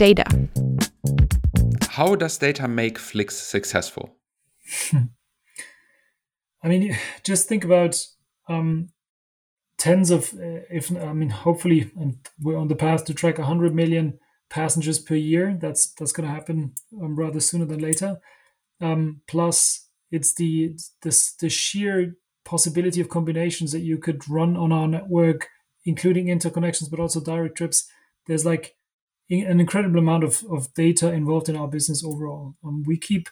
Data. 0.03 0.25
How 1.91 2.17
does 2.17 2.37
data 2.37 2.67
make 2.67 2.99
Flix 2.99 3.37
successful? 3.37 4.17
I 6.65 6.69
mean, 6.69 6.99
just 7.23 7.49
think 7.49 7.63
about 7.63 8.05
um, 8.49 8.89
tens 9.79 10.11
of, 10.11 10.35
uh, 10.35 10.67
if 10.69 10.91
I 10.91 11.13
mean, 11.13 11.31
hopefully, 11.31 11.93
and 11.97 12.17
we're 12.41 12.57
on 12.59 12.67
the 12.67 12.75
path 12.75 13.05
to 13.05 13.15
track 13.15 13.39
100 13.39 13.77
million 13.77 14.19
passengers 14.51 14.99
per 14.99 15.15
year. 15.15 15.57
That's 15.61 15.93
that's 15.93 16.11
going 16.11 16.29
to 16.29 16.35
happen 16.35 16.75
um, 17.01 17.15
rather 17.15 17.39
sooner 17.39 17.67
than 17.67 17.79
later. 17.79 18.17
Um, 18.81 19.21
plus, 19.29 19.87
it's 20.11 20.35
the 20.35 20.77
this 21.03 21.35
the 21.35 21.49
sheer 21.49 22.17
possibility 22.45 23.01
of 23.01 23.09
combinations 23.09 23.71
that 23.71 23.83
you 23.83 23.99
could 23.99 24.29
run 24.29 24.57
on 24.57 24.73
our 24.73 24.89
network, 24.89 25.47
including 25.85 26.27
interconnections, 26.27 26.91
but 26.91 26.99
also 26.99 27.21
direct 27.21 27.57
trips. 27.57 27.89
There's 28.27 28.45
like 28.45 28.75
an 29.41 29.61
incredible 29.61 29.99
amount 29.99 30.25
of, 30.25 30.45
of 30.51 30.73
data 30.75 31.11
involved 31.13 31.49
in 31.49 31.57
our 31.57 31.69
business 31.69 32.05
overall. 32.05 32.55
Um, 32.65 32.83
we 32.87 32.99
keep 32.99 33.29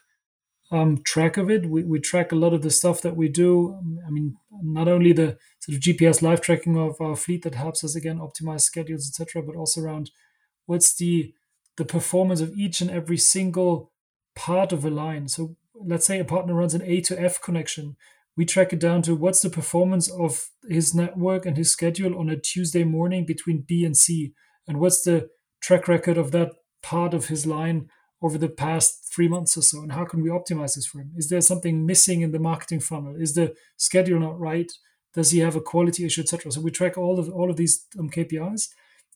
um, 0.72 1.02
track 1.04 1.36
of 1.36 1.50
it. 1.50 1.66
We, 1.66 1.82
we 1.82 2.00
track 2.00 2.32
a 2.32 2.36
lot 2.36 2.54
of 2.54 2.62
the 2.62 2.70
stuff 2.70 3.02
that 3.02 3.16
we 3.16 3.28
do. 3.28 3.76
I 4.06 4.10
mean, 4.10 4.36
not 4.62 4.88
only 4.88 5.12
the 5.12 5.36
sort 5.58 5.76
of 5.76 5.82
GPS 5.82 6.22
live 6.22 6.40
tracking 6.40 6.78
of 6.78 7.00
our 7.00 7.16
fleet 7.16 7.42
that 7.42 7.54
helps 7.54 7.84
us 7.84 7.94
again 7.94 8.18
optimize 8.18 8.62
schedules, 8.62 9.08
etc., 9.08 9.42
but 9.42 9.56
also 9.56 9.82
around 9.82 10.10
what's 10.66 10.94
the 10.94 11.34
the 11.76 11.84
performance 11.84 12.40
of 12.40 12.52
each 12.56 12.80
and 12.80 12.90
every 12.90 13.16
single 13.16 13.90
part 14.36 14.72
of 14.72 14.84
a 14.84 14.90
line. 14.90 15.28
So 15.28 15.56
let's 15.74 16.06
say 16.06 16.18
a 16.18 16.24
partner 16.24 16.54
runs 16.54 16.74
an 16.74 16.82
A 16.82 17.00
to 17.02 17.20
F 17.20 17.40
connection. 17.40 17.96
We 18.36 18.44
track 18.44 18.72
it 18.72 18.80
down 18.80 19.02
to 19.02 19.14
what's 19.14 19.40
the 19.40 19.50
performance 19.50 20.10
of 20.10 20.50
his 20.68 20.94
network 20.94 21.46
and 21.46 21.56
his 21.56 21.72
schedule 21.72 22.18
on 22.18 22.28
a 22.28 22.36
Tuesday 22.36 22.84
morning 22.84 23.24
between 23.24 23.64
B 23.66 23.84
and 23.84 23.96
C, 23.96 24.34
and 24.68 24.78
what's 24.78 25.02
the 25.02 25.30
track 25.60 25.88
record 25.88 26.18
of 26.18 26.32
that 26.32 26.52
part 26.82 27.14
of 27.14 27.26
his 27.26 27.46
line 27.46 27.88
over 28.22 28.36
the 28.36 28.48
past 28.48 29.10
three 29.12 29.28
months 29.28 29.56
or 29.56 29.62
so 29.62 29.80
and 29.80 29.92
how 29.92 30.04
can 30.04 30.22
we 30.22 30.28
optimize 30.28 30.74
this 30.74 30.86
for 30.86 31.00
him? 31.00 31.12
Is 31.16 31.28
there 31.28 31.40
something 31.40 31.86
missing 31.86 32.20
in 32.20 32.32
the 32.32 32.38
marketing 32.38 32.80
funnel? 32.80 33.16
Is 33.16 33.34
the 33.34 33.54
schedule 33.76 34.20
not 34.20 34.38
right? 34.38 34.70
Does 35.14 35.30
he 35.30 35.40
have 35.40 35.56
a 35.56 35.60
quality 35.60 36.04
issue 36.04 36.20
etc 36.22 36.52
so 36.52 36.60
we 36.60 36.70
track 36.70 36.98
all 36.98 37.18
of 37.18 37.30
all 37.30 37.50
of 37.50 37.56
these 37.56 37.86
um, 37.98 38.10
kpis 38.10 38.68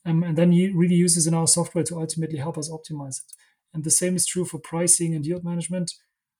um, 0.07 0.23
and 0.23 0.37
then 0.37 0.53
he 0.53 0.69
really 0.69 0.95
uses 0.95 1.27
in 1.27 1.35
our 1.35 1.47
software 1.47 1.85
to 1.85 1.99
ultimately 1.99 2.39
help 2.39 2.59
us 2.59 2.71
optimize 2.71 3.19
it. 3.19 3.33
And 3.73 3.85
the 3.85 3.91
same 3.91 4.17
is 4.17 4.27
true 4.27 4.45
for 4.45 4.59
pricing 4.59 5.15
and 5.15 5.25
yield 5.27 5.45
management. 5.45 5.93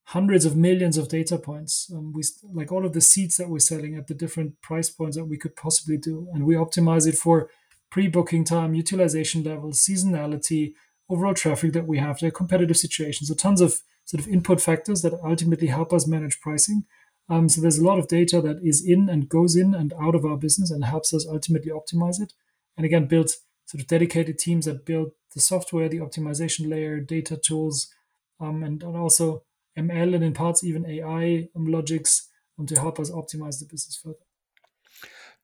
Hundreds 0.09 0.45
of 0.45 0.55
millions 0.55 0.99
of 0.99 1.09
data 1.09 1.39
points 1.39 1.91
um, 1.95 2.13
we 2.13 2.23
like 2.53 2.71
all 2.71 2.85
of 2.85 2.93
the 2.93 3.01
seats 3.01 3.39
that 3.39 3.49
we're 3.49 3.59
selling 3.59 3.97
at 3.97 4.07
the 4.07 4.15
different 4.15 4.61
price 4.61 4.91
points 4.91 5.17
that 5.17 5.25
we 5.25 5.39
could 5.39 5.57
possibly 5.57 5.97
do 5.97 6.29
and 6.35 6.45
we 6.45 6.55
optimize 6.55 7.07
it 7.07 7.17
for 7.17 7.49
pre-booking 7.95 8.45
time 8.45 8.75
utilization 8.75 9.45
levels 9.45 9.79
seasonality 9.79 10.73
overall 11.09 11.33
traffic 11.33 11.73
that 11.73 11.87
we 11.87 11.99
have, 11.99 12.19
their 12.19 12.33
competitive 12.33 12.77
situations, 12.77 13.29
so 13.29 13.35
tons 13.35 13.61
of 13.61 13.83
sort 14.05 14.21
of 14.21 14.27
input 14.27 14.61
factors 14.61 15.03
that 15.03 15.15
ultimately 15.23 15.69
help 15.69 15.93
us 15.93 16.05
manage 16.05 16.41
pricing. 16.41 16.83
Um, 17.29 17.49
so 17.49 17.61
there's 17.61 17.79
a 17.79 17.85
lot 17.85 18.01
of 18.01 18.09
data 18.09 18.41
that 18.41 18.59
is 18.65 18.85
in 18.85 19.09
and 19.09 19.29
goes 19.29 19.55
in 19.55 19.77
and 19.77 19.93
out 20.03 20.17
of 20.17 20.25
our 20.25 20.37
business 20.37 20.73
and 20.73 20.85
helps 20.85 21.15
us 21.15 21.25
ultimately 21.25 21.71
optimize 21.71 22.21
it. 22.21 22.33
And 22.77 22.85
again, 22.85 23.07
build 23.07 23.31
sort 23.65 23.81
of 23.81 23.87
dedicated 23.87 24.41
teams 24.41 24.65
that 24.65 24.85
build 24.85 25.13
the 25.33 25.41
software, 25.41 25.89
the 25.89 26.01
optimization 26.01 26.69
layer, 26.69 26.99
data 26.99 27.37
tools, 27.37 27.95
um, 28.41 28.65
and, 28.65 28.83
and 28.83 28.97
also 28.97 29.45
ML 29.79 30.17
and 30.17 30.25
in 30.25 30.33
parts 30.33 30.65
even 30.65 30.85
AI 30.85 31.49
um, 31.55 31.67
logics 31.67 32.29
um, 32.59 32.67
to 32.67 32.75
help 32.75 32.99
us 32.99 33.13
optimize 33.13 33.61
the 33.61 33.67
business 33.71 33.97
further. 34.03 34.24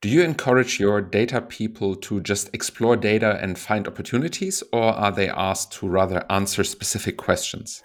Do 0.00 0.08
you 0.08 0.22
encourage 0.22 0.80
your 0.80 1.02
data 1.02 1.42
people 1.42 1.94
to 1.96 2.20
just 2.20 2.48
explore 2.54 2.96
data 2.96 3.38
and 3.42 3.58
find 3.58 3.86
opportunities, 3.86 4.62
or 4.72 4.82
are 4.82 5.12
they 5.12 5.28
asked 5.28 5.72
to 5.74 5.88
rather 5.88 6.24
answer 6.30 6.64
specific 6.64 7.18
questions? 7.18 7.82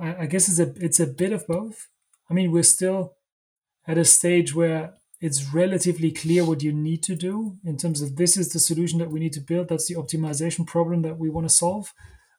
I 0.00 0.26
guess 0.26 0.48
it's 0.48 0.58
a 0.58 0.72
it's 0.84 1.00
a 1.00 1.06
bit 1.06 1.32
of 1.32 1.46
both. 1.46 1.88
I 2.30 2.34
mean, 2.34 2.50
we're 2.50 2.62
still 2.62 3.16
at 3.86 3.98
a 3.98 4.04
stage 4.04 4.54
where 4.54 4.94
it's 5.20 5.52
relatively 5.52 6.10
clear 6.10 6.44
what 6.44 6.62
you 6.62 6.72
need 6.72 7.02
to 7.04 7.14
do 7.14 7.58
in 7.64 7.76
terms 7.76 8.02
of 8.02 8.16
this 8.16 8.36
is 8.36 8.52
the 8.52 8.58
solution 8.58 8.98
that 8.98 9.10
we 9.10 9.20
need 9.20 9.32
to 9.34 9.40
build. 9.40 9.68
That's 9.68 9.86
the 9.86 9.94
optimization 9.94 10.66
problem 10.66 11.02
that 11.02 11.18
we 11.18 11.30
want 11.30 11.48
to 11.48 11.54
solve. 11.54 11.92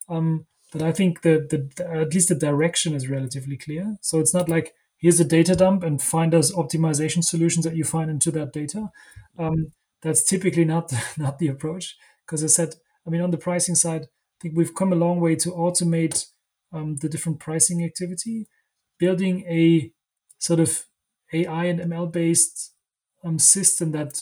Um, 0.09 0.47
but 0.71 0.81
I 0.81 0.91
think 0.91 1.21
the, 1.21 1.47
the 1.49 1.89
at 1.89 2.13
least 2.13 2.29
the 2.29 2.35
direction 2.35 2.93
is 2.93 3.07
relatively 3.07 3.55
clear. 3.55 3.97
So 4.01 4.19
it's 4.19 4.33
not 4.33 4.49
like 4.49 4.73
here's 5.03 5.19
a 5.19 5.25
data 5.25 5.55
dump 5.55 5.83
and 5.83 6.01
find 6.01 6.33
us 6.33 6.51
optimization 6.53 7.23
solutions 7.23 7.63
that 7.65 7.75
you 7.75 7.83
find 7.83 8.09
into 8.09 8.31
that 8.31 8.53
data. 8.53 8.89
Um, 9.37 9.73
that's 10.01 10.23
typically 10.23 10.65
not 10.65 10.91
not 11.17 11.37
the 11.37 11.49
approach 11.49 11.95
because 12.25 12.43
I 12.43 12.47
said 12.47 12.73
I 13.05 13.09
mean, 13.09 13.21
on 13.21 13.31
the 13.31 13.37
pricing 13.37 13.75
side, 13.75 14.03
I 14.03 14.07
think 14.41 14.55
we've 14.55 14.75
come 14.75 14.93
a 14.93 14.97
long 14.97 15.19
way 15.19 15.35
to 15.35 15.51
automate 15.51 16.25
um, 16.71 16.97
the 16.97 17.09
different 17.09 17.39
pricing 17.39 17.83
activity, 17.83 18.47
building 18.97 19.45
a 19.47 19.91
sort 20.39 20.59
of 20.59 20.85
AI 21.33 21.65
and 21.65 21.79
ML 21.79 22.11
based 22.11 22.73
um, 23.23 23.39
system 23.39 23.91
that 23.91 24.21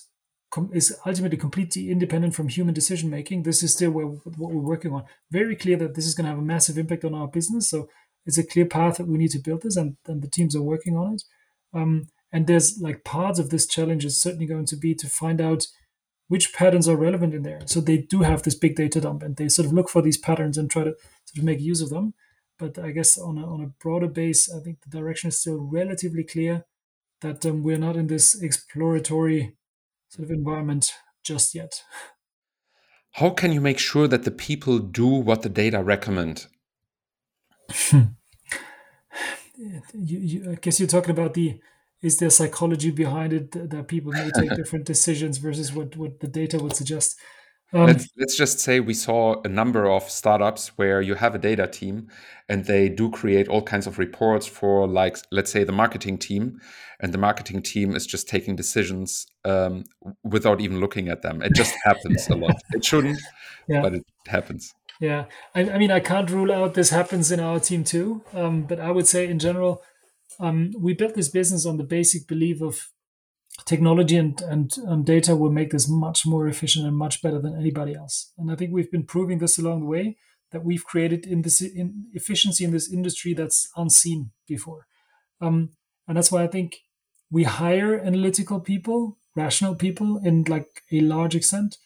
com- 0.51 0.71
is 0.73 0.97
ultimately 1.05 1.37
completely 1.37 1.91
independent 1.91 2.35
from 2.35 2.47
human 2.47 2.73
decision 2.73 3.09
making. 3.09 3.43
This 3.43 3.63
is 3.63 3.73
still 3.73 3.91
where, 3.91 4.05
what 4.05 4.51
we're 4.51 4.61
working 4.61 4.93
on. 4.93 5.03
Very 5.31 5.55
clear 5.55 5.77
that 5.77 5.95
this 5.95 6.05
is 6.05 6.13
going 6.13 6.25
to 6.25 6.31
have 6.31 6.39
a 6.39 6.43
massive 6.43 6.77
impact 6.77 7.05
on 7.05 7.15
our 7.15 7.27
business. 7.27 7.69
So 7.69 7.87
it's 8.25 8.37
a 8.37 8.45
clear 8.45 8.65
path 8.65 8.97
that 8.97 9.07
we 9.07 9.17
need 9.17 9.31
to 9.31 9.39
build 9.39 9.63
this, 9.63 9.75
and, 9.75 9.97
and 10.07 10.21
the 10.21 10.29
teams 10.29 10.55
are 10.55 10.61
working 10.61 10.95
on 10.95 11.13
it. 11.13 11.23
Um, 11.73 12.07
and 12.31 12.47
there's 12.47 12.79
like 12.79 13.03
parts 13.03 13.39
of 13.39 13.49
this 13.49 13.65
challenge 13.65 14.05
is 14.05 14.21
certainly 14.21 14.45
going 14.45 14.65
to 14.67 14.75
be 14.75 14.93
to 14.95 15.09
find 15.09 15.41
out 15.41 15.67
which 16.27 16.53
patterns 16.53 16.87
are 16.87 16.95
relevant 16.95 17.33
in 17.33 17.43
there. 17.43 17.59
So 17.65 17.81
they 17.81 17.97
do 17.97 18.21
have 18.21 18.43
this 18.43 18.55
big 18.55 18.75
data 18.75 19.01
dump, 19.01 19.23
and 19.23 19.35
they 19.35 19.49
sort 19.49 19.65
of 19.65 19.73
look 19.73 19.89
for 19.89 20.01
these 20.01 20.17
patterns 20.17 20.57
and 20.57 20.69
try 20.69 20.83
to 20.83 20.95
sort 21.25 21.39
of 21.39 21.43
make 21.43 21.59
use 21.59 21.81
of 21.81 21.89
them. 21.89 22.13
But 22.57 22.77
I 22.79 22.91
guess 22.91 23.17
on 23.17 23.37
a, 23.37 23.45
on 23.45 23.61
a 23.61 23.73
broader 23.83 24.07
base, 24.07 24.53
I 24.53 24.59
think 24.59 24.81
the 24.81 24.89
direction 24.89 25.29
is 25.29 25.39
still 25.39 25.57
relatively 25.57 26.23
clear 26.23 26.65
that 27.21 27.45
um, 27.45 27.63
we're 27.63 27.77
not 27.77 27.95
in 27.95 28.07
this 28.07 28.39
exploratory 28.41 29.55
sort 30.09 30.25
of 30.25 30.31
environment 30.31 30.93
just 31.23 31.55
yet. 31.55 31.83
How 33.13 33.31
can 33.31 33.51
you 33.51 33.59
make 33.59 33.79
sure 33.79 34.07
that 34.07 34.23
the 34.23 34.31
people 34.31 34.79
do 34.79 35.07
what 35.07 35.41
the 35.41 35.49
data 35.49 35.83
recommend? 35.83 36.47
you, 39.57 39.81
you, 39.93 40.51
I 40.51 40.55
guess 40.55 40.79
you're 40.79 40.87
talking 40.87 41.11
about 41.11 41.33
the 41.33 41.59
is 42.01 42.17
there 42.17 42.31
psychology 42.31 42.89
behind 42.89 43.31
it 43.31 43.51
that 43.69 43.87
people 43.87 44.11
may 44.11 44.31
take 44.31 44.49
different 44.55 44.85
decisions 44.85 45.37
versus 45.37 45.71
what, 45.71 45.95
what 45.95 46.19
the 46.19 46.27
data 46.27 46.57
would 46.57 46.75
suggest? 46.75 47.19
Um, 47.73 47.85
let's, 47.85 48.09
let's 48.17 48.35
just 48.35 48.59
say 48.59 48.79
we 48.79 48.93
saw 48.93 49.41
a 49.43 49.47
number 49.47 49.89
of 49.89 50.09
startups 50.09 50.77
where 50.77 51.01
you 51.01 51.15
have 51.15 51.35
a 51.35 51.37
data 51.37 51.67
team 51.67 52.09
and 52.49 52.65
they 52.65 52.89
do 52.89 53.09
create 53.09 53.47
all 53.47 53.61
kinds 53.61 53.87
of 53.87 53.97
reports 53.97 54.45
for, 54.45 54.87
like, 54.87 55.17
let's 55.31 55.51
say, 55.51 55.63
the 55.63 55.71
marketing 55.71 56.17
team, 56.17 56.59
and 56.99 57.13
the 57.13 57.17
marketing 57.17 57.61
team 57.61 57.95
is 57.95 58.05
just 58.05 58.27
taking 58.27 58.57
decisions 58.57 59.25
um, 59.45 59.85
without 60.23 60.59
even 60.59 60.81
looking 60.81 61.07
at 61.07 61.21
them. 61.21 61.41
It 61.41 61.53
just 61.55 61.73
happens 61.85 62.27
a 62.27 62.35
lot. 62.35 62.55
It 62.73 62.83
shouldn't, 62.83 63.21
yeah. 63.69 63.81
but 63.81 63.93
it 63.93 64.05
happens. 64.27 64.73
Yeah, 65.01 65.25
I, 65.55 65.61
I, 65.61 65.77
mean, 65.79 65.89
I 65.89 65.99
can't 65.99 66.29
rule 66.29 66.51
out 66.51 66.75
this 66.75 66.91
happens 66.91 67.31
in 67.31 67.39
our 67.39 67.59
team 67.59 67.83
too, 67.83 68.21
um, 68.35 68.63
but 68.63 68.79
I 68.79 68.91
would 68.91 69.07
say 69.07 69.27
in 69.27 69.39
general, 69.39 69.81
um, 70.39 70.71
we 70.79 70.93
built 70.93 71.15
this 71.15 71.27
business 71.27 71.65
on 71.65 71.77
the 71.77 71.83
basic 71.83 72.27
belief 72.27 72.61
of 72.61 72.91
technology 73.65 74.15
and, 74.15 74.39
and 74.43 74.71
um, 74.87 75.03
data 75.03 75.35
will 75.35 75.51
make 75.51 75.71
this 75.71 75.89
much 75.89 76.27
more 76.27 76.47
efficient 76.47 76.85
and 76.85 76.95
much 76.95 77.19
better 77.23 77.41
than 77.41 77.57
anybody 77.57 77.95
else. 77.95 78.31
And 78.37 78.51
I 78.51 78.55
think 78.55 78.71
we've 78.71 78.91
been 78.91 79.03
proving 79.03 79.39
this 79.39 79.57
along 79.57 79.79
the 79.79 79.87
way 79.87 80.17
that 80.51 80.63
we've 80.63 80.85
created 80.85 81.25
in 81.25 81.41
this 81.41 81.61
in 81.61 82.05
efficiency 82.13 82.63
in 82.63 82.71
this 82.71 82.91
industry 82.91 83.33
that's 83.33 83.69
unseen 83.75 84.29
before. 84.47 84.85
Um, 85.41 85.71
and 86.07 86.15
that's 86.15 86.31
why 86.31 86.43
I 86.43 86.47
think 86.47 86.77
we 87.31 87.43
hire 87.43 87.99
analytical 87.99 88.59
people, 88.59 89.17
rational 89.35 89.73
people 89.73 90.21
in 90.23 90.43
like 90.43 90.83
a 90.91 91.01
large 91.01 91.35
extent. 91.35 91.77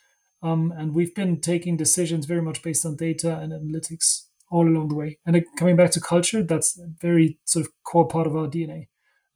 Um, 0.43 0.73
and 0.77 0.93
we've 0.93 1.15
been 1.15 1.41
taking 1.41 1.77
decisions 1.77 2.25
very 2.25 2.41
much 2.41 2.61
based 2.61 2.85
on 2.85 2.95
data 2.95 3.37
and 3.37 3.51
analytics 3.51 4.25
all 4.51 4.67
along 4.67 4.89
the 4.89 4.95
way. 4.95 5.17
And 5.25 5.43
coming 5.57 5.75
back 5.75 5.91
to 5.91 6.01
culture, 6.01 6.43
that's 6.43 6.77
a 6.79 6.87
very 7.01 7.39
sort 7.45 7.65
of 7.65 7.71
core 7.83 8.07
part 8.07 8.27
of 8.27 8.35
our 8.35 8.47
DNA. 8.47 8.87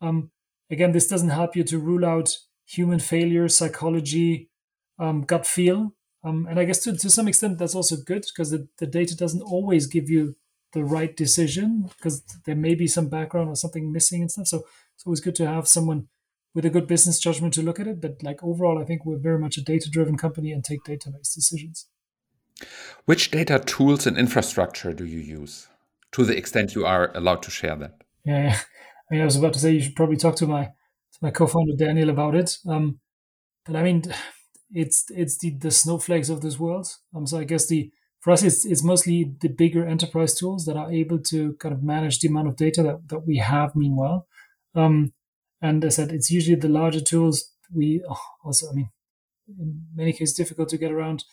Um, 0.02 0.32
again, 0.70 0.91
this 0.91 1.08
doesn't 1.08 1.30
help 1.30 1.56
you 1.56 1.64
to 1.64 1.80
rule 1.80 2.06
out 2.06 2.38
human 2.66 3.00
failure, 3.00 3.47
psychology, 3.47 4.50
um, 5.00 5.24
gut 5.24 5.47
feel. 5.47 5.95
Um, 6.24 6.45
and 6.50 6.60
I 6.60 6.66
guess 6.66 6.84
to, 6.84 6.95
to 6.95 7.10
some 7.10 7.28
extent, 7.28 7.58
that's 7.58 7.76
also 7.76 7.95
good 7.95 8.26
because 8.34 8.52
the, 8.52 8.68
the 8.78 8.86
data 8.86 9.16
doesn't 9.16 9.41
always 9.41 9.88
give 9.88 10.10
you 10.10 10.36
the 10.74 10.84
right 10.84 11.16
decision 11.16 11.89
because 11.97 12.24
there 12.45 12.56
may 12.56 12.76
be 12.76 12.88
some 12.88 13.10
background 13.10 13.50
or 13.50 13.56
something 13.56 13.91
missing 13.91 14.22
and 14.22 14.32
stuff. 14.32 14.47
So 14.47 14.64
it's 14.95 15.06
always 15.06 15.22
good 15.22 15.36
to 15.36 15.47
have 15.47 15.68
someone 15.68 16.08
with 16.60 16.66
a 16.66 16.70
good 16.70 16.88
business 16.88 17.20
judgment 17.20 17.53
to 17.53 17.62
look 17.62 17.80
at 17.80 17.88
it. 17.88 18.01
But 18.01 18.22
like 18.22 18.43
overall, 18.43 18.82
I 18.82 18.84
think 18.84 19.05
we're 19.05 19.18
very 19.18 19.39
much 19.39 19.57
a 19.57 19.64
data 19.64 19.89
driven 19.89 20.18
company 20.18 20.51
and 20.51 20.62
take 20.62 20.84
data 20.84 21.10
based 21.10 21.34
decisions. 21.34 21.88
Which 23.05 23.32
data 23.32 23.60
tools 23.66 24.05
and 24.05 24.18
infrastructure 24.18 24.91
do 24.91 25.05
you 25.05 25.20
use 25.20 25.70
to 26.12 26.26
the 26.26 26.36
extent 26.36 26.76
you 26.76 26.86
are 26.86 27.16
allowed 27.16 27.43
to 27.43 27.51
share 27.51 27.78
that? 27.78 28.01
Yeah, 28.26 28.60
I 29.10 29.14
mean, 29.14 29.22
I 29.22 29.26
was 29.26 29.38
about 29.38 29.53
to 29.53 29.60
say 29.60 29.72
you 29.72 29.82
should 29.82 29.95
probably 29.95 30.18
talk 30.18 30.36
to 30.38 30.47
my 30.47 30.66
to 30.66 31.20
my 31.22 31.32
co-founder 31.32 31.78
Daniel 31.78 32.10
about 32.10 32.36
it. 32.36 32.57
Um, 32.68 32.99
but 33.66 33.78
I 33.78 33.84
mean, 33.84 34.03
it's 34.70 35.05
it's 35.12 35.38
the 35.38 35.51
the 35.51 35.72
snowflakes 35.72 36.28
of 36.28 36.41
this 36.41 36.60
world. 36.60 36.88
Um, 37.16 37.26
so 37.26 37.39
I 37.39 37.45
guess 37.45 37.68
the 37.68 37.89
for 38.20 38.32
us 38.32 38.43
it's 38.43 38.66
it's 38.66 38.84
mostly 38.84 39.34
the 39.39 39.47
bigger 39.47 39.88
enterprise 39.88 40.36
tools 40.36 40.66
that 40.66 40.76
are 40.76 40.91
able 40.91 41.20
to 41.20 41.53
kind 41.53 41.74
of 41.74 41.84
manage 41.84 42.20
the 42.20 42.28
amount 42.28 42.49
of 42.49 42.57
data 42.57 42.84
that, 42.84 43.07
that 43.07 43.26
we 43.26 43.38
have. 43.38 43.78
Meanwhile, 43.78 44.28
um, 44.76 45.14
and 45.62 45.84
I 45.84 45.89
said, 45.89 46.12
it's 46.12 46.32
usually 46.32 46.55
the 46.55 46.70
larger 46.70 47.01
tools. 47.01 47.51
We 47.74 48.03
oh, 48.10 48.22
also, 48.43 48.70
I 48.70 48.74
mean, 48.74 48.89
in 49.47 49.86
many 49.93 50.14
cases, 50.14 50.36
difficult 50.36 50.70
to 50.70 50.78
get 50.78 50.91
around. 50.91 51.26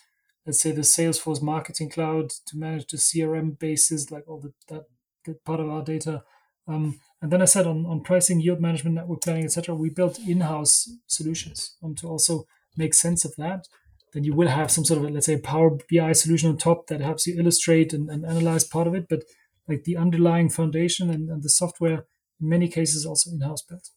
Let's 0.45 0.61
say 0.61 0.73
the 0.73 0.83
Salesforce 0.83 1.43
Marketing 1.43 1.91
Cloud 1.91 2.31
to 2.47 2.57
manage 2.57 2.87
the 2.87 2.99
CRM 2.99 3.59
bases, 3.59 4.11
like 4.11 4.25
all 4.29 4.41
the, 4.41 4.53
that, 4.69 4.85
that 5.25 5.45
part 5.45 5.61
of 5.61 5.69
our 5.69 5.83
data. 5.83 6.23
Um, 6.69 7.01
and 7.23 7.31
then 7.33 7.43
I 7.43 7.47
said 7.47 7.67
on, 7.67 7.87
on 7.87 8.03
pricing, 8.03 8.41
yield 8.41 8.61
management, 8.61 8.97
network 8.97 9.23
planning, 9.23 9.45
etc., 9.45 9.75
we 9.75 9.91
built 9.91 10.19
in-house 10.19 10.91
solutions 11.07 11.77
um, 11.83 11.95
to 11.97 12.09
also 12.09 12.45
make 12.77 12.95
sense 12.95 13.25
of 13.25 13.35
that. 13.37 13.67
Then 14.13 14.25
you 14.25 14.35
will 14.35 14.49
have 14.49 14.71
some 14.71 14.85
sort 14.85 15.05
of, 15.05 15.11
let's 15.11 15.27
say, 15.27 15.39
Power 15.39 15.79
BI 15.91 16.13
solution 16.13 16.51
on 16.51 16.59
top 16.59 16.87
that 16.89 17.01
helps 17.01 17.27
you 17.27 17.39
illustrate 17.39 17.93
and, 17.93 18.09
and 18.09 18.25
analyze 18.25 18.65
part 18.65 18.87
of 18.87 18.95
it. 18.95 19.09
But 19.09 19.25
like 19.69 19.85
the 19.85 19.97
underlying 19.97 20.49
foundation 20.49 21.11
and, 21.11 21.29
and 21.29 21.43
the 21.43 21.51
software, 21.51 22.07
in 22.41 22.49
many 22.49 22.69
cases, 22.69 23.05
also 23.05 23.31
in-house 23.31 23.63
built. 23.63 23.91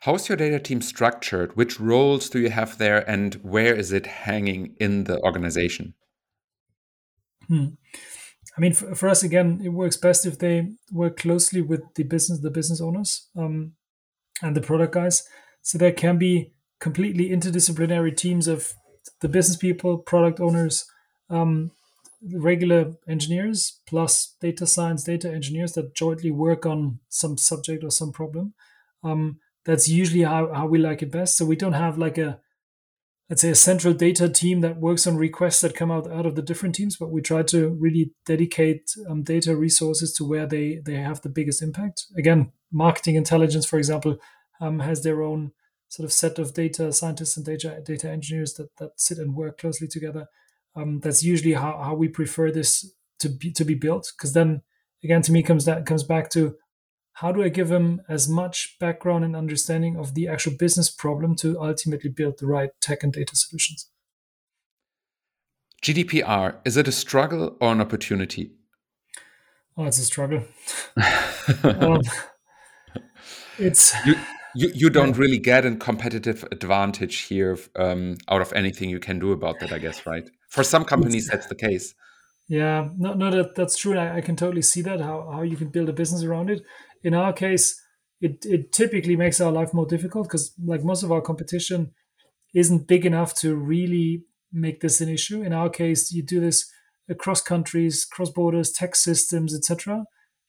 How 0.00 0.14
is 0.14 0.28
your 0.28 0.36
data 0.36 0.58
team 0.58 0.80
structured? 0.80 1.56
Which 1.56 1.78
roles 1.78 2.30
do 2.30 2.40
you 2.40 2.50
have 2.50 2.78
there, 2.78 3.08
and 3.08 3.34
where 3.34 3.74
is 3.74 3.92
it 3.92 4.06
hanging 4.06 4.74
in 4.80 5.04
the 5.04 5.20
organization? 5.20 5.94
Hmm. 7.48 7.66
I 8.56 8.60
mean, 8.60 8.72
for, 8.72 8.94
for, 8.94 9.08
us 9.08 9.22
again, 9.22 9.60
it 9.62 9.68
works 9.68 9.98
best 9.98 10.24
if 10.24 10.38
they 10.38 10.70
work 10.90 11.18
closely 11.18 11.60
with 11.60 11.82
the 11.94 12.04
business, 12.04 12.40
the 12.40 12.50
business 12.50 12.80
owners, 12.80 13.28
um, 13.36 13.72
and 14.42 14.56
the 14.56 14.62
product 14.62 14.94
guys. 14.94 15.22
So 15.62 15.76
there 15.76 15.92
can 15.92 16.16
be 16.16 16.52
completely 16.78 17.28
interdisciplinary 17.28 18.16
teams 18.16 18.48
of 18.48 18.72
the 19.20 19.28
business 19.28 19.56
people, 19.56 19.98
product 19.98 20.40
owners, 20.40 20.86
um, 21.28 21.72
regular 22.22 22.94
engineers, 23.06 23.80
plus 23.86 24.34
data 24.40 24.66
science, 24.66 25.04
data 25.04 25.30
engineers 25.30 25.72
that 25.72 25.94
jointly 25.94 26.30
work 26.30 26.64
on 26.64 27.00
some 27.10 27.36
subject 27.36 27.84
or 27.84 27.90
some 27.90 28.12
problem. 28.12 28.54
Um, 29.04 29.40
that's 29.64 29.88
usually 29.88 30.22
how, 30.22 30.52
how 30.52 30.66
we 30.66 30.78
like 30.78 31.02
it 31.02 31.10
best. 31.10 31.36
So 31.36 31.44
we 31.44 31.56
don't 31.56 31.74
have 31.74 31.98
like 31.98 32.18
a 32.18 32.40
let's 33.30 33.42
say 33.42 33.50
a 33.50 33.54
central 33.54 33.94
data 33.94 34.28
team 34.28 34.60
that 34.60 34.78
works 34.78 35.06
on 35.06 35.16
requests 35.16 35.60
that 35.60 35.76
come 35.76 35.90
out 35.90 36.10
out 36.10 36.26
of 36.26 36.34
the 36.34 36.42
different 36.42 36.74
teams 36.74 36.96
but 36.96 37.10
we 37.10 37.22
try 37.22 37.42
to 37.42 37.70
really 37.80 38.12
dedicate 38.26 38.90
um, 39.08 39.22
data 39.22 39.56
resources 39.56 40.12
to 40.12 40.24
where 40.24 40.46
they 40.46 40.80
they 40.84 40.96
have 40.96 41.22
the 41.22 41.28
biggest 41.28 41.62
impact 41.62 42.06
again 42.16 42.52
marketing 42.72 43.14
intelligence 43.14 43.64
for 43.64 43.78
example 43.78 44.18
um, 44.60 44.80
has 44.80 45.02
their 45.02 45.22
own 45.22 45.52
sort 45.88 46.04
of 46.04 46.12
set 46.12 46.38
of 46.38 46.52
data 46.52 46.92
scientists 46.92 47.36
and 47.36 47.46
data 47.46 47.80
data 47.84 48.10
engineers 48.10 48.54
that 48.54 48.76
that 48.78 48.90
sit 48.96 49.18
and 49.18 49.34
work 49.34 49.58
closely 49.58 49.88
together 49.88 50.26
um, 50.76 51.00
that's 51.00 51.22
usually 51.22 51.54
how, 51.54 51.80
how 51.82 51.94
we 51.94 52.08
prefer 52.08 52.50
this 52.50 52.92
to 53.18 53.28
be 53.28 53.52
to 53.52 53.64
be 53.64 53.74
built 53.74 54.12
because 54.16 54.32
then 54.32 54.62
again 55.04 55.22
to 55.22 55.32
me 55.32 55.42
comes 55.42 55.64
that 55.64 55.86
comes 55.86 56.02
back 56.02 56.30
to 56.30 56.56
how 57.14 57.32
do 57.32 57.42
I 57.42 57.48
give 57.48 57.68
them 57.68 58.02
as 58.08 58.28
much 58.28 58.76
background 58.78 59.24
and 59.24 59.36
understanding 59.36 59.96
of 59.96 60.14
the 60.14 60.28
actual 60.28 60.52
business 60.58 60.90
problem 60.90 61.34
to 61.36 61.60
ultimately 61.60 62.10
build 62.10 62.38
the 62.38 62.46
right 62.46 62.70
tech 62.80 63.02
and 63.02 63.12
data 63.12 63.36
solutions? 63.36 63.90
GDPR, 65.82 66.56
is 66.64 66.76
it 66.76 66.88
a 66.88 66.92
struggle 66.92 67.56
or 67.60 67.72
an 67.72 67.80
opportunity? 67.80 68.52
Oh, 69.76 69.84
it's 69.84 69.98
a 69.98 70.04
struggle. 70.04 70.44
um, 71.64 72.02
it's 73.58 73.94
you, 74.04 74.14
you, 74.54 74.70
you 74.74 74.90
don't 74.90 75.16
really 75.16 75.38
get 75.38 75.64
a 75.64 75.74
competitive 75.76 76.44
advantage 76.52 77.20
here 77.20 77.58
um, 77.76 78.16
out 78.28 78.42
of 78.42 78.52
anything 78.52 78.90
you 78.90 78.98
can 78.98 79.18
do 79.18 79.32
about 79.32 79.60
that, 79.60 79.72
I 79.72 79.78
guess, 79.78 80.04
right? 80.06 80.28
For 80.48 80.64
some 80.64 80.84
companies, 80.84 81.28
that's 81.28 81.46
the 81.46 81.54
case. 81.54 81.94
Yeah, 82.48 82.88
no, 82.98 83.14
no, 83.14 83.30
that 83.30 83.54
that's 83.54 83.76
true. 83.78 83.96
I, 83.96 84.16
I 84.16 84.20
can 84.20 84.34
totally 84.34 84.62
see 84.62 84.82
that 84.82 85.00
how 85.00 85.30
how 85.32 85.42
you 85.42 85.56
can 85.56 85.68
build 85.68 85.88
a 85.88 85.92
business 85.92 86.24
around 86.24 86.50
it 86.50 86.62
in 87.02 87.14
our 87.14 87.32
case, 87.32 87.80
it, 88.20 88.44
it 88.44 88.72
typically 88.72 89.16
makes 89.16 89.40
our 89.40 89.52
life 89.52 89.72
more 89.72 89.86
difficult 89.86 90.26
because 90.28 90.52
like 90.64 90.84
most 90.84 91.02
of 91.02 91.10
our 91.10 91.20
competition 91.20 91.92
isn't 92.54 92.86
big 92.86 93.06
enough 93.06 93.34
to 93.36 93.54
really 93.54 94.24
make 94.52 94.80
this 94.80 95.00
an 95.00 95.08
issue. 95.08 95.42
In 95.42 95.52
our 95.52 95.70
case, 95.70 96.12
you 96.12 96.22
do 96.22 96.40
this 96.40 96.70
across 97.08 97.40
countries, 97.40 98.04
cross 98.04 98.30
borders, 98.30 98.72
tax 98.72 99.02
systems, 99.02 99.54
etc. 99.54 100.04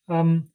Um, 0.10 0.50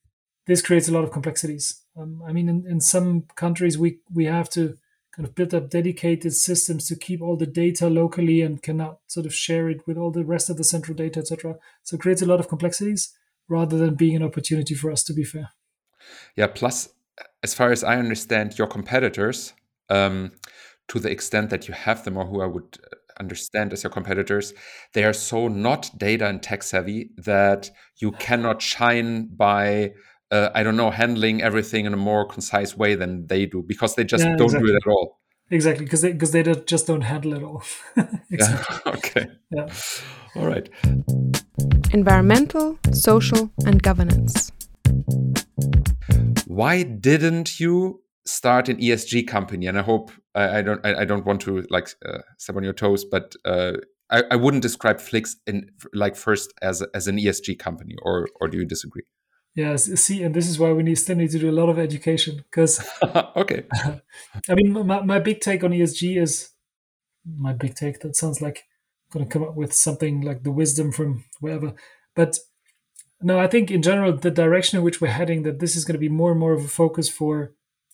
this 0.46 0.62
creates 0.62 0.88
a 0.88 0.92
lot 0.92 1.04
of 1.04 1.12
complexities. 1.12 1.82
Um, 1.96 2.22
I 2.26 2.32
mean, 2.32 2.48
in, 2.48 2.64
in 2.68 2.80
some 2.80 3.24
countries, 3.36 3.78
we 3.78 4.00
we 4.12 4.26
have 4.26 4.50
to 4.50 4.76
kind 5.14 5.26
of 5.26 5.34
build 5.34 5.54
up 5.54 5.70
dedicated 5.70 6.34
systems 6.34 6.86
to 6.88 6.96
keep 6.96 7.22
all 7.22 7.36
the 7.36 7.46
data 7.46 7.88
locally 7.88 8.42
and 8.42 8.62
cannot 8.62 8.98
sort 9.06 9.24
of 9.24 9.34
share 9.34 9.70
it 9.70 9.86
with 9.86 9.96
all 9.96 10.10
the 10.10 10.24
rest 10.24 10.50
of 10.50 10.58
the 10.58 10.64
central 10.64 10.94
data, 10.94 11.20
etc. 11.20 11.56
So 11.82 11.96
it 11.96 12.00
creates 12.00 12.22
a 12.22 12.26
lot 12.26 12.40
of 12.40 12.48
complexities 12.48 13.14
rather 13.48 13.78
than 13.78 13.94
being 13.94 14.16
an 14.16 14.22
opportunity 14.22 14.74
for 14.74 14.90
us 14.90 15.02
to 15.04 15.14
be 15.14 15.24
fair. 15.24 15.50
Yeah. 16.36 16.48
Plus, 16.48 16.88
as 17.42 17.54
far 17.54 17.72
as 17.72 17.84
I 17.84 17.96
understand, 17.98 18.58
your 18.58 18.68
competitors, 18.68 19.52
um, 19.88 20.32
to 20.88 20.98
the 20.98 21.10
extent 21.10 21.50
that 21.50 21.68
you 21.68 21.74
have 21.74 22.04
them, 22.04 22.16
or 22.16 22.26
who 22.26 22.40
I 22.40 22.46
would 22.46 22.78
uh, 22.84 22.96
understand 23.18 23.72
as 23.72 23.82
your 23.82 23.90
competitors, 23.90 24.52
they 24.92 25.04
are 25.04 25.12
so 25.12 25.48
not 25.48 25.90
data 25.96 26.26
and 26.26 26.42
tech 26.42 26.62
savvy 26.62 27.10
that 27.16 27.70
you 27.98 28.12
cannot 28.12 28.62
shine 28.62 29.26
by 29.26 29.92
uh, 30.30 30.50
I 30.54 30.62
don't 30.62 30.76
know, 30.76 30.90
handling 30.90 31.42
everything 31.42 31.86
in 31.86 31.94
a 31.94 31.96
more 31.96 32.26
concise 32.26 32.76
way 32.76 32.94
than 32.94 33.26
they 33.26 33.46
do 33.46 33.62
because 33.62 33.94
they 33.94 34.04
just 34.04 34.24
yeah, 34.24 34.36
don't 34.36 34.46
exactly. 34.46 34.70
do 34.70 34.74
it 34.74 34.82
at 34.84 34.90
all. 34.90 35.20
Exactly, 35.50 35.84
because 35.84 36.00
they 36.02 36.12
because 36.12 36.32
they 36.32 36.42
just 36.42 36.86
don't 36.88 37.02
handle 37.02 37.34
it 37.34 37.42
all. 37.42 37.62
exactly. 38.30 38.76
Yeah. 38.84 38.92
okay. 38.96 39.26
Yeah. 39.50 39.68
All 40.34 40.46
right. 40.46 40.68
Environmental, 41.92 42.78
social, 42.92 43.50
and 43.64 43.80
governance. 43.80 44.50
Why 46.46 46.82
didn't 46.82 47.60
you 47.60 48.02
start 48.24 48.68
an 48.68 48.78
ESG 48.78 49.26
company? 49.28 49.66
And 49.66 49.78
I 49.78 49.82
hope 49.82 50.10
I, 50.34 50.58
I 50.58 50.62
don't 50.62 50.84
I, 50.84 51.02
I, 51.02 51.04
don't 51.04 51.26
want 51.26 51.40
to 51.42 51.66
like 51.70 51.88
uh, 52.04 52.18
step 52.38 52.56
on 52.56 52.64
your 52.64 52.72
toes, 52.72 53.04
but 53.04 53.34
uh, 53.44 53.72
I, 54.10 54.22
I 54.30 54.36
wouldn't 54.36 54.62
describe 54.62 55.00
Flix 55.00 55.36
in 55.46 55.70
like 55.92 56.16
first 56.16 56.52
as 56.62 56.82
as 56.94 57.08
an 57.08 57.16
ESG 57.18 57.58
company, 57.58 57.94
or 58.02 58.28
or 58.40 58.48
do 58.48 58.58
you 58.58 58.64
disagree? 58.64 59.02
Yeah, 59.56 59.76
see, 59.76 60.22
and 60.22 60.34
this 60.34 60.48
is 60.48 60.58
why 60.58 60.72
we 60.72 60.82
need 60.82 60.96
still 60.96 61.16
need 61.16 61.30
to 61.30 61.38
do 61.38 61.48
a 61.48 61.58
lot 61.60 61.70
of 61.70 61.78
education 61.78 62.36
because. 62.36 62.86
okay. 63.36 63.64
I 64.48 64.54
mean, 64.54 64.86
my, 64.86 65.00
my 65.00 65.18
big 65.18 65.40
take 65.40 65.64
on 65.64 65.70
ESG 65.70 66.20
is 66.20 66.50
my 67.24 67.54
big 67.54 67.74
take. 67.74 68.00
That 68.00 68.16
sounds 68.16 68.42
like 68.42 68.64
I'm 69.06 69.20
going 69.20 69.28
to 69.28 69.32
come 69.32 69.48
up 69.48 69.56
with 69.56 69.72
something 69.72 70.20
like 70.20 70.42
the 70.42 70.52
wisdom 70.52 70.92
from 70.92 71.24
wherever, 71.40 71.72
but 72.14 72.38
no, 73.22 73.38
I 73.38 73.46
think 73.46 73.70
in 73.70 73.82
general 73.82 74.12
the 74.16 74.30
direction 74.30 74.78
in 74.78 74.84
which 74.84 75.00
we're 75.00 75.08
heading 75.08 75.42
that 75.42 75.58
this 75.58 75.76
is 75.76 75.84
going 75.84 75.94
to 75.94 76.00
be 76.00 76.08
more 76.08 76.30
and 76.30 76.40
more 76.40 76.52
of 76.52 76.64
a 76.64 76.68
focus 76.68 77.08
for 77.08 77.52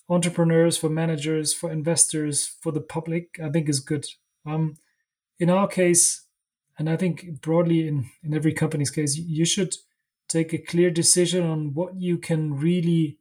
entrepreneurs, 0.08 0.76
for 0.76 0.88
managers, 0.88 1.54
for 1.54 1.70
investors, 1.70 2.56
for 2.60 2.72
the 2.72 2.80
public. 2.80 3.38
I 3.42 3.50
think 3.50 3.68
is 3.68 3.80
good. 3.80 4.06
Um, 4.44 4.76
in 5.38 5.50
our 5.50 5.68
case, 5.68 6.26
and 6.78 6.90
I 6.90 6.96
think 6.96 7.40
broadly 7.40 7.86
in 7.86 8.10
in 8.22 8.34
every 8.34 8.52
company's 8.52 8.90
case, 8.90 9.16
you 9.16 9.44
should 9.44 9.74
take 10.28 10.52
a 10.52 10.58
clear 10.58 10.90
decision 10.90 11.46
on 11.46 11.74
what 11.74 11.94
you 12.00 12.18
can 12.18 12.56
really 12.56 13.18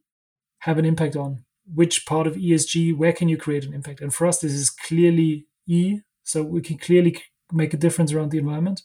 have 0.60 0.78
an 0.78 0.84
impact 0.84 1.16
on 1.16 1.44
which 1.72 2.06
part 2.06 2.26
of 2.26 2.34
esg 2.34 2.96
where 2.96 3.12
can 3.12 3.28
you 3.28 3.36
create 3.36 3.64
an 3.64 3.74
impact 3.74 4.00
and 4.00 4.14
for 4.14 4.26
us 4.26 4.40
this 4.40 4.52
is 4.52 4.70
clearly 4.70 5.46
e 5.66 6.00
so 6.24 6.42
we 6.42 6.60
can 6.60 6.78
clearly 6.78 7.16
make 7.52 7.74
a 7.74 7.76
difference 7.76 8.12
around 8.12 8.30
the 8.30 8.38
environment 8.38 8.82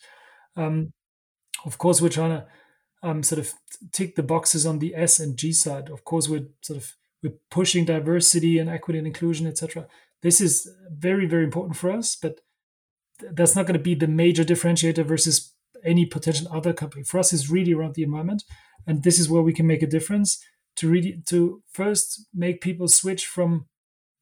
um, 0.55 0.91
of 1.65 1.77
course 1.77 2.01
we're 2.01 2.09
trying 2.09 2.29
to 2.29 2.45
um, 3.03 3.23
sort 3.23 3.39
of 3.39 3.53
tick 3.91 4.15
the 4.15 4.23
boxes 4.23 4.65
on 4.65 4.79
the 4.79 4.95
s 4.95 5.19
and 5.19 5.37
g 5.37 5.51
side 5.51 5.89
of 5.89 6.03
course 6.03 6.27
we're 6.27 6.47
sort 6.61 6.77
of 6.77 6.95
we're 7.23 7.33
pushing 7.51 7.85
diversity 7.85 8.57
and 8.57 8.69
equity 8.69 8.97
and 8.97 9.07
inclusion 9.07 9.47
etc 9.47 9.87
this 10.23 10.41
is 10.41 10.69
very 10.91 11.25
very 11.25 11.43
important 11.43 11.75
for 11.75 11.91
us 11.91 12.15
but 12.15 12.41
that's 13.31 13.55
not 13.55 13.65
going 13.65 13.77
to 13.77 13.83
be 13.83 13.95
the 13.95 14.07
major 14.07 14.43
differentiator 14.43 15.05
versus 15.05 15.53
any 15.83 16.05
potential 16.05 16.47
other 16.51 16.73
company. 16.73 17.03
For 17.03 17.19
us, 17.19 17.33
is 17.33 17.49
really 17.49 17.73
around 17.73 17.95
the 17.95 18.03
environment, 18.03 18.43
and 18.85 19.03
this 19.03 19.19
is 19.19 19.29
where 19.29 19.41
we 19.41 19.53
can 19.53 19.67
make 19.67 19.81
a 19.81 19.87
difference 19.87 20.43
to 20.77 20.89
really 20.89 21.21
to 21.27 21.63
first 21.71 22.27
make 22.33 22.61
people 22.61 22.87
switch 22.87 23.25
from 23.25 23.65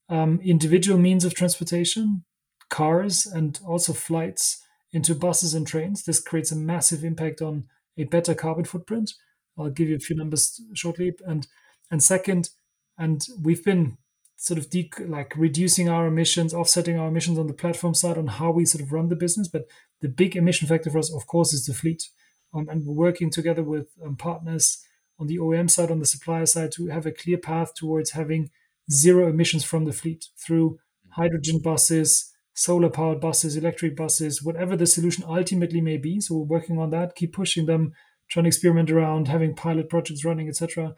um, 0.07 0.39
individual 0.43 0.97
means 0.97 1.25
of 1.25 1.33
transportation, 1.33 2.23
cars, 2.69 3.25
and 3.25 3.59
also 3.65 3.93
flights 3.93 4.61
into 4.91 5.15
buses 5.15 5.53
and 5.53 5.67
trains. 5.67 6.03
This 6.03 6.19
creates 6.19 6.51
a 6.51 6.55
massive 6.55 7.03
impact 7.03 7.41
on 7.41 7.65
a 7.97 8.03
better 8.05 8.33
carbon 8.33 8.65
footprint. 8.65 9.13
I'll 9.57 9.69
give 9.69 9.89
you 9.89 9.95
a 9.95 9.99
few 9.99 10.15
numbers 10.15 10.61
shortly. 10.73 11.13
And 11.25 11.47
and 11.91 12.01
second, 12.03 12.49
and 12.97 13.25
we've 13.41 13.63
been 13.63 13.97
sort 14.37 14.57
of 14.57 14.69
de- 14.69 14.91
like 15.07 15.33
reducing 15.37 15.87
our 15.87 16.07
emissions, 16.07 16.53
offsetting 16.53 16.99
our 16.99 17.07
emissions 17.07 17.39
on 17.39 17.47
the 17.47 17.53
platform 17.53 17.93
side 17.93 18.17
on 18.17 18.27
how 18.27 18.51
we 18.51 18.65
sort 18.65 18.83
of 18.83 18.91
run 18.91 19.09
the 19.09 19.15
business. 19.15 19.47
But 19.47 19.65
the 20.01 20.09
big 20.09 20.35
emission 20.35 20.67
factor 20.67 20.89
for 20.89 20.99
us, 20.99 21.13
of 21.13 21.27
course, 21.27 21.53
is 21.53 21.65
the 21.65 21.73
fleet. 21.73 22.09
Um, 22.53 22.67
and 22.69 22.85
we're 22.85 22.93
working 22.93 23.29
together 23.29 23.63
with 23.63 23.87
um, 24.03 24.15
partners 24.15 24.83
on 25.19 25.27
the 25.27 25.37
OEM 25.37 25.69
side, 25.69 25.91
on 25.91 25.99
the 25.99 26.05
supplier 26.05 26.45
side, 26.45 26.71
to 26.73 26.87
have 26.87 27.05
a 27.05 27.11
clear 27.11 27.37
path 27.37 27.73
towards 27.73 28.11
having 28.11 28.49
zero 28.91 29.29
emissions 29.29 29.63
from 29.63 29.85
the 29.85 29.93
fleet 29.93 30.25
through 30.37 30.79
hydrogen 31.09 31.59
buses, 31.59 32.31
solar 32.55 32.89
powered 32.89 33.19
buses, 33.19 33.57
electric 33.57 33.95
buses, 33.95 34.41
whatever 34.41 34.75
the 34.75 34.87
solution 34.87 35.25
ultimately 35.27 35.81
may 35.81 35.97
be. 35.97 36.19
So 36.21 36.35
we're 36.35 36.57
working 36.57 36.79
on 36.79 36.89
that, 36.91 37.15
keep 37.15 37.33
pushing 37.33 37.65
them, 37.65 37.93
trying 38.29 38.45
to 38.45 38.47
experiment 38.47 38.89
around, 38.89 39.27
having 39.27 39.53
pilot 39.53 39.89
projects 39.89 40.23
running, 40.23 40.47
etc. 40.47 40.95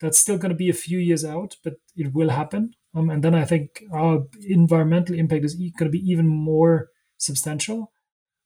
That's 0.00 0.18
still 0.18 0.36
going 0.36 0.50
to 0.50 0.56
be 0.56 0.68
a 0.68 0.74
few 0.74 0.98
years 0.98 1.24
out, 1.24 1.56
but 1.64 1.74
it 1.96 2.12
will 2.12 2.28
happen. 2.28 2.74
Um, 2.94 3.08
and 3.10 3.24
then 3.24 3.34
I 3.34 3.46
think 3.46 3.82
our 3.92 4.24
environmental 4.46 5.18
impact 5.18 5.46
is 5.46 5.58
e- 5.58 5.72
going 5.76 5.90
to 5.90 5.98
be 5.98 6.10
even 6.10 6.28
more 6.28 6.88
substantial. 7.16 7.90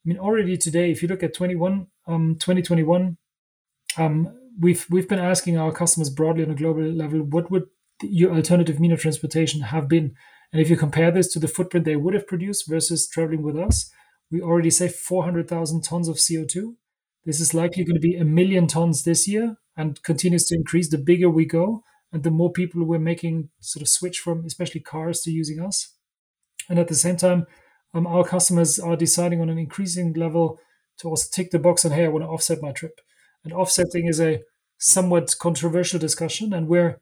I 0.05 0.09
mean, 0.09 0.19
already 0.19 0.57
today, 0.57 0.91
if 0.91 1.03
you 1.03 1.09
look 1.09 1.23
at 1.23 1.35
21, 1.35 1.89
um, 2.07 2.37
2021, 2.39 3.17
um, 3.99 4.39
we've 4.59 4.87
we've 4.89 5.09
been 5.09 5.19
asking 5.19 5.59
our 5.59 5.73
customers 5.73 6.11
broadly 6.11 6.45
on 6.45 6.51
a 6.51 6.55
global 6.55 6.83
level, 6.83 7.21
what 7.21 7.51
would 7.51 7.65
your 8.03 8.35
alternative 8.35 8.79
mean 8.79 8.93
of 8.93 9.01
transportation 9.01 9.63
have 9.63 9.89
been? 9.89 10.15
And 10.53 10.61
if 10.61 10.69
you 10.69 10.77
compare 10.77 11.11
this 11.11 11.33
to 11.33 11.39
the 11.39 11.49
footprint 11.49 11.87
they 11.87 11.97
would 11.97 12.15
have 12.15 12.27
produced 12.27 12.69
versus 12.69 13.09
traveling 13.09 13.43
with 13.43 13.57
us, 13.57 13.91
we 14.31 14.41
already 14.41 14.71
saved 14.71 14.95
400,000 14.95 15.83
tons 15.83 16.09
of 16.09 16.17
CO2. 16.17 16.75
This 17.25 17.41
is 17.41 17.55
likely 17.55 17.85
going 17.85 17.95
to 17.95 18.01
be 18.01 18.17
a 18.17 18.25
million 18.25 18.67
tons 18.67 19.05
this 19.05 19.27
year 19.27 19.57
and 19.77 20.03
continues 20.03 20.45
to 20.47 20.57
increase 20.57 20.91
the 20.91 20.99
bigger 20.99 21.31
we 21.31 21.47
go 21.47 21.83
and 22.13 22.23
the 22.23 22.31
more 22.31 22.53
people 22.53 22.85
we're 22.85 22.99
making 22.99 23.49
sort 23.61 23.83
of 23.83 23.89
switch 23.89 24.19
from 24.19 24.45
especially 24.45 24.81
cars 24.81 25.23
to 25.23 25.31
using 25.31 25.61
us. 25.61 25.95
And 26.69 26.79
at 26.79 26.89
the 26.89 26.95
same 26.95 27.17
time, 27.17 27.47
um, 27.95 28.07
our 28.07 28.25
customers 28.25 28.79
are 28.79 28.97
deciding 28.97 29.41
on 29.41 29.49
an 29.49 29.59
increasing 29.59 30.13
level 30.13 30.59
to 30.99 31.09
also 31.09 31.29
tick 31.33 31.51
the 31.51 31.59
box 31.59 31.85
on, 31.85 31.93
hey, 31.93 32.05
I 32.05 32.09
want 32.09 32.25
to 32.25 32.29
offset 32.29 32.63
my 32.63 32.73
trip. 32.73 33.01
And 33.45 33.53
offsetting 33.53 34.07
is 34.07 34.21
a 34.21 34.43
somewhat 34.79 35.37
controversial 35.39 35.99
discussion, 35.99 36.53
and 36.53 36.69
we're 36.69 37.01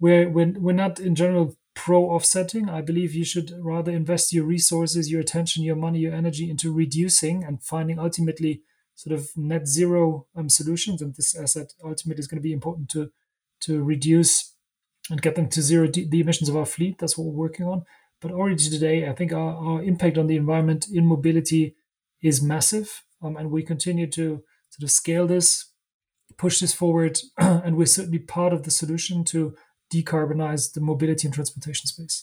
we're 0.00 0.28
we're, 0.28 0.52
we're 0.58 0.72
not 0.72 1.00
in 1.00 1.14
general 1.14 1.56
pro 1.74 2.04
offsetting. 2.04 2.68
I 2.68 2.80
believe 2.82 3.14
you 3.14 3.24
should 3.24 3.52
rather 3.60 3.92
invest 3.92 4.32
your 4.32 4.44
resources, 4.44 5.10
your 5.10 5.20
attention, 5.20 5.64
your 5.64 5.76
money, 5.76 6.00
your 6.00 6.14
energy 6.14 6.50
into 6.50 6.72
reducing 6.72 7.44
and 7.44 7.62
finding 7.62 7.98
ultimately 7.98 8.62
sort 8.94 9.18
of 9.18 9.30
net 9.36 9.66
zero 9.66 10.26
um, 10.36 10.48
solutions. 10.48 11.00
And 11.00 11.14
this 11.14 11.36
asset 11.36 11.72
ultimately 11.84 12.20
is 12.20 12.28
going 12.28 12.38
to 12.38 12.48
be 12.48 12.52
important 12.52 12.88
to 12.90 13.10
to 13.60 13.82
reduce 13.82 14.54
and 15.10 15.22
get 15.22 15.36
them 15.36 15.48
to 15.48 15.62
zero 15.62 15.88
the 15.88 16.20
emissions 16.20 16.48
of 16.48 16.56
our 16.56 16.66
fleet. 16.66 16.98
That's 16.98 17.16
what 17.16 17.26
we're 17.26 17.44
working 17.44 17.66
on. 17.66 17.84
But 18.20 18.32
already 18.32 18.56
today, 18.56 19.08
I 19.08 19.12
think 19.12 19.32
our, 19.32 19.54
our 19.54 19.82
impact 19.82 20.16
on 20.16 20.28
the 20.28 20.36
environment 20.36 20.86
in 20.92 21.06
mobility 21.06 21.74
is 22.22 22.42
massive. 22.42 23.02
Um, 23.20 23.36
and 23.36 23.50
we 23.50 23.62
continue 23.62 24.06
to 24.08 24.42
sort 24.70 24.82
of 24.84 24.90
scale 24.90 25.26
this, 25.26 25.66
push 26.38 26.60
this 26.60 26.72
forward, 26.72 27.18
and 27.38 27.76
we're 27.76 27.86
certainly 27.86 28.20
part 28.20 28.52
of 28.52 28.62
the 28.62 28.70
solution 28.70 29.24
to 29.24 29.54
decarbonize 29.92 30.72
the 30.72 30.80
mobility 30.80 31.26
and 31.26 31.34
transportation 31.34 31.86
space. 31.86 32.22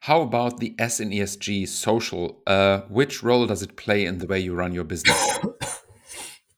How 0.00 0.22
about 0.22 0.60
the 0.60 0.74
S 0.78 1.00
in 1.00 1.10
ESG 1.10 1.66
social? 1.68 2.42
Uh, 2.46 2.80
which 2.88 3.22
role 3.22 3.46
does 3.46 3.62
it 3.62 3.76
play 3.76 4.04
in 4.04 4.18
the 4.18 4.26
way 4.26 4.38
you 4.38 4.54
run 4.54 4.72
your 4.72 4.84
business? 4.84 5.38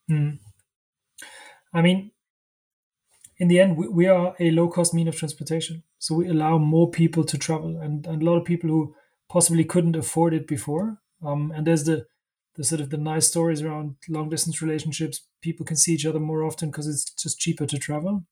Hmm. 0.07 0.29
I 1.71 1.83
mean, 1.83 2.09
in 3.37 3.47
the 3.47 3.59
end, 3.59 3.77
we, 3.77 3.87
we 3.87 4.07
are 4.07 4.35
a 4.39 4.49
low 4.49 4.67
cost 4.67 4.91
mean 4.93 5.07
of 5.07 5.15
transportation. 5.15 5.83
So 5.99 6.15
we 6.15 6.27
allow 6.27 6.57
more 6.57 6.89
people 6.89 7.23
to 7.25 7.37
travel 7.37 7.77
and, 7.77 8.05
and 8.07 8.21
a 8.21 8.25
lot 8.25 8.37
of 8.37 8.45
people 8.45 8.69
who 8.69 8.95
possibly 9.29 9.63
couldn't 9.63 9.95
afford 9.95 10.33
it 10.33 10.47
before. 10.47 10.97
Um, 11.23 11.51
and 11.55 11.67
there's 11.67 11.83
the, 11.83 12.05
the 12.55 12.63
sort 12.63 12.81
of 12.81 12.89
the 12.89 12.97
nice 12.97 13.27
stories 13.27 13.61
around 13.61 13.95
long 14.09 14.29
distance 14.29 14.61
relationships. 14.61 15.21
People 15.41 15.65
can 15.65 15.77
see 15.77 15.93
each 15.93 16.05
other 16.05 16.19
more 16.19 16.43
often 16.43 16.69
because 16.69 16.87
it's 16.87 17.13
just 17.21 17.39
cheaper 17.39 17.65
to 17.67 17.77
travel. 17.77 18.25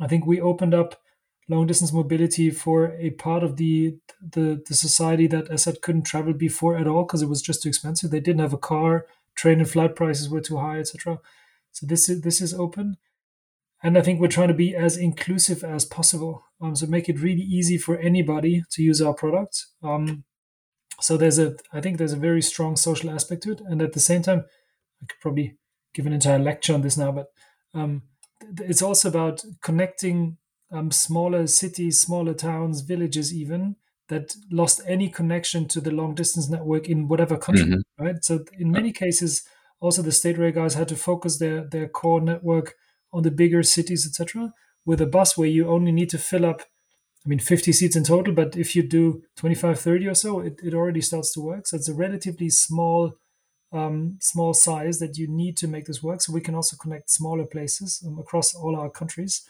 I 0.00 0.06
think 0.06 0.26
we 0.26 0.40
opened 0.40 0.74
up 0.74 1.00
long 1.48 1.66
distance 1.66 1.92
mobility 1.92 2.50
for 2.50 2.96
a 2.98 3.10
part 3.10 3.42
of 3.42 3.56
the 3.56 3.98
the, 4.20 4.62
the 4.66 4.74
society 4.74 5.26
that 5.28 5.44
as 5.44 5.66
I 5.66 5.70
said 5.70 5.82
couldn't 5.82 6.02
travel 6.02 6.32
before 6.32 6.76
at 6.76 6.88
all 6.88 7.04
because 7.04 7.22
it 7.22 7.28
was 7.28 7.42
just 7.42 7.62
too 7.62 7.68
expensive. 7.68 8.10
They 8.10 8.20
didn't 8.20 8.40
have 8.40 8.52
a 8.52 8.58
car, 8.58 9.06
train 9.34 9.58
and 9.58 9.68
flight 9.68 9.94
prices 9.94 10.28
were 10.28 10.40
too 10.40 10.58
high, 10.58 10.78
etc. 10.78 11.20
So 11.72 11.86
this 11.86 12.08
is 12.08 12.22
this 12.22 12.40
is 12.40 12.54
open 12.54 12.96
and 13.82 13.96
I 13.96 14.02
think 14.02 14.20
we're 14.20 14.28
trying 14.28 14.48
to 14.48 14.54
be 14.54 14.74
as 14.74 14.96
inclusive 14.96 15.62
as 15.62 15.84
possible. 15.84 16.44
Um, 16.60 16.74
so 16.74 16.86
make 16.86 17.08
it 17.08 17.20
really 17.20 17.42
easy 17.42 17.78
for 17.78 17.98
anybody 17.98 18.64
to 18.70 18.82
use 18.82 19.02
our 19.02 19.14
product. 19.14 19.66
Um, 19.82 20.24
so 21.00 21.16
there's 21.16 21.38
a, 21.38 21.56
I 21.72 21.80
think 21.80 21.98
there's 21.98 22.14
a 22.14 22.18
very 22.18 22.40
strong 22.40 22.76
social 22.76 23.10
aspect 23.10 23.42
to 23.42 23.52
it, 23.52 23.60
and 23.60 23.82
at 23.82 23.92
the 23.92 24.00
same 24.00 24.22
time, 24.22 24.44
I 25.02 25.06
could 25.06 25.20
probably 25.20 25.56
give 25.94 26.06
an 26.06 26.14
entire 26.14 26.38
lecture 26.38 26.72
on 26.72 26.80
this 26.80 26.96
now, 26.96 27.12
but 27.12 27.26
um, 27.74 28.02
it's 28.58 28.82
also 28.82 29.08
about 29.08 29.44
connecting 29.62 30.38
um, 30.70 30.90
smaller 30.90 31.46
cities, 31.46 32.00
smaller 32.00 32.34
towns, 32.34 32.80
villages, 32.80 33.32
even 33.34 33.76
that 34.08 34.34
lost 34.50 34.80
any 34.86 35.08
connection 35.08 35.66
to 35.68 35.80
the 35.80 35.90
long 35.90 36.14
distance 36.14 36.48
network 36.48 36.88
in 36.88 37.08
whatever 37.08 37.36
country, 37.36 37.64
mm-hmm. 37.64 38.04
right? 38.04 38.24
So 38.24 38.44
in 38.58 38.70
many 38.70 38.92
cases, 38.92 39.42
also 39.80 40.02
the 40.02 40.12
state 40.12 40.38
rail 40.38 40.52
guys 40.52 40.74
had 40.74 40.88
to 40.88 40.96
focus 40.96 41.38
their 41.38 41.64
their 41.64 41.88
core 41.88 42.20
network 42.20 42.74
on 43.12 43.22
the 43.22 43.30
bigger 43.30 43.62
cities, 43.62 44.06
etc. 44.06 44.52
With 44.84 45.00
a 45.00 45.06
bus 45.06 45.36
where 45.36 45.48
you 45.48 45.68
only 45.68 45.92
need 45.92 46.10
to 46.10 46.18
fill 46.18 46.46
up, 46.46 46.62
I 47.24 47.28
mean, 47.28 47.40
50 47.40 47.72
seats 47.72 47.96
in 47.96 48.04
total, 48.04 48.32
but 48.32 48.56
if 48.56 48.76
you 48.76 48.82
do 48.82 49.22
25, 49.36 49.80
30 49.80 50.06
or 50.06 50.14
so, 50.14 50.40
it, 50.40 50.60
it 50.62 50.74
already 50.74 51.00
starts 51.00 51.32
to 51.32 51.40
work. 51.40 51.66
So 51.66 51.76
it's 51.76 51.88
a 51.88 51.94
relatively 51.94 52.50
small 52.50 53.14
um, 53.76 54.16
small 54.20 54.54
size 54.54 54.98
that 54.98 55.18
you 55.18 55.28
need 55.28 55.56
to 55.58 55.68
make 55.68 55.84
this 55.84 56.02
work. 56.02 56.22
So 56.22 56.32
we 56.32 56.40
can 56.40 56.54
also 56.54 56.76
connect 56.76 57.10
smaller 57.10 57.44
places 57.44 58.02
um, 58.06 58.18
across 58.18 58.54
all 58.54 58.74
our 58.76 58.90
countries. 58.90 59.42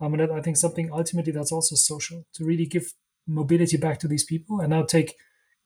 Um, 0.00 0.14
and 0.14 0.22
that 0.22 0.30
I 0.30 0.40
think 0.40 0.56
something 0.56 0.90
ultimately 0.92 1.32
that's 1.32 1.52
also 1.52 1.76
social 1.76 2.24
to 2.34 2.44
really 2.44 2.66
give 2.66 2.94
mobility 3.26 3.76
back 3.76 3.98
to 4.00 4.08
these 4.08 4.24
people. 4.24 4.60
And 4.60 4.70
now 4.70 4.82
take 4.82 5.14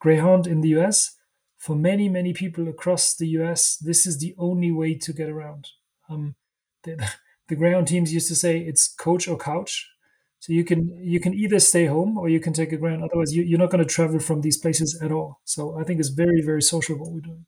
Greyhound 0.01 0.47
in 0.47 0.61
the 0.61 0.69
US. 0.81 1.17
For 1.57 1.75
many, 1.75 2.09
many 2.09 2.33
people 2.33 2.69
across 2.69 3.17
the 3.17 3.29
US, 3.39 3.77
this 3.77 4.07
is 4.07 4.19
the 4.19 4.35
only 4.39 4.71
way 4.71 4.95
to 4.95 5.13
get 5.13 5.29
around. 5.29 5.69
Um, 6.09 6.35
the, 6.85 6.97
the 7.49 7.57
Greyhound 7.57 7.89
teams 7.89 8.13
used 8.13 8.29
to 8.29 8.37
say 8.37 8.59
it's 8.59 8.89
coach 8.89 9.29
or 9.29 9.37
couch. 9.37 9.89
So 10.41 10.53
you 10.53 10.65
can 10.65 10.97
you 11.03 11.19
can 11.19 11.35
either 11.35 11.59
stay 11.59 11.87
home 11.87 12.17
or 12.17 12.29
you 12.29 12.39
can 12.39 12.53
take 12.53 12.73
a 12.73 12.77
Greyhound. 12.77 13.03
Otherwise, 13.03 13.35
you, 13.35 13.43
you're 13.43 13.59
not 13.59 13.71
going 13.71 13.85
to 13.85 13.95
travel 13.95 14.21
from 14.21 14.41
these 14.41 14.57
places 14.57 15.01
at 15.03 15.11
all. 15.11 15.41
So 15.45 15.79
I 15.81 15.85
think 15.85 15.99
it's 15.99 16.11
very, 16.11 16.43
very 16.43 16.63
social 16.63 16.97
what 16.97 17.11
we're 17.11 17.21
doing. 17.21 17.47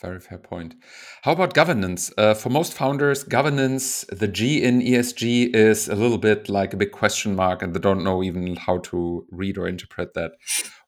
Very 0.00 0.20
fair 0.20 0.38
point. 0.38 0.76
How 1.22 1.32
about 1.32 1.54
governance? 1.54 2.12
Uh, 2.16 2.32
for 2.32 2.50
most 2.50 2.72
founders, 2.72 3.24
governance, 3.24 4.04
the 4.10 4.28
G 4.28 4.62
in 4.62 4.80
ESG 4.80 5.54
is 5.56 5.88
a 5.88 5.96
little 5.96 6.18
bit 6.18 6.48
like 6.48 6.72
a 6.72 6.76
big 6.76 6.92
question 6.92 7.34
mark, 7.34 7.62
and 7.62 7.74
they 7.74 7.80
don't 7.80 8.04
know 8.04 8.22
even 8.22 8.54
how 8.54 8.78
to 8.78 9.26
read 9.32 9.58
or 9.58 9.66
interpret 9.66 10.14
that. 10.14 10.32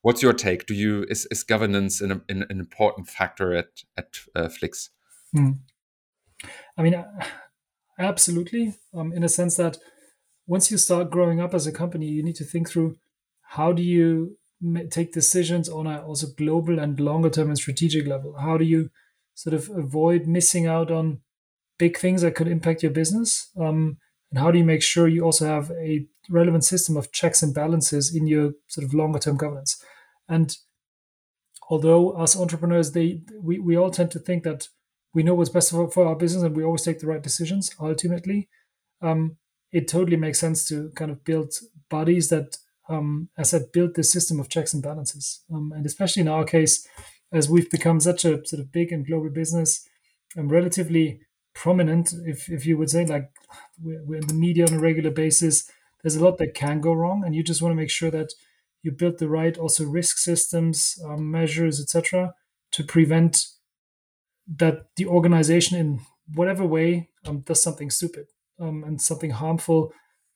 What's 0.02 0.22
your 0.22 0.32
take? 0.32 0.66
Do 0.66 0.74
you 0.74 1.04
is, 1.08 1.26
is 1.32 1.42
governance 1.42 2.00
an, 2.00 2.22
an, 2.28 2.46
an 2.48 2.60
important 2.60 3.08
factor 3.08 3.52
at 3.52 3.82
at 3.96 4.14
uh, 4.36 4.48
Flix? 4.48 4.90
Hmm. 5.34 5.50
I 6.78 6.82
mean, 6.82 7.04
absolutely. 7.98 8.76
Um, 8.94 9.12
in 9.12 9.24
a 9.24 9.28
sense 9.28 9.56
that 9.56 9.78
once 10.46 10.70
you 10.70 10.78
start 10.78 11.10
growing 11.10 11.40
up 11.40 11.52
as 11.52 11.66
a 11.66 11.72
company, 11.72 12.06
you 12.06 12.22
need 12.22 12.36
to 12.36 12.44
think 12.44 12.68
through 12.68 12.94
how 13.42 13.72
do 13.72 13.82
you 13.82 14.36
take 14.90 15.12
decisions 15.12 15.68
on 15.68 15.86
a 15.86 16.02
also 16.02 16.28
global 16.36 16.78
and 16.78 17.00
longer 17.00 17.30
term 17.30 17.48
and 17.48 17.58
strategic 17.58 18.06
level? 18.06 18.36
How 18.38 18.56
do 18.58 18.64
you 18.64 18.90
sort 19.34 19.54
of 19.54 19.70
avoid 19.70 20.26
missing 20.26 20.66
out 20.66 20.90
on 20.90 21.20
big 21.78 21.96
things 21.96 22.22
that 22.22 22.34
could 22.34 22.48
impact 22.48 22.82
your 22.82 22.92
business? 22.92 23.50
Um, 23.58 23.98
and 24.30 24.38
how 24.38 24.50
do 24.50 24.58
you 24.58 24.64
make 24.64 24.82
sure 24.82 25.08
you 25.08 25.24
also 25.24 25.46
have 25.46 25.70
a 25.72 26.06
relevant 26.28 26.64
system 26.64 26.96
of 26.96 27.10
checks 27.10 27.42
and 27.42 27.54
balances 27.54 28.14
in 28.14 28.26
your 28.26 28.52
sort 28.68 28.84
of 28.84 28.94
longer 28.94 29.18
term 29.18 29.36
governance? 29.36 29.82
And 30.28 30.54
although 31.68 32.20
as 32.22 32.36
entrepreneurs, 32.36 32.92
they 32.92 33.22
we, 33.40 33.58
we 33.58 33.76
all 33.76 33.90
tend 33.90 34.10
to 34.12 34.18
think 34.18 34.44
that 34.44 34.68
we 35.12 35.22
know 35.22 35.34
what's 35.34 35.50
best 35.50 35.70
for, 35.70 35.90
for 35.90 36.06
our 36.06 36.14
business 36.14 36.42
and 36.42 36.56
we 36.56 36.62
always 36.62 36.82
take 36.82 37.00
the 37.00 37.06
right 37.06 37.22
decisions 37.22 37.74
ultimately. 37.80 38.48
Um, 39.02 39.36
it 39.72 39.88
totally 39.88 40.16
makes 40.16 40.38
sense 40.38 40.66
to 40.68 40.90
kind 40.90 41.10
of 41.10 41.24
build 41.24 41.52
bodies 41.88 42.28
that 42.28 42.56
um, 42.90 43.28
as 43.38 43.54
I 43.54 43.60
built 43.72 43.94
this 43.94 44.12
system 44.12 44.40
of 44.40 44.48
checks 44.48 44.74
and 44.74 44.82
balances. 44.82 45.42
Um, 45.52 45.72
and 45.74 45.86
especially 45.86 46.22
in 46.22 46.28
our 46.28 46.44
case, 46.44 46.86
as 47.32 47.48
we've 47.48 47.70
become 47.70 48.00
such 48.00 48.24
a 48.24 48.44
sort 48.44 48.60
of 48.60 48.72
big 48.72 48.92
and 48.92 49.06
global 49.06 49.30
business, 49.30 49.88
and 50.36 50.46
um, 50.46 50.52
relatively 50.52 51.20
prominent, 51.54 52.12
if, 52.26 52.48
if 52.50 52.66
you 52.66 52.76
would 52.76 52.90
say, 52.90 53.06
like 53.06 53.30
we're, 53.80 54.04
we're 54.04 54.20
in 54.20 54.26
the 54.26 54.34
media 54.34 54.66
on 54.66 54.74
a 54.74 54.80
regular 54.80 55.10
basis, 55.10 55.70
there's 56.02 56.16
a 56.16 56.24
lot 56.24 56.38
that 56.38 56.54
can 56.54 56.80
go 56.80 56.92
wrong. 56.92 57.22
And 57.24 57.34
you 57.34 57.42
just 57.42 57.62
want 57.62 57.72
to 57.72 57.76
make 57.76 57.90
sure 57.90 58.10
that 58.10 58.32
you 58.82 58.90
build 58.90 59.18
the 59.18 59.28
right 59.28 59.56
also 59.56 59.84
risk 59.84 60.18
systems, 60.18 60.98
um, 61.04 61.30
measures, 61.30 61.80
etc., 61.80 62.34
to 62.72 62.84
prevent 62.84 63.46
that 64.56 64.86
the 64.96 65.06
organization 65.06 65.78
in 65.78 66.00
whatever 66.34 66.64
way 66.64 67.08
um, 67.26 67.40
does 67.40 67.62
something 67.62 67.90
stupid 67.90 68.26
um, 68.60 68.82
and 68.84 69.00
something 69.00 69.30
harmful 69.30 69.92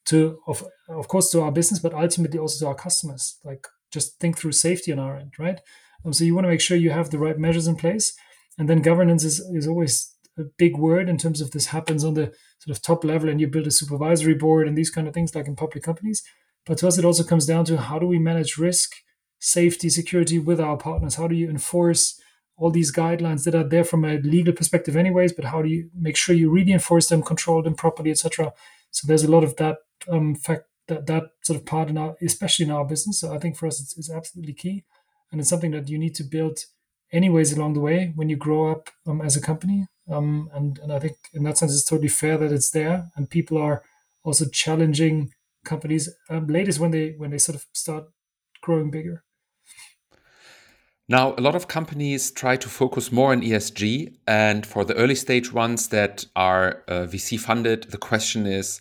to 0.06 0.38
of 0.46 0.64
of 0.88 1.08
course 1.08 1.30
to 1.30 1.40
our 1.42 1.52
business, 1.52 1.80
but 1.80 1.94
ultimately 1.94 2.38
also 2.38 2.64
to 2.64 2.68
our 2.68 2.74
customers. 2.74 3.38
Like 3.44 3.66
just 3.92 4.18
think 4.18 4.38
through 4.38 4.52
safety 4.52 4.92
on 4.92 4.98
our 4.98 5.16
end, 5.16 5.32
right? 5.38 5.60
Um, 6.04 6.12
so 6.12 6.24
you 6.24 6.34
want 6.34 6.44
to 6.44 6.50
make 6.50 6.60
sure 6.60 6.76
you 6.76 6.90
have 6.90 7.10
the 7.10 7.18
right 7.18 7.38
measures 7.38 7.66
in 7.66 7.76
place, 7.76 8.14
and 8.58 8.68
then 8.68 8.82
governance 8.82 9.24
is 9.24 9.40
is 9.54 9.66
always 9.66 10.14
a 10.38 10.44
big 10.58 10.76
word 10.76 11.08
in 11.08 11.16
terms 11.16 11.40
of 11.40 11.52
this 11.52 11.66
happens 11.66 12.04
on 12.04 12.14
the 12.14 12.32
sort 12.58 12.76
of 12.76 12.82
top 12.82 13.04
level, 13.04 13.28
and 13.28 13.40
you 13.40 13.46
build 13.46 13.66
a 13.66 13.70
supervisory 13.70 14.34
board 14.34 14.66
and 14.66 14.76
these 14.76 14.90
kind 14.90 15.06
of 15.08 15.14
things 15.14 15.34
like 15.34 15.46
in 15.46 15.56
public 15.56 15.84
companies. 15.84 16.22
But 16.66 16.78
to 16.78 16.88
us, 16.88 16.98
it 16.98 17.04
also 17.04 17.24
comes 17.24 17.46
down 17.46 17.64
to 17.66 17.76
how 17.76 17.98
do 17.98 18.06
we 18.06 18.18
manage 18.18 18.56
risk, 18.56 18.92
safety, 19.38 19.90
security 19.90 20.38
with 20.38 20.60
our 20.60 20.76
partners? 20.76 21.16
How 21.16 21.28
do 21.28 21.34
you 21.34 21.50
enforce 21.50 22.18
all 22.56 22.70
these 22.70 22.92
guidelines 22.92 23.44
that 23.44 23.54
are 23.54 23.68
there 23.68 23.84
from 23.84 24.04
a 24.04 24.18
legal 24.18 24.54
perspective, 24.54 24.96
anyways? 24.96 25.32
But 25.32 25.46
how 25.46 25.62
do 25.62 25.68
you 25.68 25.90
make 25.94 26.16
sure 26.16 26.34
you 26.34 26.50
really 26.50 26.72
enforce 26.72 27.08
them, 27.08 27.22
control 27.22 27.62
them 27.62 27.74
properly, 27.74 28.10
etc.? 28.10 28.52
So 28.90 29.06
there's 29.06 29.24
a 29.24 29.30
lot 29.30 29.44
of 29.44 29.56
that 29.56 29.78
um, 30.08 30.34
fact 30.34 30.64
that 30.88 31.06
that 31.06 31.24
sort 31.42 31.58
of 31.58 31.66
part 31.66 31.88
in 31.88 31.96
our, 31.96 32.16
especially 32.22 32.66
in 32.66 32.70
our 32.70 32.84
business. 32.84 33.20
So 33.20 33.34
I 33.34 33.38
think 33.38 33.56
for 33.56 33.66
us, 33.66 33.80
it's, 33.80 33.96
it's 33.96 34.10
absolutely 34.10 34.54
key, 34.54 34.84
and 35.30 35.40
it's 35.40 35.50
something 35.50 35.70
that 35.72 35.88
you 35.88 35.98
need 35.98 36.14
to 36.16 36.24
build 36.24 36.58
anyways 37.12 37.52
along 37.52 37.74
the 37.74 37.80
way 37.80 38.12
when 38.16 38.28
you 38.28 38.36
grow 38.36 38.70
up 38.70 38.90
um, 39.06 39.20
as 39.20 39.36
a 39.36 39.40
company. 39.40 39.86
Um, 40.10 40.50
and 40.52 40.78
and 40.78 40.92
I 40.92 40.98
think 40.98 41.16
in 41.32 41.44
that 41.44 41.58
sense, 41.58 41.72
it's 41.72 41.84
totally 41.84 42.08
fair 42.08 42.36
that 42.38 42.52
it's 42.52 42.70
there, 42.70 43.10
and 43.16 43.30
people 43.30 43.58
are 43.58 43.82
also 44.22 44.46
challenging 44.48 45.32
companies 45.64 46.08
um, 46.28 46.46
latest 46.46 46.78
when 46.78 46.90
they 46.90 47.14
when 47.16 47.30
they 47.30 47.38
sort 47.38 47.56
of 47.56 47.64
start 47.72 48.04
growing 48.60 48.90
bigger. 48.90 49.24
Now, 51.06 51.34
a 51.36 51.42
lot 51.42 51.54
of 51.54 51.68
companies 51.68 52.30
try 52.30 52.56
to 52.56 52.68
focus 52.68 53.12
more 53.12 53.32
on 53.32 53.42
ESG, 53.42 54.16
and 54.26 54.64
for 54.64 54.86
the 54.86 54.94
early 54.94 55.14
stage 55.14 55.52
ones 55.52 55.88
that 55.88 56.24
are 56.34 56.82
uh, 56.88 57.06
VC 57.06 57.38
funded, 57.38 57.84
the 57.90 57.98
question 57.98 58.46
is 58.46 58.80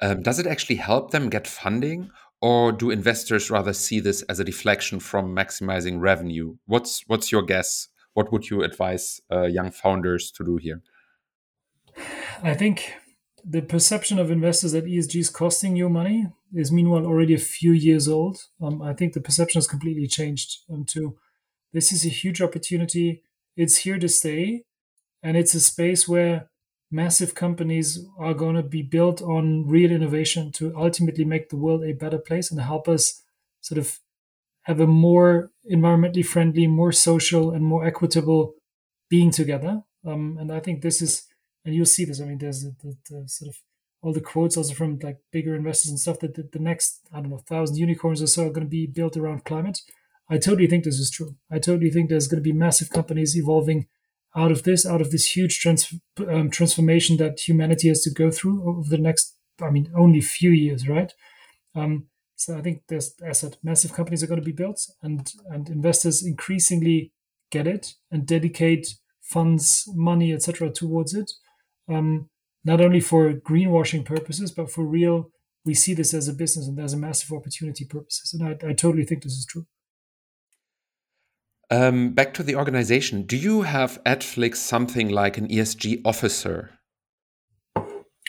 um, 0.00 0.22
does 0.22 0.38
it 0.38 0.46
actually 0.46 0.76
help 0.76 1.10
them 1.10 1.28
get 1.28 1.46
funding, 1.46 2.10
or 2.40 2.72
do 2.72 2.90
investors 2.90 3.50
rather 3.50 3.72
see 3.72 4.00
this 4.00 4.22
as 4.22 4.38
a 4.38 4.44
deflection 4.44 5.00
from 5.00 5.34
maximizing 5.34 6.00
revenue? 6.00 6.56
What's 6.66 7.02
what's 7.06 7.32
your 7.32 7.42
guess? 7.42 7.88
What 8.14 8.32
would 8.32 8.50
you 8.50 8.62
advise 8.62 9.20
uh, 9.30 9.42
young 9.42 9.70
founders 9.70 10.30
to 10.32 10.44
do 10.44 10.56
here? 10.56 10.82
I 12.42 12.54
think 12.54 12.94
the 13.44 13.62
perception 13.62 14.18
of 14.18 14.30
investors 14.30 14.72
that 14.72 14.84
ESG 14.84 15.20
is 15.20 15.30
costing 15.30 15.76
you 15.76 15.88
money 15.88 16.26
is 16.52 16.72
meanwhile 16.72 17.06
already 17.06 17.34
a 17.34 17.38
few 17.38 17.72
years 17.72 18.08
old. 18.08 18.38
Um, 18.60 18.82
I 18.82 18.92
think 18.92 19.12
the 19.12 19.20
perception 19.20 19.58
has 19.58 19.66
completely 19.66 20.06
changed 20.06 20.58
um, 20.72 20.84
to 20.90 21.16
this 21.72 21.92
is 21.92 22.04
a 22.04 22.08
huge 22.08 22.40
opportunity. 22.40 23.22
It's 23.56 23.78
here 23.78 23.98
to 23.98 24.08
stay, 24.08 24.64
and 25.22 25.36
it's 25.36 25.54
a 25.54 25.60
space 25.60 26.08
where 26.08 26.48
massive 26.90 27.34
companies 27.34 28.06
are 28.18 28.34
going 28.34 28.56
to 28.56 28.62
be 28.62 28.82
built 28.82 29.20
on 29.22 29.66
real 29.66 29.90
innovation 29.90 30.50
to 30.52 30.74
ultimately 30.76 31.24
make 31.24 31.48
the 31.48 31.56
world 31.56 31.84
a 31.84 31.92
better 31.92 32.18
place 32.18 32.50
and 32.50 32.60
help 32.60 32.88
us 32.88 33.22
sort 33.60 33.78
of 33.78 33.98
have 34.62 34.80
a 34.80 34.86
more 34.86 35.50
environmentally 35.70 36.24
friendly, 36.24 36.66
more 36.66 36.92
social, 36.92 37.50
and 37.50 37.64
more 37.64 37.86
equitable 37.86 38.54
being 39.08 39.30
together. 39.30 39.82
Um, 40.06 40.36
and 40.38 40.52
I 40.52 40.60
think 40.60 40.82
this 40.82 41.00
is, 41.02 41.26
and 41.64 41.74
you'll 41.74 41.86
see 41.86 42.04
this. 42.04 42.20
I 42.20 42.24
mean, 42.24 42.38
there's 42.38 42.62
the, 42.62 42.74
the, 42.82 42.96
the 43.10 43.28
sort 43.28 43.48
of 43.48 43.56
all 44.00 44.12
the 44.12 44.20
quotes 44.20 44.56
also 44.56 44.74
from 44.74 44.98
like 45.02 45.18
bigger 45.32 45.56
investors 45.56 45.90
and 45.90 45.98
stuff 45.98 46.20
that 46.20 46.34
the, 46.34 46.48
the 46.52 46.58
next 46.58 47.00
I 47.12 47.20
don't 47.20 47.30
know 47.30 47.38
thousand 47.38 47.76
unicorns 47.76 48.22
or 48.22 48.26
so 48.26 48.46
are 48.46 48.52
going 48.52 48.66
to 48.66 48.70
be 48.70 48.86
built 48.86 49.16
around 49.16 49.44
climate. 49.44 49.80
I 50.30 50.38
totally 50.38 50.66
think 50.66 50.84
this 50.84 50.98
is 50.98 51.10
true. 51.10 51.36
I 51.50 51.58
totally 51.58 51.90
think 51.90 52.08
there's 52.08 52.28
going 52.28 52.42
to 52.42 52.48
be 52.48 52.52
massive 52.52 52.90
companies 52.90 53.36
evolving 53.36 53.86
out 54.38 54.52
of 54.52 54.62
this, 54.62 54.86
out 54.86 55.00
of 55.00 55.10
this 55.10 55.36
huge 55.36 55.60
trans- 55.60 55.92
um, 56.28 56.50
transformation 56.50 57.16
that 57.16 57.40
humanity 57.40 57.88
has 57.88 58.02
to 58.02 58.10
go 58.10 58.30
through 58.30 58.62
over 58.68 58.88
the 58.88 58.98
next, 58.98 59.36
I 59.60 59.70
mean, 59.70 59.90
only 59.96 60.20
few 60.20 60.50
years, 60.50 60.88
right? 60.88 61.12
Um, 61.74 62.06
so 62.36 62.56
I 62.56 62.62
think 62.62 62.82
there's, 62.88 63.14
as 63.20 63.28
I 63.28 63.32
said, 63.32 63.56
massive 63.64 63.92
companies 63.92 64.22
are 64.22 64.28
going 64.28 64.40
to 64.40 64.46
be 64.46 64.52
built, 64.52 64.80
and 65.02 65.28
and 65.50 65.68
investors 65.68 66.24
increasingly 66.24 67.12
get 67.50 67.66
it 67.66 67.94
and 68.12 68.26
dedicate 68.26 68.86
funds, 69.20 69.88
money, 69.94 70.32
etc., 70.32 70.70
towards 70.70 71.14
it. 71.14 71.30
Um, 71.88 72.30
not 72.64 72.80
only 72.80 73.00
for 73.00 73.32
greenwashing 73.32 74.04
purposes, 74.04 74.52
but 74.52 74.70
for 74.70 74.84
real, 74.84 75.30
we 75.64 75.74
see 75.74 75.94
this 75.94 76.14
as 76.14 76.28
a 76.28 76.32
business 76.32 76.66
and 76.66 76.76
there's 76.78 76.92
a 76.92 76.98
massive 76.98 77.32
opportunity 77.32 77.84
purposes. 77.84 78.32
And 78.32 78.42
I, 78.46 78.68
I 78.68 78.72
totally 78.72 79.04
think 79.04 79.22
this 79.22 79.32
is 79.32 79.46
true. 79.46 79.66
Um, 81.70 82.10
back 82.10 82.32
to 82.34 82.42
the 82.42 82.56
organization. 82.56 83.22
Do 83.22 83.36
you 83.36 83.62
have 83.62 84.00
at 84.06 84.24
Flix 84.24 84.58
something 84.60 85.10
like 85.10 85.36
an 85.36 85.48
ESG 85.48 86.00
officer? 86.04 86.70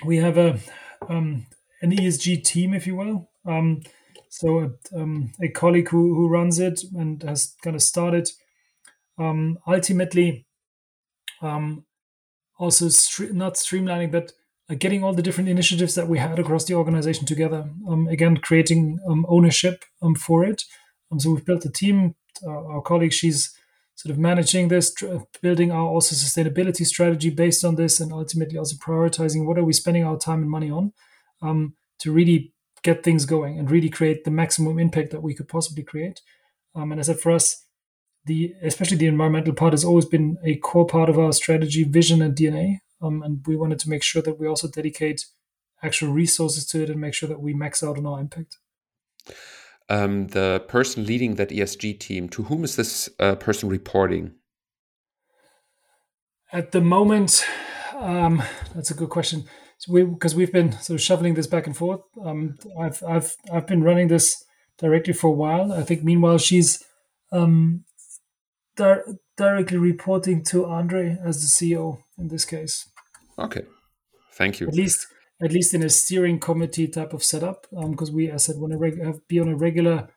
We 0.05 0.17
have 0.17 0.37
a 0.37 0.59
um, 1.07 1.45
an 1.81 1.91
ESG 1.91 2.43
team, 2.43 2.73
if 2.73 2.85
you 2.85 2.95
will. 2.95 3.29
Um, 3.45 3.81
so 4.29 4.59
a, 4.59 4.99
um, 4.99 5.31
a 5.41 5.47
colleague 5.47 5.89
who, 5.89 6.13
who 6.15 6.27
runs 6.27 6.59
it 6.59 6.81
and 6.93 7.23
has 7.23 7.55
kind 7.63 7.75
of 7.75 7.81
started. 7.81 8.29
Um, 9.17 9.57
ultimately, 9.65 10.45
um, 11.41 11.85
also 12.57 12.85
not 13.31 13.55
streamlining, 13.55 14.11
but 14.11 14.33
uh, 14.69 14.75
getting 14.75 15.03
all 15.03 15.13
the 15.13 15.21
different 15.21 15.49
initiatives 15.49 15.95
that 15.95 16.07
we 16.07 16.19
had 16.19 16.39
across 16.39 16.65
the 16.65 16.75
organization 16.75 17.25
together. 17.25 17.69
again, 18.09 18.37
creating 18.37 18.99
ownership 19.27 19.85
for 20.17 20.43
it 20.43 20.63
so 21.17 21.31
we've 21.31 21.45
built 21.45 21.65
a 21.65 21.71
team. 21.71 22.15
Our 22.47 22.81
colleague, 22.81 23.13
she's 23.13 23.55
sort 23.95 24.13
of 24.13 24.19
managing 24.19 24.69
this, 24.69 24.95
building 25.41 25.71
our 25.71 25.85
also 25.85 26.15
sustainability 26.15 26.85
strategy 26.85 27.29
based 27.29 27.65
on 27.65 27.75
this, 27.75 27.99
and 27.99 28.13
ultimately 28.13 28.57
also 28.57 28.77
prioritizing 28.77 29.45
what 29.45 29.57
are 29.57 29.63
we 29.63 29.73
spending 29.73 30.05
our 30.05 30.17
time 30.17 30.41
and 30.41 30.49
money 30.49 30.71
on 30.71 30.93
um, 31.41 31.73
to 31.99 32.11
really 32.11 32.53
get 32.81 33.03
things 33.03 33.25
going 33.25 33.59
and 33.59 33.69
really 33.69 33.89
create 33.89 34.23
the 34.23 34.31
maximum 34.31 34.79
impact 34.79 35.11
that 35.11 35.21
we 35.21 35.33
could 35.33 35.49
possibly 35.49 35.83
create. 35.83 36.21
Um, 36.75 36.91
and 36.91 37.01
as 37.01 37.09
I 37.09 37.13
said, 37.13 37.21
for 37.21 37.31
us, 37.33 37.65
the 38.25 38.53
especially 38.61 38.97
the 38.97 39.07
environmental 39.07 39.53
part 39.53 39.73
has 39.73 39.83
always 39.83 40.05
been 40.05 40.37
a 40.43 40.55
core 40.57 40.85
part 40.85 41.09
of 41.09 41.19
our 41.19 41.33
strategy, 41.33 41.83
vision, 41.83 42.21
and 42.21 42.35
DNA. 42.35 42.79
Um, 43.01 43.21
and 43.21 43.45
we 43.45 43.55
wanted 43.55 43.79
to 43.79 43.89
make 43.89 44.03
sure 44.03 44.21
that 44.21 44.39
we 44.39 44.47
also 44.47 44.67
dedicate 44.67 45.25
actual 45.81 46.11
resources 46.11 46.65
to 46.67 46.83
it 46.83 46.89
and 46.89 46.99
make 46.99 47.13
sure 47.13 47.29
that 47.29 47.41
we 47.41 47.53
max 47.53 47.81
out 47.81 47.97
on 47.97 48.05
our 48.05 48.19
impact 48.19 48.57
um, 49.89 50.27
the 50.27 50.63
person 50.67 51.05
leading 51.05 51.35
that 51.35 51.49
ESG 51.49 51.99
team, 51.99 52.29
to 52.29 52.43
whom 52.43 52.63
is 52.63 52.75
this 52.75 53.09
uh, 53.19 53.35
person 53.35 53.69
reporting? 53.69 54.33
At 56.51 56.71
the 56.71 56.81
moment, 56.81 57.43
um, 57.95 58.41
that's 58.73 58.91
a 58.91 58.95
good 58.95 59.09
question. 59.09 59.45
So 59.77 59.93
we 59.93 60.03
because 60.03 60.35
we've 60.35 60.51
been 60.51 60.73
sort 60.73 60.95
of 60.95 61.01
shuffling 61.01 61.35
this 61.35 61.47
back 61.47 61.67
and 61.67 61.75
forth. 61.75 62.01
Um, 62.23 62.57
I've 62.79 63.01
I've 63.03 63.35
I've 63.51 63.67
been 63.67 63.83
running 63.83 64.07
this 64.07 64.43
directly 64.77 65.13
for 65.13 65.27
a 65.27 65.31
while. 65.31 65.71
I 65.71 65.83
think 65.83 66.03
meanwhile 66.03 66.37
she's 66.37 66.83
um, 67.31 67.85
di- 68.75 69.03
directly 69.37 69.77
reporting 69.77 70.43
to 70.45 70.65
Andre 70.65 71.17
as 71.23 71.41
the 71.41 71.47
CEO 71.47 71.99
in 72.17 72.27
this 72.27 72.45
case. 72.45 72.89
Okay, 73.37 73.61
thank 74.33 74.59
you. 74.59 74.67
At 74.67 74.75
least 74.75 75.07
at 75.41 75.51
least 75.51 75.73
in 75.73 75.83
a 75.83 75.89
steering 75.89 76.39
committee 76.39 76.87
type 76.87 77.13
of 77.13 77.23
setup, 77.23 77.67
because 77.71 78.09
um, 78.09 78.15
we, 78.15 78.29
as 78.29 78.49
I 78.49 78.53
said, 78.53 78.61
want 78.61 78.73
to 78.73 78.77
reg- 78.77 79.03
have, 79.03 79.27
be 79.27 79.39
on 79.39 79.47
a 79.47 79.55
regular 79.55 80.09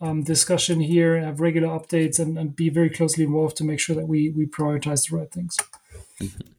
um, 0.00 0.22
discussion 0.22 0.80
here, 0.80 1.20
have 1.20 1.40
regular 1.40 1.68
updates, 1.68 2.18
and, 2.18 2.36
and 2.36 2.56
be 2.56 2.68
very 2.68 2.90
closely 2.90 3.24
involved 3.24 3.56
to 3.58 3.64
make 3.64 3.80
sure 3.80 3.96
that 3.96 4.06
we 4.06 4.30
we 4.30 4.46
prioritize 4.46 5.08
the 5.08 5.16
right 5.16 5.30
things. 5.30 5.56
Mm-hmm. 6.20 6.52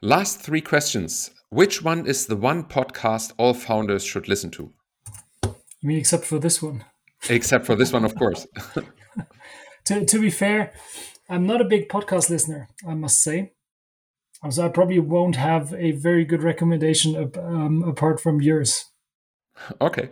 Last 0.00 0.40
three 0.40 0.60
questions. 0.60 1.30
Which 1.50 1.82
one 1.82 2.06
is 2.06 2.26
the 2.26 2.36
one 2.36 2.64
podcast 2.64 3.32
all 3.36 3.54
founders 3.54 4.04
should 4.04 4.28
listen 4.28 4.50
to? 4.52 4.72
You 5.44 5.54
mean 5.88 5.98
except 5.98 6.24
for 6.24 6.38
this 6.38 6.62
one? 6.62 6.84
Except 7.28 7.66
for 7.66 7.74
this 7.74 7.92
one, 7.92 8.04
of 8.04 8.14
course. 8.14 8.46
to, 9.86 10.04
to 10.04 10.20
be 10.20 10.30
fair, 10.30 10.72
I'm 11.28 11.46
not 11.46 11.60
a 11.60 11.64
big 11.64 11.88
podcast 11.88 12.30
listener, 12.30 12.68
I 12.86 12.94
must 12.94 13.22
say. 13.22 13.52
So 14.50 14.64
I 14.64 14.68
probably 14.68 15.00
won't 15.00 15.36
have 15.36 15.74
a 15.74 15.92
very 15.92 16.24
good 16.24 16.42
recommendation 16.42 17.16
um, 17.36 17.82
apart 17.82 18.20
from 18.20 18.40
yours. 18.40 18.84
Okay. 19.80 20.10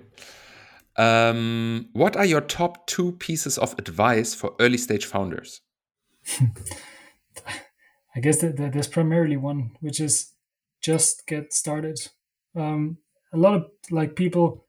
Um, 0.96 1.90
what 1.92 2.16
are 2.16 2.24
your 2.24 2.40
top 2.40 2.86
two 2.86 3.12
pieces 3.12 3.56
of 3.58 3.78
advice 3.78 4.34
for 4.34 4.54
early 4.58 4.78
stage 4.78 5.04
founders? 5.04 5.60
I 8.16 8.20
guess 8.20 8.40
that, 8.40 8.56
that, 8.56 8.72
there's 8.72 8.88
primarily 8.88 9.36
one, 9.36 9.72
which 9.80 10.00
is 10.00 10.32
just 10.82 11.26
get 11.26 11.52
started. 11.52 11.98
Um, 12.56 12.98
a 13.32 13.36
lot 13.36 13.54
of 13.54 13.66
like 13.90 14.16
people 14.16 14.66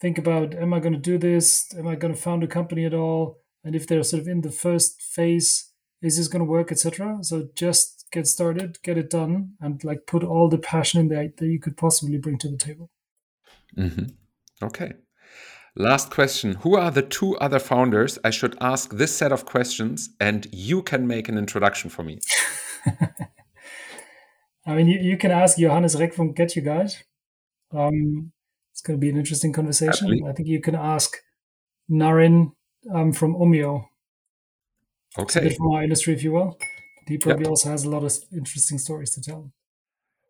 think 0.00 0.16
about, 0.16 0.54
am 0.54 0.72
I 0.72 0.80
going 0.80 0.92
to 0.94 0.98
do 0.98 1.18
this? 1.18 1.74
Am 1.76 1.86
I 1.88 1.96
going 1.96 2.14
to 2.14 2.20
found 2.20 2.42
a 2.44 2.46
company 2.46 2.84
at 2.84 2.94
all? 2.94 3.40
And 3.64 3.74
if 3.74 3.86
they're 3.86 4.02
sort 4.02 4.22
of 4.22 4.28
in 4.28 4.42
the 4.42 4.52
first 4.52 5.02
phase, 5.02 5.72
is 6.02 6.18
this 6.18 6.28
going 6.28 6.44
to 6.44 6.50
work, 6.50 6.70
etc. 6.70 7.18
So 7.22 7.48
just 7.54 8.03
get 8.14 8.26
started, 8.28 8.78
get 8.82 8.96
it 8.96 9.10
done, 9.10 9.54
and 9.60 9.82
like 9.84 10.06
put 10.06 10.22
all 10.22 10.48
the 10.48 10.58
passion 10.58 11.00
in 11.00 11.08
there 11.08 11.28
that 11.36 11.46
you 11.46 11.58
could 11.58 11.76
possibly 11.76 12.16
bring 12.16 12.38
to 12.38 12.48
the 12.48 12.56
table. 12.56 12.90
Mm-hmm. 13.76 14.04
Okay. 14.64 14.92
Last 15.76 16.10
question. 16.10 16.54
Who 16.62 16.76
are 16.76 16.92
the 16.92 17.02
two 17.02 17.36
other 17.38 17.58
founders 17.58 18.18
I 18.22 18.30
should 18.30 18.56
ask 18.60 18.92
this 18.92 19.14
set 19.14 19.32
of 19.32 19.44
questions 19.44 20.10
and 20.20 20.46
you 20.52 20.82
can 20.82 21.08
make 21.08 21.28
an 21.28 21.36
introduction 21.36 21.90
for 21.90 22.04
me? 22.04 22.20
I 24.66 24.74
mean, 24.76 24.86
you, 24.86 25.00
you 25.00 25.16
can 25.18 25.32
ask 25.32 25.58
Johannes 25.58 25.98
Reck 25.98 26.14
from 26.14 26.32
GetYourGuide. 26.32 26.94
Um, 27.72 28.32
it's 28.72 28.80
going 28.80 28.98
to 28.98 29.00
be 29.00 29.10
an 29.10 29.16
interesting 29.16 29.52
conversation. 29.52 29.90
Absolutely. 29.90 30.28
I 30.28 30.32
think 30.32 30.48
you 30.48 30.60
can 30.60 30.76
ask 30.76 31.16
Naren 31.90 32.52
um, 32.94 33.12
from 33.12 33.34
Omio. 33.34 33.86
Okay. 35.18 35.54
from 35.54 35.70
our 35.72 35.82
industry, 35.82 36.14
if 36.14 36.24
you 36.24 36.32
will 36.32 36.56
he 37.06 37.18
probably 37.18 37.44
yep. 37.44 37.50
also 37.50 37.70
has 37.70 37.84
a 37.84 37.90
lot 37.90 38.04
of 38.04 38.12
interesting 38.32 38.78
stories 38.78 39.14
to 39.14 39.20
tell. 39.20 39.50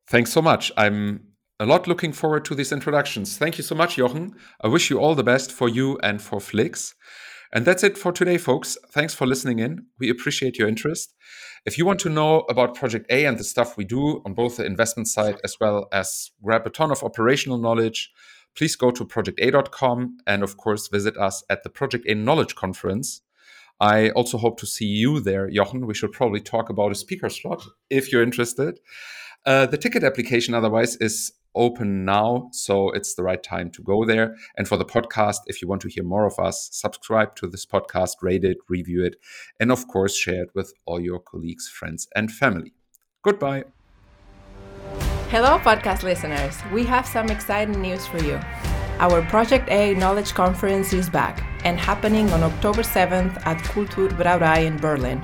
Thanks 0.09 0.33
so 0.33 0.43
much. 0.43 0.70
I'm 0.77 1.29
a 1.61 1.66
lot 1.66 1.87
looking 1.87 2.12
forward 2.12 2.45
to 2.47 2.55
these 2.55 2.72
introductions. 2.72 3.37
Thank 3.37 3.59
you 3.59 3.64
so 3.64 3.75
much, 3.75 3.97
Jochen. 3.97 4.35
I 4.61 4.68
wish 4.68 4.91
you 4.91 4.99
all 4.99 5.14
the 5.14 5.22
best 5.22 5.53
for 5.53 5.68
you 5.68 5.99
and 6.03 6.20
for 6.20 6.41
Flix. 6.41 6.95
And 7.53 7.64
that's 7.64 7.85
it 7.85 7.97
for 7.97 8.11
today, 8.11 8.37
folks. 8.37 8.77
Thanks 8.91 9.14
for 9.14 9.27
listening 9.27 9.61
in. 9.61 9.87
We 10.01 10.11
appreciate 10.11 10.59
your 10.59 10.68
interest. 10.68 11.14
If 11.64 11.79
you 11.79 11.87
want 11.87 12.01
to 12.01 12.11
know 12.11 12.41
about 12.51 12.75
Project 12.75 13.07
A 13.11 13.25
and 13.25 13.39
the 13.39 13.45
stuff 13.45 13.77
we 13.77 13.85
do 13.85 14.20
on 14.27 14.35
both 14.35 14.57
the 14.57 14.66
investment 14.66 15.07
side 15.09 15.41
as 15.45 15.57
well 15.61 15.87
as 15.93 16.33
grab 16.43 16.66
a 16.66 16.70
ton 16.70 16.91
of 16.91 17.05
operational 17.05 17.59
knowledge, 17.59 18.11
please 18.57 18.75
go 18.75 18.91
to 18.91 19.05
projecta.com 19.05 20.18
and, 20.27 20.43
of 20.43 20.57
course, 20.57 20.89
visit 20.89 21.16
us 21.16 21.45
at 21.49 21.62
the 21.62 21.70
Project 21.70 22.05
A 22.09 22.14
Knowledge 22.14 22.57
Conference 22.57 23.22
I 23.85 24.09
also 24.12 24.39
hope 24.39 24.59
to 24.61 24.66
see 24.66 24.87
you 24.87 25.20
there, 25.20 25.51
Jochen. 25.51 25.87
We 25.87 25.93
should 25.93 26.12
probably 26.12 26.41
talk 26.41 26.70
about 26.70 26.91
a 26.91 26.95
speaker 26.95 27.28
slot 27.28 27.66
if 27.91 28.11
you're 28.11 28.22
interested. 28.22 28.80
Uh, 29.45 29.66
the 29.66 29.76
ticket 29.76 30.03
application, 30.03 30.55
otherwise, 30.55 30.97
is 30.97 31.32
open 31.55 32.07
now, 32.07 32.49
so 32.51 32.91
it's 32.93 33.14
the 33.14 33.22
right 33.22 33.43
time 33.43 33.70
to 33.72 33.82
go 33.82 34.07
there. 34.07 34.37
And 34.57 34.66
for 34.66 34.78
the 34.78 34.87
podcast, 34.87 35.41
if 35.49 35.61
you 35.61 35.68
want 35.68 35.82
to 35.82 35.91
hear 35.91 36.03
more 36.03 36.24
of 36.24 36.39
us, 36.39 36.70
subscribe 36.72 37.37
to 37.37 37.47
this 37.47 37.66
podcast, 37.66 38.22
rate 38.22 38.43
it, 38.43 38.57
review 38.70 39.05
it, 39.05 39.16
and 39.61 39.70
of 39.70 39.87
course, 39.87 40.16
share 40.16 40.45
it 40.45 40.55
with 40.55 40.72
all 40.87 40.99
your 40.99 41.20
colleagues, 41.20 41.68
friends, 41.68 42.09
and 42.16 42.32
family. 42.32 42.72
Goodbye. 43.20 43.64
Hello, 45.28 45.59
podcast 45.59 46.05
listeners. 46.05 46.57
We 46.72 46.85
have 46.85 47.07
some 47.07 47.28
exciting 47.28 47.82
news 47.82 48.07
for 48.07 48.22
you. 48.24 48.41
Our 49.01 49.22
Project 49.22 49.68
A 49.70 49.92
Knowledge 49.95 50.34
Conference 50.34 50.92
is 50.92 51.11
back 51.11 51.45
and 51.64 51.80
happening 51.80 52.30
on 52.30 52.45
October 52.45 52.82
7th 52.82 53.45
at 53.45 53.59
Kulturbrauerei 53.64 54.66
in 54.66 54.76
Berlin. 54.76 55.20